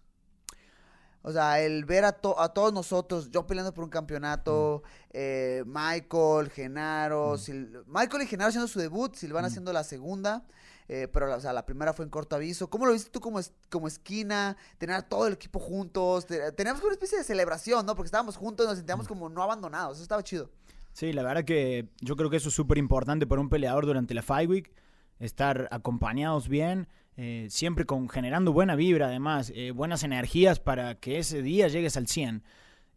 O 1.27 1.31
sea, 1.31 1.60
el 1.60 1.86
ver 1.86 2.05
a, 2.05 2.12
to- 2.13 2.39
a 2.39 2.53
todos 2.53 2.71
nosotros, 2.71 3.31
yo 3.31 3.47
peleando 3.47 3.73
por 3.73 3.84
un 3.84 3.89
campeonato, 3.89 4.84
eh, 5.12 5.63
Michael, 5.65 6.51
Genaro, 6.51 7.34
Sil- 7.41 7.84
Michael 7.88 8.23
y 8.23 8.27
Genaro 8.27 8.49
haciendo 8.49 8.67
su 8.67 8.79
debut, 8.79 9.15
Silvana 9.15 9.47
haciendo 9.47 9.73
la 9.73 9.84
segunda, 9.84 10.45
eh, 10.88 11.08
pero 11.12 11.28
la, 11.28 11.36
o 11.38 11.39
sea, 11.39 11.54
la 11.54 11.65
primera 11.65 11.93
fue 11.93 12.06
en 12.06 12.12
corto 12.12 12.36
aviso. 12.36 12.69
¿Cómo 12.69 12.86
lo 12.86 12.93
viste 12.93 13.10
tú 13.10 13.19
como, 13.19 13.39
es- 13.39 13.54
como 13.69 13.88
esquina? 13.88 14.56
Tener 14.78 14.95
a 14.95 15.02
todo 15.02 15.28
el 15.28 15.34
equipo 15.34 15.60
juntos, 15.60 16.26
te- 16.26 16.52
teníamos 16.52 16.84
una 16.84 16.93
especie 16.93 17.17
de 17.17 17.24
celebración, 17.24 17.86
¿no? 17.86 17.95
Porque 17.95 18.08
estábamos 18.08 18.38
juntos 18.38 18.65
y 18.65 18.69
nos 18.69 18.78
sentíamos 18.78 19.08
como 19.08 19.30
no 19.30 19.41
abandonados, 19.43 19.98
eso 19.98 20.04
estaba 20.04 20.24
chido. 20.24 20.50
Sí, 20.93 21.12
la 21.12 21.24
verdad 21.24 21.43
que 21.43 21.89
yo 22.02 22.15
creo 22.15 22.30
que 22.30 22.38
eso 22.38 22.50
es 22.50 22.56
súper 22.56 22.78
importante 22.78 23.28
para 23.28 23.41
un 23.41 23.50
peleador 23.50 23.86
durante 23.86 24.13
la 24.13 24.21
Fight 24.21 24.50
Week, 24.50 24.71
estar 25.19 25.67
acompañados 25.71 26.48
bien, 26.48 26.88
eh, 27.17 27.48
siempre 27.50 27.86
con 27.86 28.08
generando 28.10 28.54
buena 28.54 28.76
vibra 28.76 29.08
además, 29.08 29.52
eh, 29.56 29.71
buenas 29.71 30.04
energías 30.04 30.60
para 30.60 30.95
que 30.95 31.17
ese 31.19 31.41
día 31.41 31.67
llegues 31.67 31.98
al 31.98 32.08
100. 32.08 32.43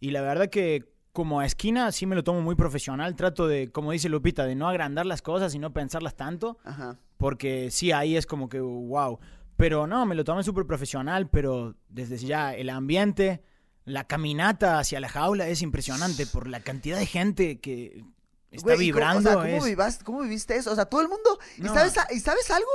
Y 0.00 0.10
la 0.12 0.20
verdad 0.20 0.48
que 0.48 0.84
como 1.18 1.40
a 1.40 1.46
esquina 1.46 1.90
sí 1.90 2.06
me 2.06 2.14
lo 2.14 2.22
tomo 2.22 2.40
muy 2.42 2.54
profesional, 2.54 3.16
trato 3.16 3.48
de, 3.48 3.72
como 3.72 3.90
dice 3.90 4.08
Lupita, 4.08 4.44
de 4.44 4.54
no 4.54 4.68
agrandar 4.68 5.04
las 5.04 5.20
cosas 5.20 5.52
y 5.52 5.58
no 5.58 5.72
pensarlas 5.72 6.14
tanto, 6.14 6.58
Ajá. 6.62 6.96
porque 7.16 7.72
sí, 7.72 7.90
ahí 7.90 8.16
es 8.16 8.24
como 8.24 8.48
que 8.48 8.60
wow. 8.60 9.18
Pero 9.56 9.88
no, 9.88 10.06
me 10.06 10.14
lo 10.14 10.22
tomé 10.22 10.44
súper 10.44 10.64
profesional, 10.64 11.28
pero 11.28 11.74
desde 11.88 12.18
ya 12.18 12.54
el 12.54 12.70
ambiente, 12.70 13.42
la 13.84 14.04
caminata 14.04 14.78
hacia 14.78 15.00
la 15.00 15.08
jaula 15.08 15.48
es 15.48 15.60
impresionante 15.60 16.24
por 16.24 16.46
la 16.46 16.60
cantidad 16.60 16.96
de 17.00 17.06
gente 17.06 17.58
que 17.58 18.04
está 18.52 18.74
Güey, 18.74 18.86
y 18.86 18.92
cómo- 18.92 19.00
vibrando. 19.00 19.18
o 19.18 19.22
sea, 19.32 19.42
¿cómo, 19.42 19.56
es- 19.56 19.64
vivas- 19.64 20.04
¿cómo 20.04 20.20
viviste 20.20 20.54
eso? 20.54 20.70
O 20.70 20.76
sea, 20.76 20.84
todo 20.84 21.00
el 21.00 21.08
mundo. 21.08 21.36
¿Y, 21.56 21.64
sabes, 21.66 21.98
a- 21.98 22.06
¿Y 22.12 22.20
sabes 22.20 22.48
algo? 22.52 22.70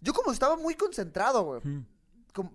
Yo 0.00 0.12
como 0.12 0.32
estaba 0.32 0.56
muy 0.56 0.74
concentrado, 0.74 1.42
güey. 1.44 1.60
Mm. 1.62 1.86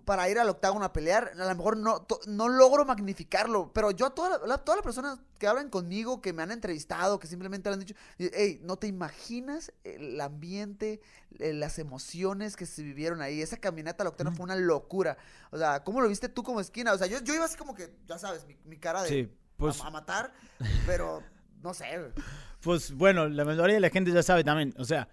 Para 0.04 0.28
ir 0.30 0.38
al 0.38 0.48
octágono 0.48 0.84
a 0.84 0.92
pelear, 0.92 1.32
a 1.38 1.44
lo 1.44 1.54
mejor 1.54 1.76
no, 1.76 2.00
to- 2.02 2.20
no 2.26 2.48
logro 2.48 2.84
magnificarlo, 2.84 3.70
pero 3.74 3.90
yo 3.90 4.06
a 4.06 4.14
todas 4.14 4.40
la, 4.46 4.58
todas 4.58 4.78
las 4.78 4.84
personas 4.84 5.18
que 5.38 5.46
hablan 5.46 5.68
conmigo, 5.68 6.22
que 6.22 6.32
me 6.32 6.42
han 6.42 6.52
entrevistado, 6.52 7.18
que 7.18 7.26
simplemente 7.26 7.68
han 7.68 7.80
dicho, 7.80 7.94
hey, 8.18 8.60
no 8.62 8.76
te 8.76 8.86
imaginas 8.86 9.72
el 9.84 10.18
ambiente, 10.20 11.00
eh, 11.38 11.52
las 11.52 11.78
emociones 11.78 12.56
que 12.56 12.64
se 12.66 12.82
vivieron 12.82 13.20
ahí, 13.20 13.42
esa 13.42 13.58
caminata 13.58 14.04
al 14.04 14.08
octágono 14.08 14.34
fue 14.34 14.44
una 14.44 14.56
locura, 14.56 15.18
o 15.50 15.58
sea, 15.58 15.84
¿cómo 15.84 16.00
lo 16.00 16.08
viste 16.08 16.28
tú 16.30 16.42
como 16.42 16.60
esquina? 16.60 16.92
O 16.92 16.98
sea, 16.98 17.06
yo, 17.06 17.20
yo 17.20 17.34
iba 17.34 17.44
así 17.44 17.56
como 17.56 17.74
que, 17.74 17.94
ya 18.06 18.16
sabes, 18.18 18.46
mi, 18.46 18.56
mi 18.64 18.78
cara 18.78 19.02
de 19.02 19.08
Sí, 19.08 19.28
pues- 19.58 19.82
a, 19.82 19.88
a 19.88 19.90
matar, 19.90 20.32
pero 20.86 21.22
no 21.62 21.74
sé. 21.74 22.12
Pues 22.60 22.92
bueno, 22.92 23.28
la 23.28 23.44
mayoría 23.44 23.74
de 23.74 23.80
la 23.80 23.90
gente 23.90 24.12
ya 24.12 24.22
sabe 24.22 24.44
también. 24.44 24.72
O 24.78 24.84
sea, 24.84 25.08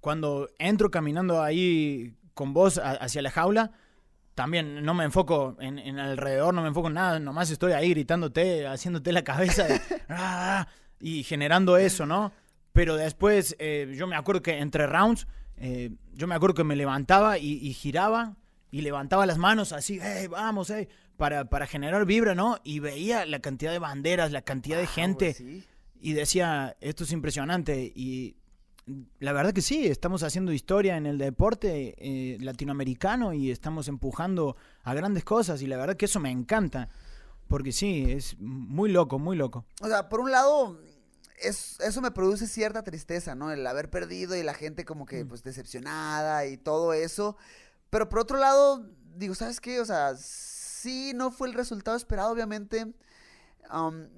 cuando 0.00 0.48
entro 0.58 0.90
caminando 0.90 1.42
ahí 1.42 2.16
con 2.34 2.54
vos 2.54 2.78
hacia 2.82 3.20
la 3.20 3.30
jaula, 3.30 3.72
también 4.40 4.82
no 4.82 4.94
me 4.94 5.04
enfoco 5.04 5.54
en, 5.60 5.78
en 5.78 5.98
alrededor, 5.98 6.54
no 6.54 6.62
me 6.62 6.68
enfoco 6.68 6.88
en 6.88 6.94
nada, 6.94 7.18
nomás 7.20 7.50
estoy 7.50 7.72
ahí 7.72 7.90
gritándote, 7.90 8.66
haciéndote 8.66 9.12
la 9.12 9.22
cabeza 9.22 9.64
de, 9.64 9.78
"Ah", 10.08 10.66
y 10.98 11.24
generando 11.24 11.76
eso, 11.76 12.06
¿no? 12.06 12.32
Pero 12.72 12.96
después, 12.96 13.54
eh, 13.58 13.92
yo 13.94 14.06
me 14.06 14.16
acuerdo 14.16 14.40
que 14.40 14.56
entre 14.58 14.86
rounds, 14.86 15.26
eh, 15.58 15.90
yo 16.14 16.26
me 16.26 16.34
acuerdo 16.34 16.54
que 16.54 16.64
me 16.64 16.74
levantaba 16.74 17.36
y, 17.36 17.52
y 17.58 17.74
giraba 17.74 18.36
y 18.70 18.80
levantaba 18.80 19.26
las 19.26 19.36
manos 19.36 19.72
así, 19.72 19.98
hey, 20.00 20.26
vamos, 20.26 20.70
hey, 20.74 20.88
para, 21.18 21.44
para 21.44 21.66
generar 21.66 22.06
vibra, 22.06 22.34
¿no? 22.34 22.56
Y 22.64 22.78
veía 22.78 23.26
la 23.26 23.40
cantidad 23.40 23.72
de 23.72 23.78
banderas, 23.78 24.32
la 24.32 24.40
cantidad 24.40 24.78
de 24.78 24.84
Ah, 24.84 24.94
gente 24.94 25.34
sí. 25.34 25.64
y 26.00 26.14
decía, 26.14 26.76
esto 26.80 27.04
es 27.04 27.12
impresionante. 27.12 27.92
Y 27.94 28.36
la 29.18 29.32
verdad 29.32 29.52
que 29.52 29.62
sí, 29.62 29.86
estamos 29.86 30.22
haciendo 30.22 30.52
historia 30.52 30.96
en 30.96 31.06
el 31.06 31.18
deporte 31.18 31.94
eh, 31.98 32.38
latinoamericano 32.40 33.32
y 33.32 33.50
estamos 33.50 33.88
empujando 33.88 34.56
a 34.82 34.94
grandes 34.94 35.24
cosas 35.24 35.62
y 35.62 35.66
la 35.66 35.76
verdad 35.76 35.96
que 35.96 36.06
eso 36.06 36.20
me 36.20 36.30
encanta. 36.30 36.88
Porque 37.48 37.72
sí, 37.72 38.06
es 38.08 38.36
muy 38.38 38.90
loco, 38.90 39.18
muy 39.18 39.36
loco. 39.36 39.64
O 39.80 39.88
sea, 39.88 40.08
por 40.08 40.20
un 40.20 40.30
lado, 40.30 40.78
es, 41.36 41.80
eso 41.80 42.00
me 42.00 42.12
produce 42.12 42.46
cierta 42.46 42.84
tristeza, 42.84 43.34
¿no? 43.34 43.50
El 43.50 43.66
haber 43.66 43.90
perdido 43.90 44.36
y 44.36 44.42
la 44.42 44.54
gente 44.54 44.84
como 44.84 45.04
que, 45.04 45.24
pues, 45.24 45.42
decepcionada 45.42 46.46
y 46.46 46.56
todo 46.56 46.92
eso. 46.92 47.36
Pero 47.90 48.08
por 48.08 48.20
otro 48.20 48.38
lado, 48.38 48.86
digo, 49.16 49.34
¿sabes 49.34 49.60
qué? 49.60 49.80
O 49.80 49.84
sea, 49.84 50.14
sí, 50.16 51.12
no 51.14 51.32
fue 51.32 51.48
el 51.48 51.54
resultado 51.54 51.96
esperado, 51.96 52.30
obviamente. 52.32 52.94
am, 53.68 54.08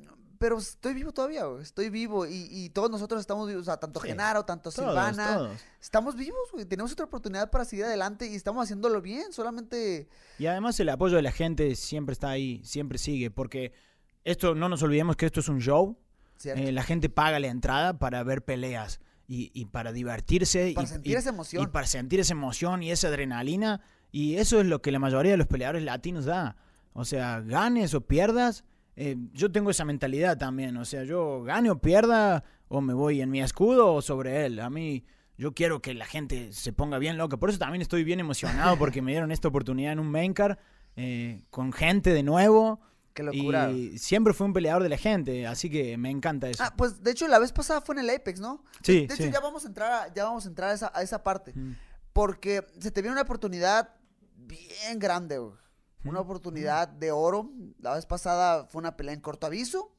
pero 0.43 0.59
estoy 0.59 0.93
vivo 0.93 1.13
todavía, 1.13 1.45
güey. 1.45 1.63
Estoy 1.63 1.89
vivo 1.89 2.27
y, 2.27 2.49
y 2.51 2.71
todos 2.71 2.91
nosotros 2.91 3.21
estamos 3.21 3.47
vivos. 3.47 3.63
O 3.63 3.65
sea, 3.65 3.77
tanto 3.77 4.01
Sí. 4.01 4.09
Genaro, 4.09 4.45
tanto 4.45 4.73
Todos, 4.73 4.91
Silvana. 4.91 5.37
todos. 5.37 5.61
Estamos 5.81 6.17
vivos, 6.17 6.51
güey. 6.53 6.65
Tenemos 6.65 6.91
otra 6.91 7.05
oportunidad 7.05 7.49
para 7.49 7.65
seguir 7.65 7.85
adelante 7.85 8.27
y 8.27 8.35
estamos 8.35 8.65
haciéndolo 8.65 9.01
bien. 9.01 9.33
Solamente... 9.33 10.09
Y 10.41 10.47
además 10.47 10.81
el 10.81 10.89
apoyo 10.89 11.15
de 11.15 11.23
la 11.23 11.31
gente 11.31 11.77
siempre 11.77 12.13
está 12.13 12.31
ahí, 12.31 12.61
siempre 12.65 12.99
sigue, 12.99 13.31
porque 13.31 13.73
esto, 14.25 14.57
no 14.57 14.69
nos 14.69 14.83
olvidemos 14.83 15.15
que 15.15 15.27
esto 15.27 15.39
es 15.39 15.49
un 15.49 15.61
show. 15.61 15.97
Eh, 16.45 16.73
la 16.73 16.83
gente 16.83 17.09
paga 17.09 17.39
la 17.39 17.47
entrada 17.47 18.01
para 18.01 18.25
ver 18.25 18.45
peleas 18.45 18.99
y, 19.29 19.53
y 19.55 19.67
para 19.67 19.93
divertirse. 19.93 20.73
Para 20.75 20.87
y, 20.87 20.91
sentir 20.91 21.13
y- 21.13 21.17
esa 21.17 21.29
emoción. 21.29 21.63
Y 21.63 21.67
para 21.69 21.87
sentir 21.87 22.19
esa 22.19 22.33
emoción 22.33 22.83
y 22.83 22.91
esa 22.91 23.07
adrenalina. 23.07 23.81
Y 24.11 24.39
eso 24.39 24.61
es 24.61 24.67
lo 24.67 24.83
que 24.83 24.91
la 24.91 24.99
mayoría 24.99 25.31
de 25.31 25.39
los 25.39 25.47
peleadores 25.47 25.85
latinos 25.85 26.25
da. 26.25 26.57
O 26.95 27.05
sea, 27.05 27.41
ganes 27.41 27.95
o 27.95 28.01
pierdas. 28.01 28.65
Eh, 28.97 29.17
yo 29.33 29.51
tengo 29.51 29.71
esa 29.71 29.85
mentalidad 29.85 30.37
también. 30.39 30.77
O 30.77 30.85
sea, 30.85 31.05
yo 31.05 31.43
gane 31.43 31.71
o 31.71 31.79
pierda 31.79 32.45
o 32.69 32.81
me 32.81 32.95
voy 32.95 33.21
en 33.21 33.31
mi 33.31 33.41
escudo 33.41 33.95
o 33.95 34.03
sobre 34.03 34.47
él. 34.47 34.61
A 34.61 34.71
mí, 34.71 35.05
yo 35.37 35.53
quiero 35.53 35.81
que 35.81 35.95
la 35.95 36.07
gente 36.07 36.53
se 36.53 36.73
ponga 36.73 36.99
bien 36.99 37.17
loca. 37.17 37.37
Por 37.37 37.51
eso 37.51 37.59
también 37.59 37.83
estoy 37.83 38.05
bien 38.05 38.21
emocionado 38.21 38.79
porque 38.79 39.03
me 39.03 39.13
dieron 39.13 39.33
esta 39.33 39.49
oportunidad 39.49 39.93
en 39.93 39.99
un 39.99 40.11
main 40.11 40.35
card 40.35 40.59
eh, 40.97 41.43
con 41.51 41.73
gente 41.73 42.13
de 42.13 42.23
nuevo. 42.23 42.81
Qué 43.15 43.23
locura. 43.23 43.71
Y 43.71 43.99
siempre 43.99 44.33
fue 44.33 44.47
un 44.47 44.55
peleador 44.55 44.83
de 44.83 44.89
la 44.89 44.97
gente, 44.97 45.47
así 45.47 45.69
que 45.69 45.99
me 45.99 46.09
encanta 46.09 46.49
eso. 46.49 46.63
Ah, 46.65 46.73
pues 46.75 47.03
de 47.03 47.11
hecho 47.11 47.29
la 47.29 47.39
vez 47.39 47.53
pasada 47.53 47.83
fue 47.83 47.95
en 47.97 48.01
el 48.01 48.11
Apex, 48.11 48.41
¿no? 48.41 48.65
Sí, 48.83 49.07
De 49.07 49.15
hecho 49.15 49.25
sí. 49.25 49.31
ya 49.31 49.41
vamos 49.41 49.65
a 49.65 49.69
entrar 49.69 49.93
a, 49.93 50.15
ya 50.15 50.25
vamos 50.25 50.47
a 50.47 50.49
entrar 50.49 50.71
a 50.71 50.73
esa, 50.73 50.93
a 50.95 51.03
esa 51.03 51.23
parte. 51.23 51.53
Mm. 51.55 51.77
Porque 52.15 52.67
se 52.79 52.91
te 52.91 53.03
viene 53.03 53.13
una 53.13 53.23
oportunidad 53.23 53.91
bien 54.37 54.99
grande, 54.99 55.39
güey. 55.39 55.53
Una 56.05 56.21
oportunidad 56.21 56.89
de 56.89 57.13
oro. 57.13 57.51
La 57.81 57.95
vez 57.95 58.07
pasada 58.07 58.67
fue 58.67 58.81
una 58.81 58.97
pelea 58.97 59.15
en 59.15 59.21
corto 59.21 59.47
aviso. 59.47 59.93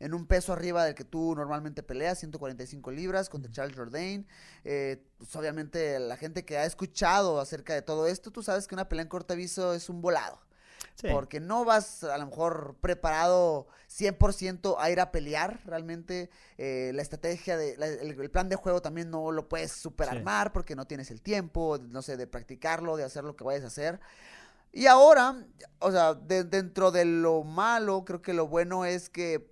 En 0.00 0.12
un 0.12 0.26
peso 0.26 0.52
arriba 0.52 0.84
del 0.84 0.94
que 0.96 1.04
tú 1.04 1.34
normalmente 1.36 1.82
peleas, 1.82 2.18
145 2.18 2.90
libras, 2.90 3.28
contra 3.28 3.50
Charles 3.52 3.76
Jourdain. 3.76 4.26
Eh, 4.64 5.02
pues 5.18 5.34
obviamente 5.36 5.98
la 6.00 6.16
gente 6.16 6.44
que 6.44 6.58
ha 6.58 6.64
escuchado 6.64 7.40
acerca 7.40 7.74
de 7.74 7.82
todo 7.82 8.06
esto, 8.08 8.30
tú 8.32 8.42
sabes 8.42 8.66
que 8.66 8.74
una 8.74 8.88
pelea 8.88 9.02
en 9.04 9.08
corto 9.08 9.34
aviso 9.34 9.72
es 9.72 9.88
un 9.88 10.00
volado. 10.02 10.40
Sí. 10.96 11.08
Porque 11.10 11.40
no 11.40 11.64
vas 11.64 12.04
a 12.04 12.18
lo 12.18 12.26
mejor 12.26 12.76
preparado 12.80 13.66
100% 13.88 14.76
a 14.78 14.90
ir 14.90 15.00
a 15.00 15.10
pelear. 15.12 15.60
Realmente 15.64 16.28
eh, 16.58 16.90
la 16.94 17.02
estrategia, 17.02 17.56
de, 17.56 17.76
la- 17.76 17.86
el, 17.86 18.20
el 18.20 18.30
plan 18.30 18.48
de 18.48 18.56
juego 18.56 18.82
también 18.82 19.10
no 19.10 19.30
lo 19.32 19.48
puedes 19.48 19.72
superarmar 19.72 20.52
porque 20.52 20.74
no 20.76 20.86
tienes 20.86 21.10
el 21.10 21.22
tiempo, 21.22 21.78
no 21.78 22.02
sé, 22.02 22.16
de 22.16 22.26
practicarlo, 22.26 22.96
de 22.96 23.04
hacer 23.04 23.24
lo 23.24 23.36
que 23.36 23.44
vayas 23.44 23.64
a 23.64 23.68
hacer. 23.68 24.00
Y 24.76 24.86
ahora, 24.86 25.46
o 25.78 25.92
sea, 25.92 26.14
de- 26.14 26.42
dentro 26.44 26.90
de 26.90 27.04
lo 27.04 27.44
malo, 27.44 28.04
creo 28.04 28.20
que 28.20 28.34
lo 28.34 28.48
bueno 28.48 28.84
es 28.84 29.08
que 29.08 29.48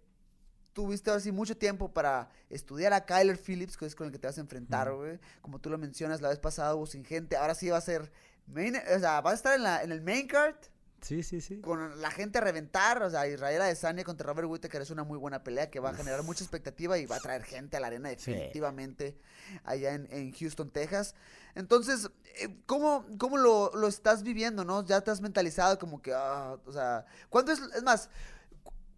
tuviste 0.72 1.11
ahora 1.11 1.20
sí 1.20 1.30
mucho 1.30 1.56
tiempo 1.56 1.92
para 1.92 2.28
estudiar 2.50 2.92
a 2.92 3.04
Kyler 3.06 3.38
Phillips, 3.38 3.77
que 3.77 3.87
es 3.87 3.94
con 3.94 4.06
el 4.08 4.12
que 4.12 4.18
te 4.18 4.27
vas 4.27 4.38
a 4.38 4.40
enfrentar, 4.40 4.92
güey. 4.92 5.20
Como 5.40 5.60
tú 5.60 5.70
lo 5.70 5.79
mencionas, 5.79 6.20
la 6.23 6.29
vez 6.31 6.38
pasada 6.40 6.75
hubo 6.75 6.87
sin 6.87 7.04
gente, 7.04 7.37
ahora 7.37 7.54
sí 7.54 7.68
va 7.70 7.77
a 7.77 7.81
ser 7.83 8.10
main, 8.46 8.75
o 8.77 8.98
sea, 8.98 9.20
va 9.20 9.31
a 9.31 9.35
estar 9.35 9.54
en, 9.54 9.62
la, 9.62 9.83
en 9.85 9.92
el 9.92 10.00
main 10.02 10.27
card 10.27 10.56
Sí, 11.03 11.23
sí, 11.23 11.40
sí. 11.40 11.61
con 11.61 12.00
la 12.00 12.11
gente 12.11 12.38
a 12.38 12.40
reventar, 12.40 13.03
o 13.03 13.11
sea, 13.11 13.27
Israel 13.27 13.61
Adesanya 13.63 14.05
contra 14.05 14.27
Robert 14.27 14.48
Whittaker 14.48 14.81
es 14.83 14.90
una 14.90 15.05
muy 15.05 15.19
buena 15.19 15.42
pelea 15.42 15.69
que 15.71 15.81
va 15.81 15.90
a 15.90 15.94
generar 15.94 16.23
mucha 16.23 16.42
expectativa 16.44 16.96
y 16.96 17.07
va 17.07 17.17
a 17.17 17.21
traer 17.21 17.42
gente 17.42 17.77
a 17.77 17.81
la 17.81 17.88
arena 17.88 18.09
Sí. 18.17 18.31
definitivamente 18.31 19.17
allá 19.65 19.94
en, 19.94 20.07
en 20.11 20.33
Houston, 20.33 20.71
Texas. 20.71 21.15
Entonces, 21.55 22.09
eh, 22.40 22.57
¿cómo, 22.67 23.05
cómo 23.19 23.37
lo, 23.37 23.73
lo 23.75 23.88
estás 23.88 24.23
viviendo, 24.23 24.65
no? 24.65 24.85
Ya 24.87 25.00
te 25.03 25.11
has 25.11 25.21
mentalizado 25.21 25.79
como 25.79 26.00
que, 26.00 26.13
ah, 26.15 26.57
o 26.65 26.73
sea, 26.73 27.05
¿cuánto 27.29 27.53
es, 27.53 27.61
es 27.77 27.83
más, 27.83 28.09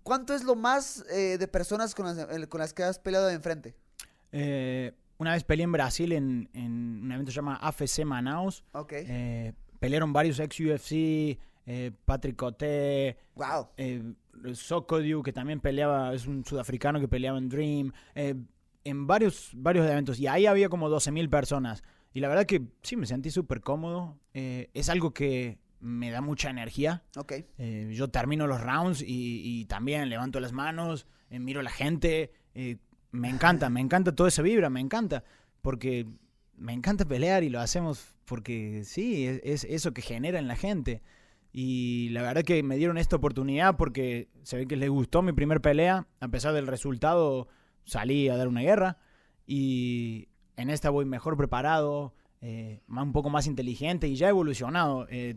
¿Cuánto 0.05 0.35
es 0.35 0.45
lo 0.45 0.55
más 0.55 1.03
eh, 1.11 1.39
de 1.39 1.49
personas 1.49 1.95
con 1.95 2.05
las, 2.05 2.19
eh, 2.31 2.47
con 2.47 2.61
las 2.61 2.75
que 2.75 2.83
has 2.83 2.99
peleado 2.99 3.27
de 3.27 3.33
enfrente? 3.33 3.75
Eh, 4.33 4.93
una 5.17 5.33
vez 5.33 5.45
peleé 5.45 5.65
en 5.65 5.73
Brasil 5.73 6.13
en, 6.13 6.51
en 6.53 7.01
un 7.05 7.11
evento 7.11 7.31
que 7.31 7.33
se 7.33 7.37
llama 7.37 7.57
AFC 7.57 8.05
Manaus. 8.05 8.65
Ok. 8.73 8.93
Eh, 8.93 9.55
pelearon 9.81 10.13
varios 10.13 10.39
ex-UFC, 10.41 11.39
eh, 11.67 11.93
Patrick 12.05 12.37
Coté, 12.37 13.17
wow. 13.35 13.69
eh, 13.77 14.03
Sokodiu, 14.53 15.23
que 15.23 15.33
también 15.33 15.61
peleaba, 15.61 16.15
es 16.15 16.27
un 16.27 16.45
sudafricano 16.45 17.01
que 17.01 17.09
peleaba 17.09 17.39
en 17.39 17.49
Dream, 17.49 17.93
eh, 18.15 18.35
en 18.85 19.07
varios, 19.07 19.51
varios 19.55 19.89
eventos. 19.89 20.19
Y 20.21 20.27
ahí 20.27 20.47
había 20.47 20.69
como 20.69 20.89
12.000 20.89 21.29
personas. 21.31 21.83
Y 22.12 22.21
la 22.21 22.29
verdad 22.29 22.47
que 22.47 22.62
sí, 22.83 22.97
me 22.97 23.07
sentí 23.07 23.31
súper 23.31 23.61
cómodo. 23.61 24.19
Eh, 24.35 24.71
es 24.75 24.89
algo 24.89 25.12
que 25.12 25.59
me 25.81 26.11
da 26.11 26.21
mucha 26.21 26.51
energía. 26.51 27.03
Ok. 27.17 27.33
Eh, 27.59 27.91
yo 27.93 28.09
termino 28.09 28.47
los 28.47 28.61
rounds 28.61 29.03
y, 29.03 29.43
y 29.43 29.65
también 29.65 30.09
levanto 30.09 30.39
las 30.39 30.53
manos, 30.53 31.07
eh, 31.31 31.41
miro 31.41 31.61
a 31.61 31.65
la 31.65 31.71
gente. 31.71 32.33
me 33.11 33.29
encanta, 33.29 33.69
me 33.69 33.81
encanta 33.81 34.15
toda 34.15 34.29
esa 34.29 34.43
vibra, 34.43 34.71
me 34.71 34.81
encanta. 34.81 35.25
Porque 35.61 36.07
me 36.57 36.73
encanta 36.73 37.05
pelear 37.05 37.43
y 37.43 37.49
lo 37.49 37.61
hacemos 37.61 38.15
porque 38.27 38.83
sí, 38.85 39.27
es, 39.27 39.41
es 39.43 39.65
eso 39.65 39.93
que 39.93 40.03
genera 40.03 40.39
en 40.39 40.47
la 40.47 40.57
gente. 40.57 41.03
Y 41.57 42.09
la 42.09 42.23
verdad 42.23 42.43
que 42.43 42.65
me 42.65 42.77
dieron 42.77 42.99
esta 42.99 43.15
oportunidad 43.15 43.77
porque 43.77 44.29
se 44.43 44.57
ve 44.57 44.67
que 44.67 44.75
les 44.77 44.91
gustó 44.91 45.23
mi 45.23 45.31
primer 45.33 45.61
pelea. 45.61 46.09
A 46.21 46.27
pesar 46.27 46.53
del 46.53 46.67
resultado, 46.67 47.47
salí 47.85 48.29
a 48.29 48.37
dar 48.37 48.49
una 48.49 48.63
guerra. 48.63 48.99
Y 49.47 50.27
en 50.57 50.69
esta 50.69 50.91
voy 50.91 51.05
mejor 51.05 51.37
preparado, 51.37 52.13
eh, 52.41 52.81
más- 52.89 53.05
un 53.05 53.13
poco 53.13 53.31
más 53.31 53.47
inteligente 53.47 54.09
y 54.09 54.17
ya 54.17 54.27
he 54.27 54.31
evolucionado. 54.31 55.07
Eh, 55.11 55.37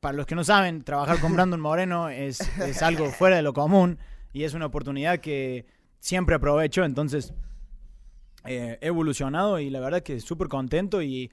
para 0.00 0.16
los 0.16 0.26
que 0.26 0.34
no 0.34 0.42
saben, 0.42 0.82
trabajar 0.82 1.20
con 1.20 1.32
Brandon 1.34 1.60
Moreno 1.60 2.08
es, 2.08 2.40
es 2.58 2.82
algo 2.82 3.06
fuera 3.12 3.36
de 3.36 3.42
lo 3.42 3.52
común 3.52 3.98
y 4.32 4.42
es 4.42 4.52
una 4.52 4.66
oportunidad 4.66 5.20
que 5.20 5.64
siempre 6.00 6.34
aprovecho. 6.34 6.84
Entonces, 6.84 7.32
eh, 8.46 8.78
he 8.80 8.86
evolucionado 8.88 9.60
y 9.60 9.70
la 9.70 9.78
verdad 9.78 10.02
que 10.02 10.18
súper 10.18 10.48
contento 10.48 11.02
y 11.02 11.30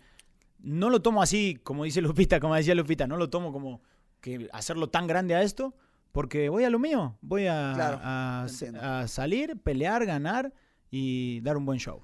no 0.64 0.90
lo 0.90 1.02
tomo 1.02 1.22
así, 1.22 1.60
como 1.64 1.84
dice 1.84 2.02
Lupita, 2.02 2.40
como 2.40 2.56
decía 2.56 2.76
Lupita, 2.76 3.08
no 3.08 3.18
lo 3.18 3.30
tomo 3.30 3.52
como 3.52 3.82
que 4.20 4.50
hacerlo 4.54 4.90
tan 4.90 5.08
grande 5.08 5.36
a 5.36 5.42
esto, 5.42 5.74
porque 6.12 6.50
voy 6.50 6.64
a 6.64 6.70
lo 6.70 6.78
mío, 6.80 7.18
voy 7.22 7.48
a, 7.48 7.72
Claro, 7.76 8.00
a- 8.02 8.44
te 8.48 8.52
entiendo. 8.54 8.82
a 8.82 9.08
salir, 9.08 9.58
pelear, 9.62 10.06
ganar 10.06 10.54
y 10.90 11.42
dar 11.42 11.58
un 11.58 11.66
buen 11.66 11.80
show. 11.80 12.04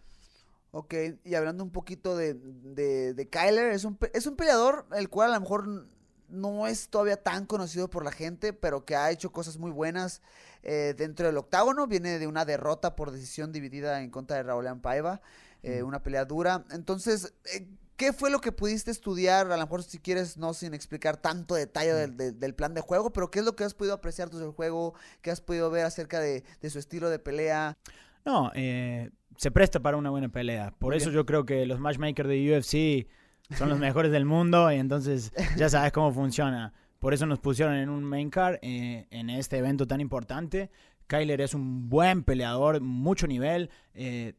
Ok, 0.71 0.93
y 1.23 1.35
hablando 1.35 1.63
un 1.63 1.71
poquito 1.71 2.15
de, 2.17 2.33
de, 2.35 3.13
de 3.13 3.29
Kyler, 3.29 3.71
es 3.71 3.83
un, 3.83 3.97
es 4.13 4.27
un 4.27 4.35
peleador 4.35 4.85
el 4.95 5.09
cual 5.09 5.31
a 5.31 5.35
lo 5.35 5.41
mejor 5.41 5.87
no 6.29 6.67
es 6.67 6.89
todavía 6.89 7.17
tan 7.23 7.45
conocido 7.45 7.89
por 7.89 8.03
la 8.03 8.11
gente, 8.11 8.51
pero 8.53 8.83
que 8.85 8.95
ha 8.95 9.09
hecho 9.11 9.31
cosas 9.31 9.57
muy 9.57 9.71
buenas 9.71 10.21
eh, 10.63 10.93
dentro 10.97 11.25
del 11.25 11.37
octágono. 11.37 11.87
Viene 11.87 12.19
de 12.19 12.27
una 12.27 12.43
derrota 12.43 12.95
por 12.95 13.11
decisión 13.11 13.51
dividida 13.53 14.01
en 14.03 14.09
contra 14.11 14.35
de 14.35 14.43
Raúl 14.43 14.65
Paiva, 14.81 15.21
eh, 15.63 15.83
una 15.83 16.03
pelea 16.03 16.25
dura. 16.25 16.65
Entonces, 16.71 17.33
eh, 17.55 17.65
¿qué 17.97 18.13
fue 18.13 18.29
lo 18.31 18.39
que 18.39 18.51
pudiste 18.51 18.91
estudiar? 18.91 19.51
A 19.51 19.57
lo 19.57 19.63
mejor 19.63 19.83
si 19.83 19.99
quieres, 19.99 20.37
no 20.37 20.53
sin 20.53 20.73
explicar 20.73 21.17
tanto 21.17 21.55
detalle 21.55 21.93
del, 21.93 22.15
del- 22.15 22.39
del 22.39 22.55
plan 22.55 22.73
de 22.73 22.81
juego, 22.81 23.11
pero 23.11 23.29
¿qué 23.29 23.39
es 23.39 23.45
lo 23.45 23.55
que 23.55 23.63
has 23.65 23.73
podido 23.73 23.93
apreciar 23.95 24.29
tú 24.29 24.37
del 24.39 24.51
juego? 24.51 24.93
¿Qué 25.21 25.31
has 25.31 25.41
podido 25.41 25.69
ver 25.69 25.85
acerca 25.85 26.19
de, 26.19 26.43
de 26.61 26.69
su 26.69 26.79
estilo 26.79 27.09
de 27.09 27.19
pelea? 27.19 27.77
No, 28.25 28.51
eh, 28.55 29.09
se 29.37 29.51
presta 29.51 29.79
para 29.79 29.97
una 29.97 30.09
buena 30.09 30.29
pelea. 30.29 30.71
Por 30.79 30.89
Muy 30.93 30.97
eso 30.97 31.09
bien. 31.09 31.15
yo 31.15 31.25
creo 31.25 31.45
que 31.45 31.65
los 31.65 31.79
matchmakers 31.79 32.29
de 32.29 32.57
UFC 32.57 33.55
son 33.57 33.69
los 33.69 33.79
mejores 33.79 34.11
del 34.11 34.25
mundo 34.25 34.71
y 34.71 34.75
entonces 34.75 35.31
ya 35.55 35.69
sabes 35.69 35.91
cómo 35.91 36.11
funciona. 36.13 36.73
Por 36.99 37.13
eso 37.13 37.25
nos 37.25 37.39
pusieron 37.39 37.75
en 37.75 37.89
un 37.89 38.03
main 38.03 38.29
card 38.29 38.57
eh, 38.61 39.07
en 39.11 39.29
este 39.29 39.57
evento 39.57 39.85
tan 39.87 40.01
importante. 40.01 40.69
Kyler 41.07 41.39
es 41.41 41.53
un 41.53 41.87
buen 41.89 42.23
peleador, 42.23 42.81
mucho 42.81 43.27
nivel. 43.27 43.69
eh, 43.93 44.33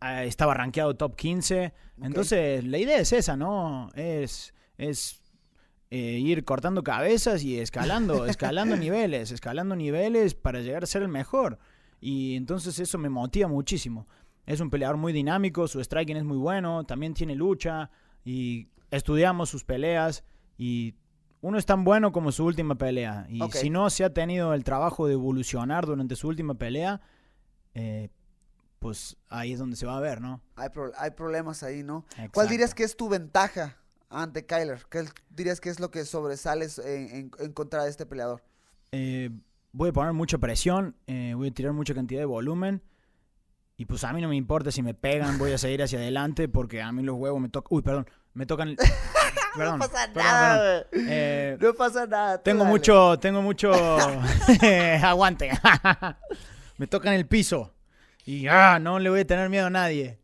estaba 0.00 0.54
rankeado 0.54 0.94
top 0.96 1.16
15. 1.16 1.72
Entonces, 2.02 2.64
la 2.64 2.78
idea 2.78 2.98
es 2.98 3.12
esa, 3.12 3.36
¿no? 3.36 3.90
Es, 3.94 4.54
es 4.78 5.20
eh, 5.90 6.18
ir 6.18 6.44
cortando 6.44 6.82
cabezas 6.82 7.42
y 7.42 7.58
escalando, 7.58 8.24
escalando 8.26 8.76
niveles, 8.76 9.32
escalando 9.32 9.76
niveles 9.76 10.34
para 10.34 10.60
llegar 10.60 10.84
a 10.84 10.86
ser 10.86 11.02
el 11.02 11.08
mejor. 11.08 11.58
Y 12.00 12.36
entonces 12.36 12.78
eso 12.78 12.96
me 12.96 13.08
motiva 13.10 13.48
muchísimo. 13.48 14.06
Es 14.46 14.60
un 14.60 14.70
peleador 14.70 14.96
muy 14.96 15.12
dinámico, 15.12 15.68
su 15.68 15.82
striking 15.82 16.16
es 16.16 16.24
muy 16.24 16.38
bueno, 16.38 16.84
también 16.84 17.14
tiene 17.14 17.34
lucha 17.34 17.90
y 18.24 18.68
estudiamos 18.90 19.50
sus 19.50 19.64
peleas 19.64 20.24
y 20.56 20.94
uno 21.42 21.58
es 21.58 21.66
tan 21.66 21.84
bueno 21.84 22.12
como 22.12 22.32
su 22.32 22.44
última 22.44 22.76
pelea. 22.76 23.26
Y 23.28 23.40
si 23.52 23.70
no 23.70 23.90
se 23.90 24.04
ha 24.04 24.12
tenido 24.12 24.54
el 24.54 24.64
trabajo 24.64 25.06
de 25.06 25.14
evolucionar 25.14 25.86
durante 25.86 26.16
su 26.16 26.28
última 26.28 26.54
pelea, 26.54 27.00
eh, 27.74 28.10
pues 28.80 29.16
ahí 29.28 29.52
es 29.52 29.58
donde 29.58 29.76
se 29.76 29.86
va 29.86 29.96
a 29.96 30.00
ver, 30.00 30.20
¿no? 30.20 30.40
Hay, 30.56 30.70
pro- 30.70 30.90
hay 30.98 31.10
problemas 31.12 31.62
ahí, 31.62 31.82
¿no? 31.84 32.04
¿Cuál 32.32 32.48
dirías 32.48 32.74
que 32.74 32.82
es 32.82 32.96
tu 32.96 33.08
ventaja 33.08 33.76
ante 34.08 34.46
Kyler? 34.46 34.84
¿Qué 34.90 35.04
dirías 35.28 35.60
que 35.60 35.68
es 35.68 35.78
lo 35.78 35.90
que 35.90 36.04
sobresales 36.04 36.78
en, 36.78 37.08
en- 37.14 37.30
en 37.38 37.52
contra 37.52 37.84
de 37.84 37.90
este 37.90 38.06
peleador? 38.06 38.42
Eh, 38.92 39.30
voy 39.72 39.90
a 39.90 39.92
poner 39.92 40.14
mucha 40.14 40.38
presión, 40.38 40.96
eh, 41.06 41.34
voy 41.36 41.48
a 41.48 41.54
tirar 41.54 41.72
mucha 41.74 41.94
cantidad 41.94 42.20
de 42.20 42.24
volumen. 42.26 42.82
Y 43.76 43.84
pues 43.84 44.02
a 44.04 44.12
mí 44.12 44.20
no 44.20 44.28
me 44.28 44.36
importa 44.36 44.70
si 44.72 44.82
me 44.82 44.94
pegan, 44.94 45.38
voy 45.38 45.52
a 45.52 45.58
seguir 45.58 45.82
hacia 45.82 45.98
adelante 45.98 46.48
porque 46.48 46.82
a 46.82 46.90
mí 46.90 47.02
los 47.02 47.16
huevos 47.16 47.40
me 47.40 47.48
tocan. 47.50 47.68
Uy, 47.76 47.82
perdón, 47.82 48.06
me 48.34 48.46
tocan. 48.46 48.68
el- 48.68 48.76
Perdón, 49.56 49.78
no 49.80 49.88
pasa 49.88 50.06
perdón, 50.06 50.22
nada, 50.24 50.84
perdón. 50.90 51.06
Eh, 51.10 51.58
No 51.60 51.74
pasa 51.74 52.06
nada. 52.06 52.42
tengo 52.42 52.60
dale. 52.60 52.70
mucho, 52.70 53.18
tengo 53.18 53.42
mucho 53.42 53.72
aguante. 55.02 55.50
me 56.78 56.86
tocan 56.86 57.14
el 57.14 57.26
piso. 57.26 57.74
Y 58.26 58.46
ah, 58.48 58.78
no 58.80 58.98
le 58.98 59.10
voy 59.10 59.20
a 59.20 59.26
tener 59.26 59.48
miedo 59.48 59.66
a 59.66 59.70
nadie. 59.70 60.18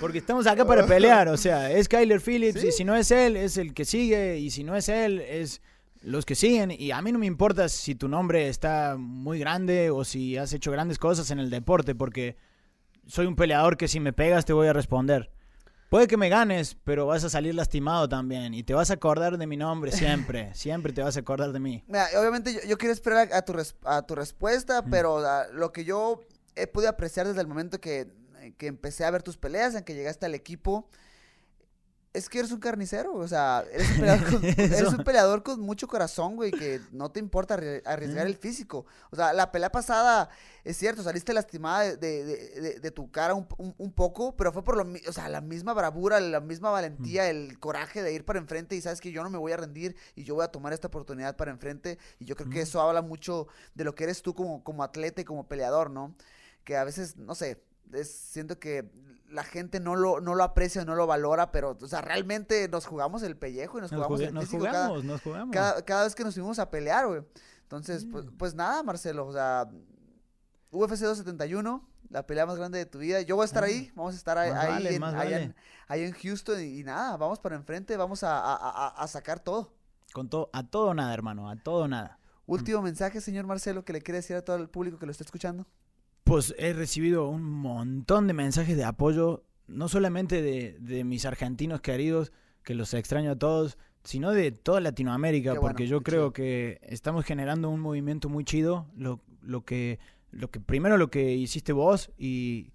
Porque 0.00 0.18
estamos 0.18 0.46
acá 0.46 0.64
para 0.66 0.86
pelear, 0.86 1.28
o 1.28 1.36
sea, 1.36 1.70
es 1.70 1.88
Kyler 1.88 2.20
Phillips 2.20 2.62
y 2.64 2.72
si 2.72 2.84
no 2.84 2.94
es 2.96 3.10
él, 3.10 3.36
es 3.36 3.56
el 3.56 3.72
que 3.74 3.84
sigue 3.84 4.38
y 4.38 4.50
si 4.50 4.62
no 4.64 4.76
es 4.76 4.88
él, 4.88 5.20
es 5.20 5.62
los 6.02 6.26
que 6.26 6.34
siguen 6.34 6.70
y 6.70 6.90
a 6.90 7.00
mí 7.00 7.12
no 7.12 7.18
me 7.18 7.26
importa 7.26 7.68
si 7.68 7.94
tu 7.94 8.08
nombre 8.08 8.48
está 8.48 8.96
muy 8.98 9.38
grande 9.38 9.90
o 9.90 10.04
si 10.04 10.36
has 10.36 10.52
hecho 10.52 10.72
grandes 10.72 10.98
cosas 10.98 11.30
en 11.30 11.38
el 11.38 11.48
deporte 11.48 11.94
porque 11.94 12.36
soy 13.06 13.26
un 13.26 13.36
peleador 13.36 13.76
que 13.76 13.86
si 13.88 14.00
me 14.00 14.12
pegas 14.12 14.44
te 14.44 14.52
voy 14.52 14.66
a 14.66 14.72
responder. 14.72 15.30
Puede 15.88 16.08
que 16.08 16.16
me 16.16 16.28
ganes, 16.28 16.76
pero 16.84 17.06
vas 17.06 17.22
a 17.22 17.30
salir 17.30 17.54
lastimado 17.54 18.08
también 18.08 18.52
y 18.54 18.62
te 18.64 18.74
vas 18.74 18.90
a 18.90 18.94
acordar 18.94 19.38
de 19.38 19.46
mi 19.46 19.56
nombre 19.56 19.92
siempre, 19.92 20.50
siempre 20.54 20.92
te 20.92 21.02
vas 21.02 21.16
a 21.16 21.20
acordar 21.20 21.52
de 21.52 21.60
mí. 21.60 21.84
Mira, 21.86 22.06
obviamente 22.18 22.52
yo, 22.52 22.60
yo 22.66 22.76
quiero 22.78 22.92
esperar 22.92 23.28
a, 23.32 23.38
a 23.38 23.42
tu, 23.44 23.52
res- 23.52 23.76
a 23.84 24.02
tu 24.02 24.14
respuesta, 24.14 24.84
pero 24.84 25.18
ah, 25.18 25.44
lo 25.52 25.70
que 25.72 25.84
yo 25.84 26.20
he 26.56 26.66
podido 26.66 26.90
apreciar 26.90 27.26
desde 27.26 27.40
el 27.40 27.46
momento 27.46 27.80
que, 27.80 28.08
que 28.58 28.66
empecé 28.66 29.04
a 29.04 29.10
ver 29.10 29.22
tus 29.22 29.36
peleas, 29.36 29.74
en 29.74 29.84
que 29.84 29.94
llegaste 29.94 30.26
al 30.26 30.34
equipo, 30.34 30.88
es 32.14 32.28
que 32.28 32.40
eres 32.40 32.52
un 32.52 32.60
carnicero, 32.60 33.14
o 33.14 33.26
sea, 33.26 33.64
eres 33.72 33.88
un 33.92 33.96
peleador 34.00 34.30
con, 34.30 34.44
eres 34.58 34.92
un 34.92 35.02
peleador 35.02 35.42
con 35.42 35.60
mucho 35.60 35.88
corazón, 35.88 36.36
güey, 36.36 36.50
que 36.50 36.78
no 36.90 37.10
te 37.10 37.20
importa 37.20 37.56
arri- 37.56 37.80
arriesgar 37.86 38.26
el 38.26 38.36
físico. 38.36 38.84
O 39.10 39.16
sea, 39.16 39.32
la 39.32 39.50
pelea 39.50 39.72
pasada, 39.72 40.28
es 40.62 40.76
cierto, 40.76 41.02
saliste 41.02 41.32
lastimada 41.32 41.96
de, 41.96 42.24
de- 42.24 42.80
de- 42.80 42.90
tu 42.90 43.10
cara 43.10 43.32
un, 43.32 43.46
un- 43.56 43.74
un 43.78 43.92
poco, 43.92 44.36
pero 44.36 44.52
fue 44.52 44.62
por 44.62 44.76
lo 44.76 44.84
o 45.08 45.12
sea, 45.14 45.30
la 45.30 45.40
misma 45.40 45.72
bravura, 45.72 46.20
la 46.20 46.40
misma 46.40 46.68
valentía, 46.70 47.30
el 47.30 47.58
coraje 47.58 48.02
de 48.02 48.12
ir 48.12 48.26
para 48.26 48.38
enfrente 48.40 48.76
y 48.76 48.82
sabes 48.82 49.00
que 49.00 49.10
yo 49.10 49.22
no 49.22 49.30
me 49.30 49.38
voy 49.38 49.52
a 49.52 49.56
rendir 49.56 49.96
y 50.14 50.24
yo 50.24 50.34
voy 50.34 50.44
a 50.44 50.48
tomar 50.48 50.74
esta 50.74 50.88
oportunidad 50.88 51.34
para 51.38 51.50
enfrente. 51.50 51.98
Y 52.18 52.26
yo 52.26 52.36
creo 52.36 52.50
que 52.50 52.60
eso 52.60 52.82
habla 52.82 53.00
mucho 53.00 53.46
de 53.74 53.84
lo 53.84 53.94
que 53.94 54.04
eres 54.04 54.20
tú 54.20 54.34
como, 54.34 54.62
como 54.62 54.82
atleta 54.84 55.22
y 55.22 55.24
como 55.24 55.48
peleador, 55.48 55.88
¿no? 55.88 56.14
Que 56.64 56.76
a 56.76 56.84
veces, 56.84 57.16
no 57.16 57.34
sé, 57.34 57.62
es- 57.92 58.10
siento 58.12 58.58
que 58.58 58.90
la 59.28 59.44
gente 59.44 59.80
no 59.80 59.96
lo, 59.96 60.20
no 60.20 60.34
lo 60.34 60.44
aprecia, 60.44 60.84
no 60.84 60.94
lo 60.94 61.06
valora, 61.06 61.52
pero, 61.52 61.76
o 61.80 61.86
sea, 61.86 62.02
realmente 62.02 62.68
nos 62.68 62.86
jugamos 62.86 63.22
el 63.22 63.36
pellejo 63.36 63.78
y 63.78 63.80
nos, 63.80 63.90
Nos, 63.92 63.98
jugamos 63.98 64.18
jugué- 64.20 64.28
el 64.28 64.34
nos 64.34 64.44
físico 64.44 64.64
cada- 64.64 64.86
jugamos, 64.88 65.04
nos 65.04 65.22
jugamos. 65.22 65.52
cada, 65.54 65.82
cada 65.84 66.04
vez 66.04 66.14
que 66.14 66.24
nos 66.24 66.34
fuimos 66.34 66.58
a 66.58 66.70
pelear, 66.70 67.06
güey. 67.06 67.22
Entonces, 67.62 68.04
pues, 68.10 68.26
pues 68.38 68.54
nada, 68.54 68.82
Marcelo, 68.82 69.26
o 69.26 69.32
sea, 69.32 69.68
UFC 70.70 71.00
271, 71.04 71.88
la 72.10 72.26
pelea 72.26 72.44
más 72.46 72.56
grande 72.58 72.78
de 72.78 72.86
tu 72.86 72.98
vida. 72.98 73.22
Yo 73.22 73.36
voy 73.36 73.44
a 73.44 73.46
estar 73.46 73.64
ahí, 73.64 73.90
vamos 73.94 74.14
a 74.14 74.16
estar 74.18 74.36
ahí, 74.38 74.50
Ah, 74.50 74.60
ahí 74.60 74.68
vale, 74.72 74.94
en, 74.94 75.00
más 75.00 75.14
ahí 75.14 75.32
vale. 75.32 75.42
en- 75.44 75.54
ahí 75.88 76.02
en 76.02 76.12
Houston 76.12 76.60
y, 76.60 76.80
y 76.80 76.84
nada, 76.84 77.16
vamos 77.16 77.38
para 77.40 77.56
enfrente, 77.56 77.96
vamos 77.96 78.22
a, 78.22 78.38
a- 78.38 78.54
a- 78.54 78.88
a 78.88 79.08
sacar 79.08 79.40
todo. 79.40 79.72
Con 80.12 80.28
todo, 80.28 80.50
a 80.52 80.66
todo 80.68 80.92
nada, 80.92 81.12
hermano, 81.14 81.48
a 81.48 81.56
todo 81.56 81.88
nada. 81.88 82.18
Último 82.44 82.82
mensaje, 82.82 83.20
señor 83.22 83.46
Marcelo, 83.46 83.84
que 83.84 83.94
le 83.94 84.02
quiere 84.02 84.18
decir 84.18 84.36
a 84.36 84.44
todo 84.44 84.56
el 84.56 84.68
público 84.68 84.98
que 84.98 85.06
lo 85.06 85.12
está 85.12 85.24
escuchando. 85.24 85.66
Pues 86.24 86.54
he 86.58 86.72
recibido 86.72 87.28
un 87.28 87.42
montón 87.42 88.26
de 88.26 88.32
mensajes 88.34 88.76
de 88.76 88.84
apoyo, 88.84 89.44
no 89.66 89.88
solamente 89.88 90.40
de, 90.42 90.76
de 90.80 91.04
mis 91.04 91.26
argentinos 91.26 91.80
queridos, 91.80 92.32
que 92.62 92.74
los 92.74 92.94
extraño 92.94 93.32
a 93.32 93.36
todos, 93.36 93.76
sino 94.04 94.30
de 94.32 94.52
toda 94.52 94.80
Latinoamérica, 94.80 95.52
Qué 95.52 95.58
bueno, 95.58 95.72
porque 95.72 95.86
yo 95.86 96.02
creo 96.02 96.26
chido. 96.26 96.32
que 96.32 96.80
estamos 96.82 97.24
generando 97.24 97.70
un 97.70 97.80
movimiento 97.80 98.28
muy 98.28 98.44
chido, 98.44 98.86
lo, 98.96 99.20
lo 99.42 99.64
que, 99.64 99.98
lo 100.30 100.50
que 100.50 100.60
primero 100.60 100.96
lo 100.96 101.10
que 101.10 101.34
hiciste 101.34 101.72
vos 101.72 102.10
y 102.16 102.72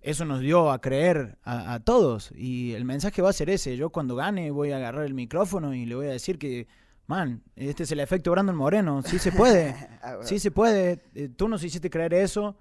eso 0.00 0.24
nos 0.24 0.40
dio 0.40 0.70
a 0.70 0.80
creer 0.80 1.38
a, 1.42 1.74
a 1.74 1.80
todos 1.80 2.32
y 2.36 2.72
el 2.72 2.84
mensaje 2.84 3.22
va 3.22 3.30
a 3.30 3.34
ser 3.34 3.50
ese, 3.50 3.76
yo 3.76 3.90
cuando 3.90 4.16
gane 4.16 4.50
voy 4.50 4.70
a 4.70 4.76
agarrar 4.76 5.04
el 5.04 5.14
micrófono 5.14 5.74
y 5.74 5.86
le 5.86 5.94
voy 5.94 6.06
a 6.06 6.10
decir 6.10 6.38
que 6.38 6.66
man, 7.06 7.42
este 7.56 7.84
es 7.84 7.92
el 7.92 8.00
efecto 8.00 8.30
Brandon 8.30 8.56
Moreno, 8.56 9.02
sí 9.02 9.18
se 9.18 9.32
puede, 9.32 9.74
Ah, 10.02 10.18
sí 10.22 10.38
se 10.38 10.50
puede, 10.50 11.02
eh, 11.14 11.28
tú 11.34 11.48
nos 11.48 11.64
hiciste 11.64 11.90
creer 11.90 12.14
eso 12.14 12.56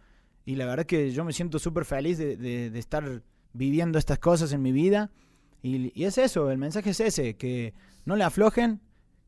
y 0.46 0.56
la 0.56 0.66
verdad 0.66 0.86
que 0.86 1.12
yo 1.12 1.24
me 1.26 1.34
siento 1.34 1.60
súper 1.60 1.86
feliz 1.86 2.18
de, 2.18 2.38
de- 2.38 2.70
de 2.70 2.80
estar 2.80 3.24
viviendo 3.54 3.98
estas 4.00 4.20
cosas 4.20 4.52
en 4.54 4.62
mi 4.62 4.72
vida 4.72 5.12
y, 5.62 5.92
y 6.00 6.06
es 6.06 6.18
eso, 6.18 6.52
el 6.52 6.58
mensaje 6.58 6.92
es 6.92 7.00
ese, 7.00 7.36
que 7.38 7.74
no 8.06 8.16
le 8.16 8.24
aflojen, 8.24 8.82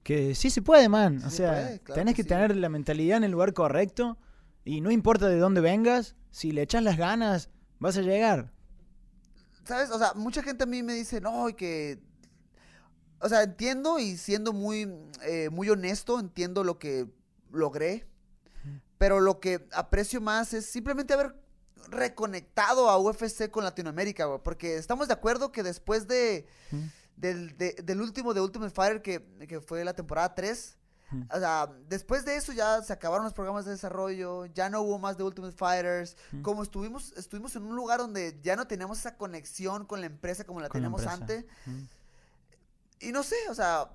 que 0.03 0.35
sí 0.35 0.49
se 0.49 0.61
puede, 0.61 0.89
man, 0.89 1.21
Sí 1.21 1.25
o 1.25 1.29
se 1.29 1.37
sea, 1.37 1.51
puede, 1.51 1.79
claro 1.81 2.01
tenés 2.01 2.15
que 2.15 2.15
que 2.15 2.23
sí. 2.23 2.29
tener 2.29 2.55
la 2.55 2.69
mentalidad 2.69 3.17
en 3.17 3.23
el 3.25 3.31
lugar 3.31 3.53
correcto 3.53 4.17
y 4.65 4.81
no 4.81 4.91
importa 4.91 5.27
de 5.27 5.39
dónde 5.39 5.61
vengas, 5.61 6.15
si 6.31 6.51
le 6.51 6.61
echas 6.63 6.83
las 6.83 6.97
ganas, 6.97 7.49
vas 7.79 7.97
a 7.97 8.01
llegar. 8.01 8.51
¿Sabes? 9.65 9.89
O 9.91 9.97
sea, 9.99 10.13
mucha 10.15 10.41
gente 10.43 10.63
a 10.63 10.67
mí 10.67 10.81
me 10.83 10.93
dice, 10.93 11.19
no, 11.21 11.49
y 11.49 11.53
que... 11.53 11.99
O 13.19 13.29
sea, 13.29 13.41
entiendo 13.43 13.97
y 13.99 14.15
siendo 14.17 14.53
muy, 14.53 14.87
eh, 15.23 15.49
muy 15.51 15.69
honesto, 15.69 16.19
entiendo 16.19 16.63
lo 16.63 16.77
que 16.77 17.07
logré. 17.51 18.05
Pero 18.97 19.19
lo 19.19 19.39
que 19.39 19.67
aprecio 19.73 20.21
más 20.21 20.53
es 20.53 20.65
simplemente 20.65 21.13
haber 21.13 21.35
reconectado 21.89 22.89
a 22.89 22.97
UFC 22.99 23.49
con 23.49 23.63
Latinoamérica, 23.63 24.25
güey. 24.25 24.39
Porque 24.43 24.77
estamos 24.77 25.07
de 25.07 25.13
acuerdo 25.13 25.51
que 25.51 25.63
después 25.63 26.07
de, 26.07 26.47
del, 27.15 27.57
de- 27.57 27.75
del 27.83 28.01
último 28.01 28.33
de 28.33 28.41
Ultimate 28.41 28.73
Fighter, 28.73 29.01
que, 29.01 29.23
que 29.47 29.61
fue 29.61 29.83
la 29.85 29.93
temporada 29.93 30.33
3, 30.35 30.77
Ujú. 31.09 31.25
o 31.31 31.39
sea, 31.39 31.69
después 31.87 32.25
de 32.25 32.35
eso 32.35 32.51
ya 32.51 32.81
se 32.81 32.91
acabaron 32.91 33.23
los 33.23 33.33
programas 33.33 33.63
de 33.63 33.71
desarrollo, 33.71 34.45
ya 34.47 34.69
no 34.69 34.81
hubo 34.81 34.99
más 34.99 35.15
de 35.17 35.23
Ultimate 35.23 35.55
Fighters. 35.55 36.17
Como 36.41 36.63
estuvimos, 36.63 37.13
estuvimos 37.15 37.55
en 37.55 37.63
un 37.63 37.75
lugar 37.75 37.99
donde 37.99 38.37
ya 38.43 38.55
no 38.57 38.67
teníamos 38.67 38.99
esa 38.99 39.15
conexión 39.15 39.85
con 39.85 40.01
la 40.01 40.07
empresa 40.07 40.43
como 40.43 40.59
la 40.59 40.67
teníamos 40.69 41.05
antes. 41.07 41.45
Y 42.99 43.11
no 43.11 43.23
sé, 43.23 43.35
o 43.49 43.53
sea, 43.55 43.89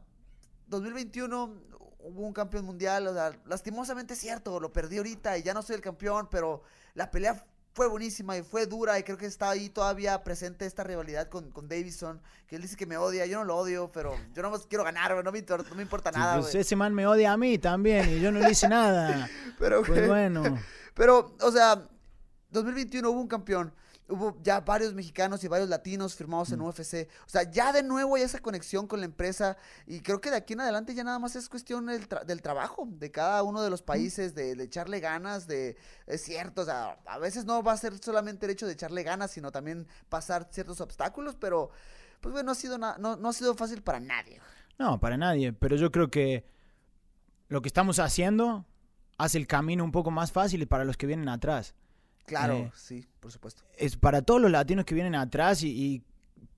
2021 0.68 1.54
hubo 2.02 2.26
un 2.26 2.32
campeón 2.32 2.64
mundial, 2.64 3.06
o 3.06 3.14
sea, 3.14 3.32
lastimosamente 3.46 4.14
es 4.14 4.20
cierto, 4.20 4.58
lo 4.60 4.72
perdí 4.72 4.98
ahorita 4.98 5.38
y 5.38 5.42
ya 5.42 5.54
no 5.54 5.62
soy 5.62 5.76
el 5.76 5.82
campeón, 5.82 6.28
pero 6.30 6.62
la 6.94 7.10
pelea 7.10 7.44
fue 7.74 7.88
buenísima 7.88 8.36
y 8.36 8.42
fue 8.42 8.66
dura 8.66 8.98
y 8.98 9.02
creo 9.02 9.16
que 9.16 9.24
está 9.24 9.48
ahí 9.50 9.70
todavía 9.70 10.22
presente 10.24 10.66
esta 10.66 10.84
rivalidad 10.84 11.28
con, 11.28 11.50
con 11.50 11.68
Davison, 11.68 12.20
que 12.46 12.56
él 12.56 12.62
dice 12.62 12.76
que 12.76 12.84
me 12.84 12.98
odia, 12.98 13.24
yo 13.24 13.38
no 13.38 13.44
lo 13.44 13.56
odio, 13.56 13.90
pero 13.92 14.14
yo 14.34 14.42
no 14.42 14.50
más 14.50 14.66
quiero 14.66 14.84
ganar, 14.84 15.24
no 15.24 15.32
me, 15.32 15.40
no 15.42 15.74
me 15.74 15.82
importa 15.82 16.12
Sí, 16.12 16.18
nada, 16.18 16.34
pues 16.40 16.52
güey. 16.52 16.60
ese 16.60 16.76
man 16.76 16.92
me 16.92 17.06
odia 17.06 17.32
a 17.32 17.36
mí 17.38 17.56
también 17.58 18.10
y 18.10 18.20
yo 18.20 18.30
no 18.30 18.40
le 18.40 18.50
hice 18.50 18.68
nada. 18.68 19.28
Pero, 19.58 19.82
Pues 19.82 20.06
bueno. 20.06 20.42
Pero, 20.94 21.34
o 21.40 21.50
sea, 21.50 21.88
2021 22.50 23.08
hubo 23.08 23.20
un 23.20 23.28
campeón. 23.28 23.72
Hubo 24.12 24.36
ya 24.42 24.60
varios 24.60 24.94
mexicanos 24.94 25.42
y 25.44 25.48
varios 25.48 25.68
latinos 25.68 26.14
firmados 26.14 26.50
Mm. 26.50 26.54
en 26.54 26.60
UFC. 26.60 27.08
O 27.26 27.28
sea, 27.28 27.50
ya 27.50 27.72
de 27.72 27.82
nuevo 27.82 28.16
hay 28.16 28.22
esa 28.22 28.38
conexión 28.40 28.86
con 28.86 29.00
la 29.00 29.06
empresa. 29.06 29.56
Y 29.86 30.00
creo 30.00 30.20
que 30.20 30.30
de 30.30 30.36
aquí 30.36 30.52
en 30.52 30.60
adelante 30.60 30.94
ya 30.94 31.02
nada 31.04 31.18
más 31.18 31.34
es 31.36 31.48
cuestión 31.48 31.86
del, 31.86 32.08
tra- 32.08 32.24
del 32.24 32.42
trabajo 32.42 32.86
de 32.88 33.10
cada 33.10 33.42
uno 33.42 33.62
de 33.62 33.68
Mm. 33.68 33.70
los 33.72 33.82
países, 33.82 34.34
de, 34.34 34.54
de 34.54 34.64
echarle 34.64 35.00
ganas, 35.00 35.46
de... 35.46 35.76
Es 36.06 36.22
cierto, 36.22 36.62
o 36.62 36.64
sea, 36.64 36.98
a 37.06 37.18
veces 37.18 37.44
no 37.44 37.62
va 37.62 37.72
a 37.72 37.76
ser 37.76 37.98
solamente 37.98 38.46
el 38.46 38.52
hecho 38.52 38.66
de 38.66 38.72
echarle 38.74 39.02
ganas, 39.02 39.30
sino 39.30 39.50
también 39.50 39.86
pasar 40.08 40.48
ciertos 40.50 40.80
obstáculos, 40.80 41.36
pero... 41.38 41.70
Pues 42.20 42.32
bueno, 42.32 42.46
no 42.46 42.52
ha 42.52 42.54
sido, 42.54 42.78
no, 42.78 42.96
no 42.98 43.28
ha 43.28 43.32
sido 43.32 43.54
fácil 43.56 43.82
para 43.82 43.98
nadie. 43.98 44.40
No, 44.78 45.00
para 45.00 45.16
nadie. 45.16 45.52
Pero 45.52 45.74
yo 45.76 45.90
creo 45.90 46.08
que 46.08 46.44
lo 47.48 47.62
que 47.62 47.68
estamos 47.68 47.98
haciendo 47.98 48.64
hace 49.18 49.38
el 49.38 49.46
camino 49.48 49.82
un 49.84 49.90
poco 49.92 50.10
más 50.12 50.30
fácil 50.32 50.66
para 50.68 50.84
los 50.84 50.96
que 50.96 51.06
vienen 51.06 51.28
atrás. 51.28 51.74
Claro, 52.26 52.54
Eh, 52.54 52.70
sí, 52.74 53.06
por 53.20 53.30
supuesto. 53.32 53.62
Es 53.76 53.96
para 53.96 54.22
todos 54.22 54.40
los 54.40 54.50
latinos 54.50 54.84
que 54.84 54.94
vienen 54.94 55.14
atrás 55.14 55.62
y, 55.62 55.68
y 55.70 56.02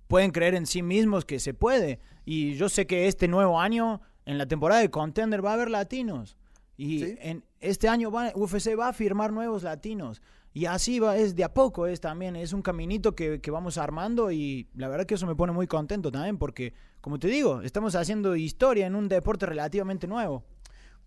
pueden 0.09 0.31
creer 0.31 0.55
en 0.55 0.67
sí 0.67 0.83
mismos 0.83 1.25
que 1.25 1.41
se 1.41 1.55
puede. 1.55 1.99
Y 2.25 2.55
yo 2.55 2.69
sé 2.69 2.87
que 2.87 3.09
este 3.09 3.29
nuevo 3.29 3.61
año, 3.61 4.01
en 4.27 4.39
la 4.39 4.47
temporada 4.47 4.81
de 4.81 4.91
Contender, 4.91 5.45
va 5.45 5.51
a 5.51 5.55
haber 5.55 5.71
latinos. 5.71 6.37
Y 6.77 6.99
Sí. 7.01 7.15
en 7.21 7.45
este 7.61 7.89
año 7.89 8.11
va- 8.11 8.33
UFC 8.35 8.77
va 8.79 8.89
a 8.89 8.93
firmar 8.93 9.33
nuevos 9.33 9.63
latinos. 9.63 10.21
Y 10.53 10.67
así 10.67 11.01
va, 11.01 11.17
es 11.17 11.35
de 11.35 11.43
a 11.45 11.53
poco, 11.53 11.87
es 11.89 12.01
también, 12.01 12.37
es 12.37 12.53
un 12.53 12.63
caminito 12.63 13.15
que, 13.17 13.41
que 13.41 13.51
vamos 13.51 13.77
armando 13.77 14.31
y 14.31 14.69
la 14.75 14.87
verdad 14.89 15.05
que 15.05 15.15
eso 15.15 15.27
me 15.27 15.35
pone 15.35 15.53
muy 15.53 15.67
contento 15.67 16.13
también 16.13 16.39
porque, 16.39 16.73
como 17.01 17.19
te 17.19 17.27
digo, 17.27 17.61
estamos 17.63 17.97
haciendo 17.97 18.37
historia 18.37 18.87
en 18.87 18.95
un 18.95 19.09
deporte 19.09 19.47
relativamente 19.47 20.07
nuevo. 20.07 20.45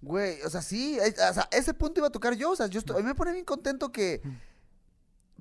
Güey, 0.01 0.41
o 0.43 0.49
sea, 0.49 0.61
sí, 0.61 0.97
es- 0.99 1.15
o 1.19 1.33
sea, 1.33 1.47
ese 1.51 1.73
punto 1.73 1.99
iba 1.99 2.07
a 2.07 2.11
tocar 2.11 2.35
yo, 2.35 2.51
o 2.51 2.55
sea, 2.55 2.67
yo 2.67 2.79
estoy- 2.79 2.95
a 2.97 2.99
mí 2.99 3.05
me 3.05 3.15
pone 3.15 3.31
bien 3.33 3.45
contento 3.45 3.91
que, 3.91 4.21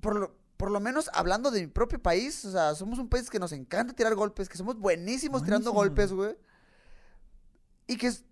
por 0.00 0.16
lo, 0.16 0.34
por 0.56 0.70
lo 0.70 0.80
menos 0.80 1.10
hablando 1.12 1.50
de 1.50 1.60
mi 1.60 1.66
propio 1.66 2.00
país, 2.00 2.44
o 2.46 2.50
sea, 2.52 2.74
somos 2.74 2.98
un 2.98 3.08
país 3.08 3.28
que 3.28 3.38
nos 3.38 3.52
encanta 3.52 3.92
tirar 3.92 4.14
golpes, 4.14 4.48
que 4.48 4.56
somos 4.56 4.78
buenísimos 4.78 5.42
tirando 5.44 5.70
golpes, 5.72 6.12
güey. 6.12 6.36
Y 7.86 7.96
que 7.98 8.06
es- 8.08 8.24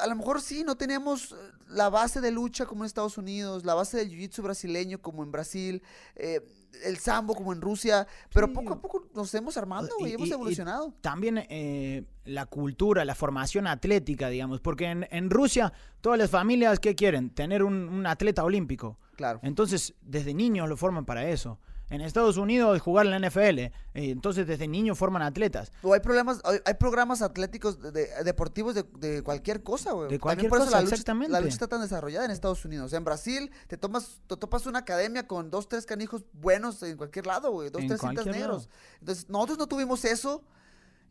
a 0.00 0.06
lo 0.06 0.16
mejor 0.16 0.40
sí, 0.40 0.64
no 0.64 0.76
tenemos 0.76 1.32
eh, 1.32 1.36
la 1.68 1.88
base 1.88 2.20
de 2.20 2.30
lucha 2.30 2.66
como 2.66 2.82
en 2.84 2.86
Estados 2.86 3.18
Unidos, 3.18 3.64
la 3.64 3.74
base 3.74 3.96
del 3.96 4.10
jiu-jitsu 4.10 4.42
brasileño 4.42 5.00
como 5.00 5.22
en 5.22 5.30
Brasil, 5.32 5.82
eh, 6.16 6.40
el 6.84 6.98
sambo 6.98 7.34
como 7.36 7.52
en 7.52 7.60
Rusia, 7.60 8.06
pero 8.32 8.48
Sí. 8.48 8.52
poco 8.52 8.72
a 8.72 8.80
poco 8.80 9.06
nos 9.14 9.32
hemos 9.34 9.56
armando, 9.56 9.90
Y- 10.00 10.12
hemos 10.12 10.26
y- 10.26 10.30
y 10.30 10.32
evolucionado. 10.34 10.92
También 11.00 11.38
eh, 11.48 12.04
la 12.24 12.46
cultura, 12.46 13.04
la 13.04 13.14
formación 13.14 13.66
atlética, 13.68 14.28
digamos, 14.28 14.60
porque 14.60 14.86
en, 14.86 15.06
en 15.10 15.30
Rusia 15.30 15.72
todas 16.00 16.18
las 16.18 16.30
familias, 16.30 16.80
¿qué 16.80 16.94
quieren? 16.96 17.30
Tener 17.30 17.62
un, 17.62 17.74
un 17.88 18.06
atleta 18.06 18.42
olímpico. 18.44 18.98
Claro. 19.16 19.38
Entonces, 19.44 19.94
desde 20.02 20.34
niños 20.34 20.68
lo 20.68 20.76
forman 20.76 21.04
para 21.04 21.28
eso. 21.28 21.60
En 21.94 22.00
Estados 22.00 22.36
Unidos 22.36 22.80
jugar 22.80 23.06
en 23.06 23.12
la 23.20 23.28
NFL, 23.28 23.72
entonces 23.94 24.46
desde 24.46 24.66
niños 24.68 24.98
forman 24.98 25.22
atletas. 25.22 25.72
Hay 25.92 26.00
problemas, 26.00 26.40
hay, 26.44 26.58
hay 26.64 26.74
programas 26.74 27.22
atléticos 27.22 27.80
de, 27.80 27.92
de- 27.92 28.08
deportivos 28.24 28.74
de, 28.74 28.84
de 28.98 29.22
cualquier 29.22 29.62
cosa, 29.62 29.92
güey. 29.92 30.08
De 30.10 30.18
cualquier 30.18 30.48
por 30.50 30.58
eso 30.58 30.66
cosa, 30.66 30.78
la 30.78 30.82
lucha, 30.82 30.94
exactamente. 30.96 31.32
la 31.32 31.40
lucha 31.40 31.52
está 31.54 31.68
tan 31.68 31.80
desarrollada 31.80 32.24
en 32.24 32.30
Estados 32.30 32.64
Unidos. 32.64 32.92
En 32.92 33.04
Brasil 33.04 33.50
te 33.68 33.76
tomas, 33.76 34.20
te 34.26 34.36
topas 34.36 34.66
una 34.66 34.80
academia 34.80 35.26
con 35.26 35.50
dos, 35.50 35.68
tres 35.68 35.86
canijos 35.86 36.24
buenos 36.32 36.82
en 36.82 36.96
cualquier 36.96 37.26
lado, 37.26 37.50
güey. 37.52 37.70
Dos, 37.70 37.82
En 37.82 37.88
tres 37.88 38.00
cintas 38.00 38.26
negros. 38.26 38.68
Entonces, 39.00 39.28
nosotros 39.28 39.58
no 39.58 39.66
tuvimos 39.66 40.04
eso. 40.04 40.42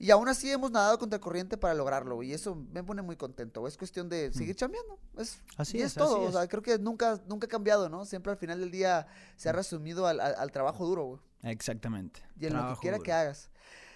Y 0.03 0.11
aún 0.11 0.27
así 0.27 0.51
hemos 0.51 0.69
nadado 0.69 0.99
contra 0.99 1.17
corriente 1.19 1.55
para 1.57 1.73
lograrlo, 1.73 2.21
y 2.23 2.33
eso 2.33 2.55
me 2.55 2.83
pone 2.83 3.01
muy 3.01 3.15
contento. 3.15 3.65
Es 3.67 3.77
cuestión 3.77 4.09
de 4.09 4.33
seguir 4.33 4.53
chambeando. 4.55 4.99
Es, 5.17 5.37
Mm. 5.37 5.61
Así 5.61 5.77
y 5.77 5.81
es, 5.81 5.93
todo. 5.93 6.17
así 6.17 6.25
O 6.27 6.31
sea, 6.33 6.43
es. 6.43 6.49
creo 6.49 6.61
que 6.61 6.77
nunca, 6.77 7.21
nunca 7.27 7.45
ha 7.45 7.49
cambiado, 7.49 7.87
¿no? 7.87 8.03
Siempre 8.05 8.31
al 8.33 8.37
final 8.37 8.59
del 8.59 8.69
día 8.69 9.07
se 9.37 9.47
ha 9.47 9.53
Mm. 9.53 9.55
resumido 9.55 10.05
al, 10.05 10.19
al- 10.19 10.35
al 10.35 10.51
trabajo 10.51 10.85
duro, 10.85 11.05
güey 11.05 11.19
Exactamente. 11.43 12.21
y 12.37 12.47
en 12.47 12.53
lo 12.57 12.73
que 12.73 12.79
quiera 12.81 12.97
duro. 12.97 13.05
que 13.05 13.13
hagas. 13.13 13.49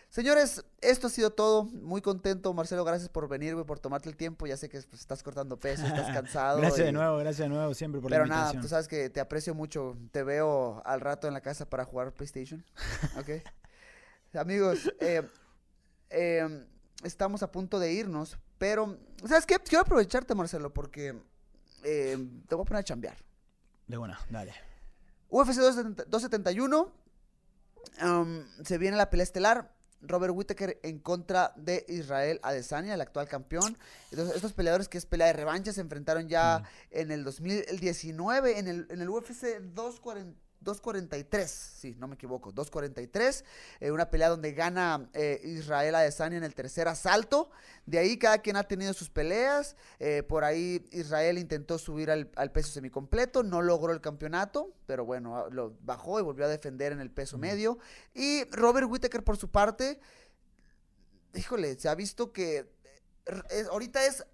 Señores, 0.09 0.63
esto 0.79 1.07
ha 1.07 1.09
sido 1.09 1.31
todo. 1.31 1.65
Muy 1.65 2.01
contento, 2.01 2.53
Marcelo. 2.53 2.85
Gracias 2.85 3.09
por 3.09 3.27
venir, 3.27 3.55
güey, 3.55 3.65
por 3.65 3.77
tomarte 3.79 4.07
el 4.07 4.15
tiempo. 4.15 4.47
Ya 4.47 4.55
sé 4.55 4.69
que 4.69 4.79
pues, 4.83 5.01
estás 5.01 5.21
cortando 5.21 5.59
peso, 5.59 5.85
estás 5.85 6.07
cansado. 6.25 6.59
Gracias 6.61 6.85
de 6.85 6.93
nuevo, 6.93 7.17
gracias 7.17 7.39
de 7.39 7.49
nuevo 7.49 7.73
siempre 7.73 7.99
por 7.99 8.09
Pero 8.09 8.23
la 8.23 8.29
nada, 8.29 8.41
invitación. 8.43 8.61
tú 8.61 8.69
sabes 8.69 8.87
que 8.87 9.09
te 9.09 9.19
aprecio 9.19 9.53
mucho. 9.53 9.97
Te 10.13 10.23
veo 10.23 10.81
al 10.85 11.01
rato 11.01 11.27
en 11.27 11.33
la 11.33 11.41
casa 11.41 11.69
para 11.69 11.83
jugar 11.83 12.13
PlayStation. 12.13 12.63
¿Ok? 13.19 13.43
Amigos, 14.33 14.91
eh, 15.01 15.27
eh, 16.09 16.65
estamos 17.03 17.43
a 17.43 17.51
punto 17.51 17.79
de 17.79 17.93
irnos. 17.93 18.37
Pero, 18.57 18.97
¿sabes 19.25 19.45
qué? 19.45 19.59
Quiero 19.59 19.83
aprovecharte, 19.83 20.33
Marcelo, 20.33 20.73
porque 20.73 21.15
eh, 21.83 22.17
te 22.47 22.55
voy 22.55 22.63
a 22.63 22.65
poner 22.65 22.81
a 22.81 22.83
chambear. 22.83 23.17
De 23.87 23.97
una, 23.97 24.19
dale. 24.29 24.53
UFC 25.29 25.55
270 25.59 26.05
271. 26.05 26.93
um, 28.03 28.43
se 28.63 28.77
viene 28.77 28.97
la 28.97 29.09
pelea 29.09 29.23
estelar. 29.23 29.73
Robert 30.01 30.33
Whittaker 30.35 30.79
en 30.83 30.99
contra 30.99 31.53
de 31.55 31.83
Israel 31.87 32.39
Adesanya, 32.43 32.93
el 32.93 33.01
actual 33.01 33.27
campeón. 33.27 33.77
Entonces, 34.11 34.35
estos 34.35 34.53
peleadores 34.53 34.87
que 34.87 34.99
es 34.99 35.07
pelea 35.07 35.27
de 35.27 35.33
revancha 35.33 35.73
se 35.73 35.81
enfrentaron 35.81 36.27
ya 36.29 36.63
en 36.91 37.11
el 37.11 37.23
2019 37.23 38.59
en 38.59 38.67
el, 38.67 38.87
en 38.91 39.01
el 39.01 39.09
UFC 39.09 39.59
240 39.59 40.46
243, 40.67 41.49
sí, 41.49 41.95
no 41.97 42.07
me 42.09 42.15
equivoco, 42.15 42.51
243, 42.51 43.45
eh, 43.79 43.91
una 43.91 44.09
pelea 44.09 44.27
donde 44.27 44.51
gana 44.51 45.09
eh, 45.13 45.39
Israel 45.45 45.95
Adesanya 45.95 46.35
en 46.37 46.43
el 46.43 46.53
tercer 46.53 46.89
asalto, 46.89 47.49
de 47.85 47.99
ahí 47.99 48.17
cada 48.17 48.39
quien 48.39 48.57
ha 48.57 48.63
tenido 48.63 48.93
sus 48.93 49.09
peleas, 49.09 49.77
eh, 49.99 50.23
por 50.23 50.43
ahí 50.43 50.85
Israel 50.91 51.37
intentó 51.37 51.77
subir 51.77 52.11
al, 52.11 52.29
al 52.35 52.51
peso 52.51 52.69
semicompleto, 52.71 53.43
no 53.43 53.61
logró 53.61 53.93
el 53.93 54.01
campeonato, 54.01 54.73
pero 54.85 55.05
bueno, 55.05 55.37
ah, 55.37 55.47
lo 55.49 55.77
bajó 55.81 56.19
y 56.19 56.23
volvió 56.23 56.45
a 56.45 56.49
defender 56.49 56.91
en 56.91 56.99
el 56.99 57.11
peso 57.11 57.37
medio, 57.37 57.77
y 58.13 58.43
Robert 58.51 58.87
Whittaker 58.89 59.23
por 59.23 59.37
su 59.37 59.49
parte, 59.49 59.99
híjole, 61.33 61.79
se 61.79 61.87
ha 61.87 61.95
visto 61.95 62.33
que 62.33 62.57
eh, 62.57 63.41
es- 63.51 63.67
ahorita 63.67 64.05
es 64.05 64.25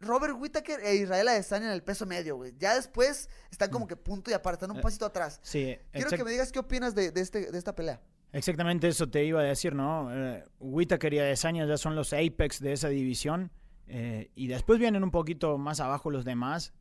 Robert 0.00 0.34
Whittaker 0.38 0.80
e 0.80 0.94
Israel 0.96 1.28
Adesanya 1.28 1.66
en 1.66 1.72
el 1.72 1.82
peso 1.82 2.06
medio, 2.06 2.36
güey. 2.36 2.54
Ya 2.58 2.74
después 2.74 3.28
están 3.50 3.70
como 3.70 3.86
que 3.86 3.96
punto 3.96 4.30
y 4.30 4.34
aparte, 4.34 4.56
están 4.64 4.70
un 4.70 4.78
Eh, 4.78 4.82
pasito 4.82 5.04
atrás. 5.06 5.40
Sí, 5.42 5.76
Quiero 5.92 6.10
que 6.10 6.24
me 6.24 6.30
digas 6.30 6.52
qué 6.52 6.58
opinas 6.60 6.94
de, 6.94 7.10
de 7.10 7.20
este, 7.20 7.50
de 7.50 7.58
esta 7.58 7.74
pelea. 7.74 8.00
exactamente 8.32 8.86
eso 8.88 9.08
te 9.08 9.24
iba 9.24 9.40
a 9.40 9.44
decir, 9.44 9.74
¿no? 9.74 10.08
Eh, 10.14 10.44
Whittaker 10.60 11.12
y 11.14 11.18
Adesanya 11.18 11.66
ya 11.66 11.76
son 11.76 11.94
los 11.96 12.12
apex 12.12 12.60
de 12.60 12.72
esa 12.72 12.88
división. 12.88 13.50
eh, 13.88 14.30
y 14.34 14.48
después 14.48 14.78
vienen 14.78 15.02
un 15.02 15.10
poquito 15.10 15.56
más 15.58 15.80
abajo 15.80 16.10
los 16.10 16.24
demás. 16.24 16.72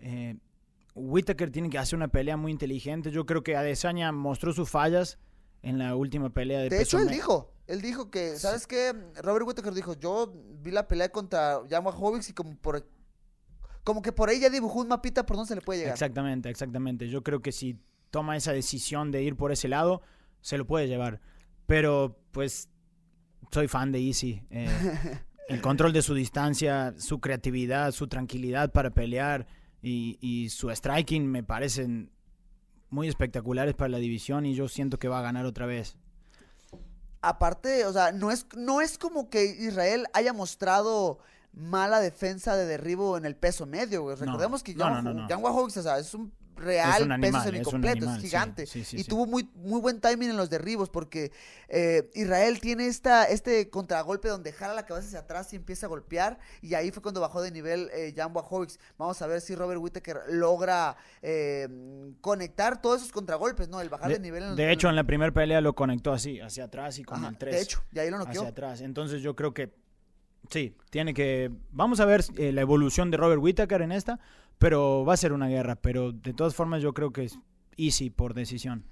Eh, 0.00 0.36
Whittaker 0.94 1.50
tiene 1.50 1.70
que 1.70 1.78
hacer 1.78 1.96
una 1.96 2.08
pelea 2.08 2.36
muy 2.36 2.50
inteligente. 2.52 3.10
Yo 3.12 3.24
creo 3.26 3.42
que 3.44 3.56
Adesanya 3.56 4.10
mostró 4.12 4.52
sus 4.52 4.68
fallas 4.68 5.18
en 5.62 5.78
la 5.78 5.96
última 5.96 6.30
pelea 6.30 6.60
de, 6.60 6.68
De 6.68 6.82
hecho, 6.82 6.98
él 6.98 7.08
dijo, 7.08 7.52
él 7.66 7.82
dijo 7.82 8.10
que, 8.10 8.36
¿sabes 8.36 8.66
qué? 8.66 8.94
Robert 9.22 9.46
Whittaker 9.46 9.74
dijo, 9.74 9.94
yo 9.94 10.32
vi 10.60 10.70
la 10.70 10.88
pelea 10.88 11.10
contra 11.10 11.60
Jan 11.68 11.84
Blachowicz 11.84 12.30
y 12.30 12.32
como 12.32 12.56
por 12.56 12.86
como 13.84 14.02
que 14.02 14.12
por 14.12 14.28
ahí 14.28 14.38
ya 14.38 14.50
dibujó 14.50 14.80
un 14.80 14.88
mapita 14.88 15.24
por 15.24 15.36
dónde 15.36 15.48
se 15.48 15.54
le 15.54 15.62
puede 15.62 15.80
llegar. 15.80 15.94
Exactamente, 15.94 16.50
exactamente. 16.50 17.08
Yo 17.08 17.22
creo 17.22 17.40
que 17.40 17.52
si 17.52 17.80
toma 18.10 18.36
esa 18.36 18.52
decisión 18.52 19.10
de 19.10 19.22
ir 19.22 19.34
por 19.34 19.50
ese 19.50 19.66
lado, 19.66 20.02
se 20.42 20.58
lo 20.58 20.66
puede 20.66 20.88
llevar. 20.88 21.22
Pero, 21.64 22.18
pues, 22.32 22.68
soy 23.50 23.66
fan 23.66 23.90
de 23.90 24.00
Easy. 24.00 24.42
Eh, 24.50 24.68
el 25.48 25.62
control 25.62 25.94
de 25.94 26.02
su 26.02 26.12
distancia, 26.12 26.94
su 26.98 27.20
creatividad, 27.20 27.92
su 27.92 28.08
tranquilidad 28.08 28.72
para 28.72 28.90
pelear 28.90 29.46
y, 29.80 30.18
y 30.20 30.50
su 30.50 30.68
striking 30.68 31.26
me 31.26 31.42
parecen 31.42 32.10
muy 32.90 33.08
espectaculares 33.08 33.74
para 33.74 33.88
la 33.88 33.98
división 33.98 34.46
y 34.46 34.54
yo 34.54 34.68
siento 34.68 34.98
que 34.98 35.08
va 35.08 35.18
a 35.18 35.22
ganar 35.22 35.46
otra 35.46 35.66
vez. 35.66 35.96
Aparte, 37.20 37.84
o 37.84 37.92
sea, 37.92 38.12
no 38.12 38.30
es, 38.30 38.46
no 38.56 38.80
es 38.80 38.96
como 38.96 39.28
que 39.28 39.44
Israel 39.44 40.06
haya 40.12 40.32
mostrado 40.32 41.18
mala 41.52 42.00
defensa 42.00 42.56
de 42.56 42.66
derribo 42.66 43.16
en 43.16 43.24
el 43.24 43.34
peso 43.34 43.66
medio, 43.66 44.02
güey. 44.02 44.16
Recordemos 44.16 44.62
que 44.62 44.74
No, 44.74 44.84
Jan, 44.84 45.04
no, 45.04 45.12
no, 45.14 45.54
o 45.54 45.70
sea, 45.70 45.98
es 45.98 46.14
un 46.14 46.32
real 46.58 46.90
Es 46.90 47.00
animal, 47.02 47.20
peso 47.20 47.38
es 47.38 47.44
semicompleto, 47.44 47.96
es, 47.98 48.02
animal, 48.04 48.20
sí, 48.20 48.26
gigante. 48.26 48.66
sí, 48.66 48.84
sí, 48.84 48.96
y 49.00 49.04
tuvo 49.04 49.26
muy, 49.26 49.48
muy 49.54 49.80
buen 49.80 50.00
timing 50.00 50.30
en 50.30 50.36
los 50.36 50.50
derribos 50.50 50.90
porque 50.90 51.32
eh, 51.68 52.10
Israel 52.14 52.60
tiene 52.60 52.86
esta, 52.86 53.24
este 53.24 53.70
contragolpe 53.70 54.28
donde 54.28 54.52
jala 54.52 54.74
la 54.74 54.84
cabeza 54.86 55.06
hacia 55.06 55.20
atrás 55.20 55.52
y 55.52 55.56
empieza 55.56 55.86
a 55.86 55.88
golpear 55.88 56.38
y 56.62 56.74
ahí 56.74 56.90
fue 56.90 57.02
cuando 57.02 57.20
bajó 57.20 57.40
de 57.42 57.50
nivel 57.50 57.88
eh, 57.92 58.12
Jan. 58.16 58.32
Vamos 58.98 59.22
a 59.22 59.26
ver 59.26 59.40
si 59.40 59.54
Robert 59.54 59.80
Whittaker 59.80 60.20
logra 60.30 60.96
eh, 61.22 61.68
conectar 62.20 62.80
todos 62.82 63.00
esos 63.00 63.12
contragolpes, 63.12 63.68
¿no? 63.68 63.80
El 63.80 63.88
bajar 63.88 64.08
de, 64.08 64.14
De, 64.14 64.20
nivel. 64.20 64.42
en 64.42 64.48
los- 64.50 64.56
de 64.56 64.72
hecho, 64.72 64.88
en 64.88 64.96
la 64.96 65.04
primera 65.04 65.32
pelea 65.32 65.60
lo 65.60 65.74
conectó 65.74 66.12
así, 66.12 66.40
hacia 66.40 66.64
atrás 66.64 66.98
y 66.98 67.04
con 67.04 67.18
Ajá, 67.18 67.28
el 67.28 67.38
3. 67.38 67.54
de 67.54 67.60
hecho, 67.62 67.82
y 67.92 67.98
ahí 67.98 68.10
lo 68.10 68.18
noqueó. 68.18 68.40
hacia 68.42 68.50
atrás. 68.50 68.80
Entonces 68.80 69.22
yo 69.22 69.34
creo 69.36 69.54
que 69.54 69.72
sí, 70.50 70.76
tiene 70.90 71.14
que... 71.14 71.50
Vamos 71.70 72.00
a 72.00 72.04
ver 72.04 72.24
eh, 72.36 72.52
la 72.52 72.60
evolución 72.60 73.10
de 73.10 73.16
Robert 73.16 73.40
Whittaker 73.42 73.82
en 73.82 73.92
esta, 73.92 74.18
pero 74.58 75.04
va 75.04 75.14
a 75.14 75.16
ser 75.16 75.32
una 75.32 75.48
guerra. 75.48 75.76
Pero 75.76 76.12
de 76.12 76.34
todas 76.34 76.54
formas 76.54 76.82
yo 76.82 76.92
creo 76.94 77.12
que 77.12 77.24
es 77.24 77.38
easy 77.76 78.10
por 78.10 78.34
decisión. 78.34 78.84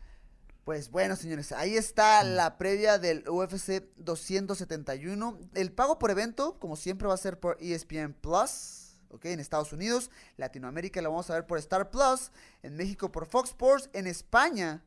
Pues 0.64 0.91
bueno, 0.91 1.14
señores, 1.14 1.53
ahí 1.53 1.77
está 1.77 2.25
la 2.25 2.59
previa 2.59 2.99
del 2.99 3.29
UFC 3.29 3.85
271. 3.99 5.39
El 5.55 5.71
pago 5.71 5.99
por 5.99 6.11
evento, 6.11 6.59
como 6.59 6.75
siempre, 6.75 7.07
va 7.07 7.14
a 7.14 7.19
ser 7.19 7.39
por 7.39 7.57
ESPN 7.61 8.14
Plus, 8.14 8.97
¿ok? 9.11 9.27
En 9.27 9.39
Estados 9.39 9.73
Unidos, 9.73 10.11
Latinoamérica 10.37 11.01
lo 11.03 11.11
vamos 11.11 11.31
a 11.31 11.35
ver 11.35 11.47
por 11.47 11.59
Star 11.59 11.91
Plus, 11.91 12.33
en 12.64 12.77
México 12.77 13.12
por 13.12 13.27
Fox 13.27 13.51
Sports, 13.51 13.91
en 13.93 14.09
España 14.09 14.83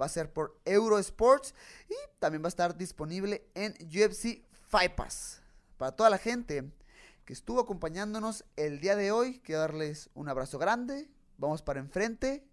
va 0.00 0.06
a 0.06 0.08
ser 0.08 0.32
por 0.32 0.56
Eurosports 0.64 1.52
y 1.88 1.94
también 2.20 2.42
va 2.42 2.46
a 2.46 2.48
estar 2.48 2.76
disponible 2.76 3.44
en 3.54 3.74
UFC 3.82 4.44
Fight 4.68 4.94
Pass. 4.94 5.42
Para 5.76 5.92
toda 5.92 6.10
la 6.10 6.18
gente 6.18 6.70
que 7.24 7.32
estuvo 7.32 7.60
acompañándonos 7.60 8.44
el 8.56 8.80
día 8.80 8.96
de 8.96 9.10
hoy, 9.12 9.40
quiero 9.44 9.62
darles 9.62 10.10
un 10.14 10.28
abrazo 10.28 10.58
grande, 10.58 11.08
vamos 11.38 11.62
para 11.62 11.80
enfrente, 11.80 12.46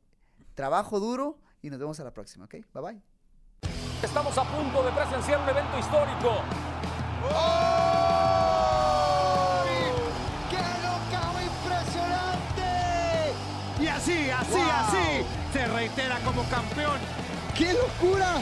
trabajo 0.56 1.00
duro 1.00 1.40
y 1.62 1.70
nos 1.70 1.80
vemos 1.80 2.00
a 2.00 2.04
la 2.04 2.14
próxima, 2.14 2.46
¿ok? 2.46 2.56
Bye 2.74 2.82
bye. 2.82 3.02
Estamos 4.02 4.38
a 4.38 4.44
punto 4.44 4.84
de 4.84 4.92
presenciar 4.92 5.42
un 5.42 5.50
evento 5.50 5.78
histórico. 5.78 6.42
¡Qué 10.50 10.58
knockout 10.58 11.42
impresionante! 11.44 13.34
Y 13.80 13.88
así, 13.88 14.30
así, 14.30 14.60
así, 14.60 15.26
se 15.54 15.68
reitera 15.68 16.20
como 16.22 16.44
campeón. 16.50 17.00
¡Qué 17.56 17.74
locura! 17.74 18.42